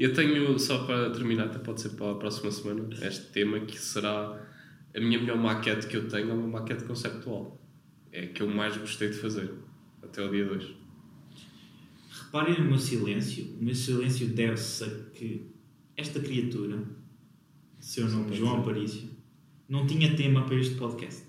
Eu 0.00 0.12
tenho, 0.12 0.58
só 0.58 0.84
para 0.84 1.10
terminar, 1.10 1.44
até 1.44 1.58
pode 1.60 1.80
ser 1.80 1.90
para 1.90 2.10
a 2.10 2.14
próxima 2.16 2.50
semana, 2.50 2.88
este 3.02 3.26
tema 3.26 3.60
que 3.60 3.78
será 3.78 4.48
a 4.92 5.00
minha 5.00 5.20
melhor 5.20 5.38
maquete 5.38 5.86
que 5.86 5.96
eu 5.96 6.08
tenho, 6.08 6.30
é 6.30 6.32
uma 6.32 6.58
maquete 6.60 6.82
conceptual. 6.84 7.60
É 8.10 8.24
a 8.24 8.26
que 8.26 8.42
eu 8.42 8.48
mais 8.48 8.76
gostei 8.76 9.10
de 9.10 9.14
fazer, 9.18 9.54
até 10.02 10.26
o 10.26 10.30
dia 10.30 10.44
2. 10.44 10.74
Reparem 12.24 12.58
no 12.58 12.64
meu 12.64 12.78
silêncio. 12.78 13.56
O 13.60 13.64
meu 13.64 13.74
silêncio 13.74 14.26
deve-se 14.26 14.82
a 14.82 14.88
que 15.14 15.52
esta 15.96 16.18
criatura, 16.18 16.82
seu 17.78 18.08
nome 18.08 18.34
João 18.34 18.60
Aparício, 18.60 19.08
não 19.68 19.86
tinha 19.86 20.16
tema 20.16 20.42
para 20.42 20.56
este 20.56 20.74
podcast. 20.74 21.26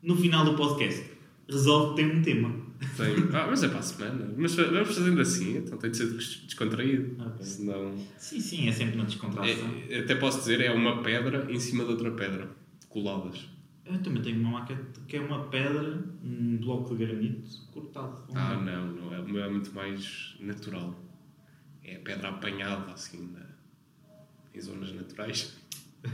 No 0.00 0.14
final 0.14 0.44
do 0.44 0.54
podcast, 0.54 1.10
resolve 1.48 1.96
ter 1.96 2.14
um 2.14 2.22
tema. 2.22 2.59
Tenho. 2.96 3.36
Ah, 3.36 3.46
mas 3.48 3.62
é 3.62 3.68
para 3.68 3.78
a 3.78 3.82
semana. 3.82 4.34
Mas 4.36 4.54
vamos 4.54 4.96
fazendo 4.96 5.20
assim, 5.20 5.58
então 5.58 5.76
tem 5.76 5.90
de 5.90 5.96
ser 5.98 6.06
descontraído. 6.46 7.22
Ok. 7.22 7.44
Senão. 7.44 7.94
Sim, 8.16 8.40
sim, 8.40 8.68
é 8.68 8.72
sempre 8.72 8.94
uma 8.96 9.04
descontração. 9.04 9.74
É, 9.88 9.98
até 9.98 10.14
posso 10.14 10.38
dizer, 10.38 10.62
é 10.62 10.72
uma 10.72 11.02
pedra 11.02 11.46
em 11.50 11.60
cima 11.60 11.84
de 11.84 11.90
outra 11.90 12.10
pedra, 12.12 12.48
coladas. 12.88 13.48
Eu 13.84 14.00
também 14.02 14.22
tenho 14.22 14.40
uma 14.40 14.60
maquete 14.60 15.00
que 15.06 15.16
é 15.16 15.20
uma 15.20 15.44
pedra, 15.48 16.02
um 16.24 16.56
bloco 16.58 16.96
de 16.96 17.04
granito 17.04 17.50
cortado. 17.72 18.24
Ah, 18.34 18.54
não, 18.54 18.86
não. 18.92 19.14
É, 19.14 19.20
o 19.20 19.28
meu 19.28 19.44
é 19.44 19.48
muito 19.48 19.74
mais 19.74 20.36
natural. 20.40 20.98
É 21.84 21.96
a 21.96 21.98
pedra 22.00 22.28
apanhada, 22.28 22.92
assim, 22.92 23.30
na, 23.32 23.44
em 24.54 24.60
zonas 24.60 24.92
naturais. 24.92 25.58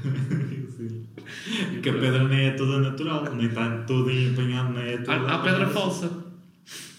Porque 1.70 1.88
a 1.88 1.92
pedra 1.92 2.26
nem 2.26 2.46
é 2.46 2.50
toda 2.52 2.80
natural, 2.80 3.34
nem 3.34 3.46
está 3.46 3.82
toda 3.84 4.10
em 4.10 4.32
apanhado, 4.32 4.72
nem 4.72 4.94
é 4.94 4.98
toda. 4.98 5.12
Há, 5.12 5.34
há 5.34 5.38
pedra 5.42 5.68
falsa. 5.68 6.25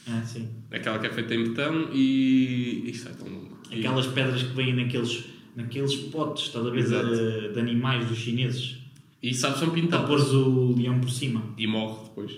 Ah, 0.10 0.22
sim. 0.24 0.48
Aquela 0.72 1.00
que 1.00 1.08
é 1.08 1.10
feita 1.10 1.36
em 1.36 1.44
betão 1.44 1.90
e. 1.94 2.90
Isto 2.90 3.10
é 3.10 3.12
tão 3.14 3.28
longo. 3.28 3.58
E- 3.72 3.80
Aquelas 3.80 4.08
pedras 4.08 4.44
que 4.44 4.54
vêm 4.56 4.74
naqueles, 4.76 5.26
naqueles 5.56 5.96
potes, 5.96 6.52
Exato. 6.56 7.10
de, 7.16 7.54
de 7.54 7.60
animais 7.60 8.08
dos 8.08 8.18
chineses. 8.18 8.78
E 9.22 9.34
sabes, 9.34 9.60
são 9.60 9.70
Para 9.70 9.82
pintadas. 9.82 10.08
pôres 10.08 10.32
o 10.32 10.74
leão 10.78 11.00
por 11.00 11.10
cima. 11.10 11.44
E 11.58 11.68
morre 11.68 12.04
depois. 12.06 12.32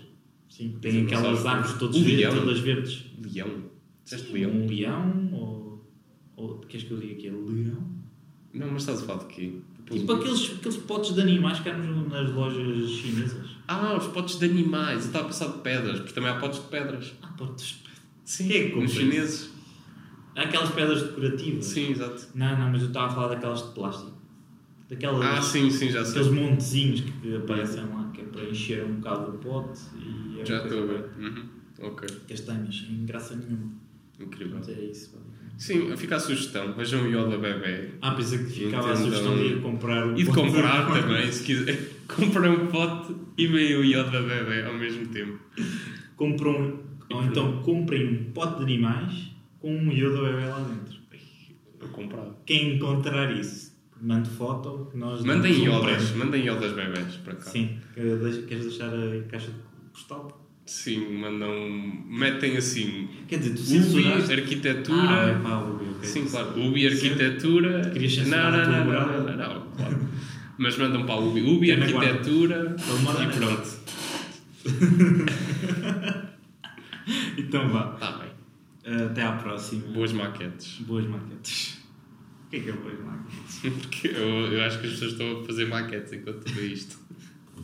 Sim, 0.49 0.77
tem 0.81 1.03
aquelas 1.03 1.45
árvores 1.45 1.77
todas 1.77 1.97
verdes, 2.01 2.33
todas 2.39 2.59
verdes. 2.59 3.05
Leão. 3.21 3.63
Disseste 4.03 4.31
leão? 4.31 4.51
Um 4.51 4.65
leão 4.67 5.29
ou. 5.33 5.87
ou 6.35 6.57
queres 6.61 6.87
que 6.87 6.91
eu 6.93 6.97
diga 6.99 7.15
que 7.15 7.27
é 7.27 7.31
leão? 7.31 7.87
Não, 8.51 8.71
mas 8.71 8.81
estás 8.81 9.03
a 9.03 9.05
falar 9.05 9.19
de 9.19 9.33
quê? 9.35 9.53
Tipo 9.91 10.13
aqueles, 10.13 10.51
aqueles 10.57 10.77
potes 10.77 11.13
de 11.13 11.21
animais 11.21 11.59
que 11.59 11.69
há 11.69 11.77
nas 11.77 12.31
lojas 12.31 12.89
chinesas. 12.89 13.48
Ah, 13.71 13.95
os 13.95 14.07
potes 14.07 14.39
de 14.39 14.45
animais. 14.45 15.01
Eu 15.01 15.05
estava 15.07 15.25
a 15.25 15.27
pensar 15.27 15.47
de 15.49 15.59
pedras, 15.59 15.99
porque 15.99 16.13
também 16.13 16.31
há 16.31 16.35
potes 16.39 16.59
de 16.59 16.65
pedras. 16.69 17.13
Ah, 17.21 17.27
potes 17.37 17.65
de 17.67 17.73
pedra. 17.75 17.89
Sim, 18.25 18.47
Quem 18.47 18.57
é 18.57 18.63
que 18.63 18.69
compra 18.71 18.85
isso? 18.85 18.95
chineses. 18.99 19.49
Há 20.35 20.41
aquelas 20.41 20.69
pedras 20.71 21.03
decorativas. 21.03 21.65
Sim, 21.65 21.91
exato. 21.91 22.27
Não, 22.33 22.57
não, 22.57 22.71
mas 22.71 22.81
eu 22.81 22.87
estava 22.87 23.07
a 23.07 23.09
falar 23.11 23.27
daquelas 23.27 23.61
de 23.67 23.73
plástico. 23.75 24.17
Daquelas, 24.89 25.23
Ah, 25.23 25.41
sim, 25.41 25.69
sim, 25.69 25.91
já 25.91 26.03
sei. 26.03 26.21
Aqueles 26.21 26.39
montezinhos 26.41 27.01
que 27.21 27.35
aparecem 27.35 27.83
lá, 27.85 28.09
que 28.11 28.21
é 28.21 28.23
para 28.23 28.43
encher 28.45 28.83
um 28.85 28.95
bocado 28.95 29.31
o 29.31 29.37
pote 29.37 29.79
e 29.97 30.39
é 30.41 30.45
Já 30.45 30.63
estou 30.63 30.83
a 30.83 30.85
ver. 30.87 31.05
Uhum. 31.19 31.45
Ok, 31.81 32.07
Castanhas, 32.27 32.75
sem 32.75 33.05
graça 33.05 33.35
nenhuma. 33.35 33.71
incrível. 34.19 34.57
Mas 34.57 34.69
é 34.69 34.81
isso. 34.81 35.15
Sim, 35.59 35.95
fica 35.95 36.15
a 36.15 36.19
sugestão. 36.19 36.73
Vejam 36.73 37.03
o 37.03 37.07
Yoda 37.07 37.37
Bebê. 37.37 37.91
Ah, 38.01 38.11
pensei 38.11 38.39
que 38.39 38.45
ficava 38.45 38.89
a 38.89 38.91
Entendam. 38.93 39.11
sugestão 39.11 39.37
de 39.37 39.43
ir 39.43 39.61
comprar 39.61 40.07
o 40.07 40.17
E 40.17 40.23
de 40.23 40.31
comprar 40.31 40.87
também, 40.91 41.31
se 41.31 41.43
quiser. 41.43 41.91
Comprar 42.15 42.49
um 42.49 42.67
pote 42.67 43.13
e 43.37 43.47
meio 43.47 43.81
o 43.81 43.83
Yoda 43.85 44.21
Bebê 44.21 44.63
ao 44.63 44.73
mesmo 44.73 45.05
tempo. 45.07 45.37
Compram, 46.15 46.79
ou 47.11 47.23
então 47.23 47.61
comprem 47.61 48.07
um 48.07 48.23
pote 48.33 48.57
de 48.57 48.63
animais 48.63 49.31
com 49.59 49.73
um 49.75 49.91
Yoda 49.91 50.21
bebê 50.23 50.45
lá 50.47 50.59
dentro. 50.59 50.99
Eu 51.81 51.87
comprava. 51.89 52.35
Quem 52.45 52.75
encontrar 52.75 53.31
isso, 53.39 53.73
mande 54.01 54.29
foto. 54.29 54.91
Nós 54.95 55.23
Mandem 55.23 55.53
um 55.69 55.75
Yodas, 55.77 56.11
mandem 56.15 56.45
Yodas 56.47 56.73
Bebés 56.73 57.15
para 57.23 57.35
cá. 57.35 57.41
Sim, 57.49 57.77
queres 57.93 58.65
deixar- 58.65 58.87
a 58.93 59.23
caixa 59.29 59.51
de 59.51 59.89
postal? 59.93 60.45
Sim, 60.65 61.17
mandam. 61.19 61.51
Metem 62.05 62.57
assim. 62.57 63.07
Quer 63.27 63.39
dizer, 63.39 63.51
tu 63.55 63.61
Ubi, 63.61 63.67
censuraste. 63.69 64.33
arquitetura. 64.33 64.97
Ah, 65.09 65.29
é 65.29 65.33
pá, 65.41 65.59
Ubi, 65.61 65.85
ok. 65.95 66.09
Sim, 66.09 66.25
claro. 66.25 66.49
Ubi, 66.67 66.85
arquitetura. 66.87 67.89
Querias 67.91 68.17
Não, 68.17 68.23
censurar 68.25 68.51
não, 68.51 68.85
não, 68.85 68.85
não, 68.85 69.07
não, 69.07 69.23
não, 69.23 69.37
não, 69.37 69.71
claro. 69.71 69.99
Mas 70.59 70.77
mandam 70.77 71.05
para 71.05 71.15
o 71.15 71.29
Ubi. 71.29 71.41
Ubi, 71.41 71.71
arquitetura. 71.71 72.75
E 72.77 73.27
pronto. 73.37 73.79
Então 77.37 77.67
vá. 77.69 77.93
Está 77.95 78.11
bem. 78.19 78.29
Uh, 78.85 79.05
Até 79.07 79.23
à 79.23 79.31
próxima. 79.31 79.87
Boas 79.87 80.13
maquetes. 80.13 80.79
Boas 80.81 81.07
maquetes. 81.07 81.79
O 82.45 82.49
que 82.51 82.57
é 82.57 82.59
que 82.59 82.69
é 82.69 82.73
boas 82.73 82.99
maquetes? 82.99 83.59
Porque 83.81 84.07
eu, 84.09 84.53
eu 84.53 84.63
acho 84.63 84.79
que 84.79 84.85
as 84.85 84.93
pessoas 84.93 85.13
estão 85.13 85.41
a 85.41 85.45
fazer 85.45 85.65
maquetes 85.65 86.13
enquanto 86.13 86.43
tu 86.43 86.53
vê 86.53 86.67
isto. 86.67 86.99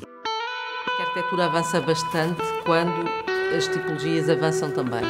A 0.01 1.01
arquitetura 1.03 1.45
avança 1.45 1.79
bastante 1.81 2.41
quando 2.65 3.07
as 3.55 3.67
tipologias 3.67 4.29
avançam 4.29 4.71
também. 4.71 5.03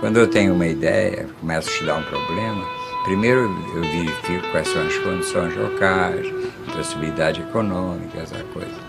Quando 0.00 0.18
eu 0.18 0.28
tenho 0.28 0.52
uma 0.52 0.66
ideia, 0.66 1.26
começo 1.40 1.70
a 1.70 1.72
estudar 1.72 1.96
um 1.96 2.02
problema, 2.02 2.66
primeiro 3.06 3.42
eu 3.72 3.82
verifico 3.82 4.50
quais 4.50 4.66
são 4.66 4.84
as 4.84 4.98
condições 4.98 5.56
locais, 5.56 6.26
possibilidade 6.74 7.40
econômica, 7.40 8.18
essa 8.18 8.42
coisa. 8.52 8.80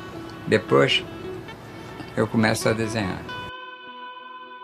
Depois 0.47 1.05
eu 2.15 2.25
começo 2.27 2.67
a 2.67 2.73
desenhar. 2.73 3.36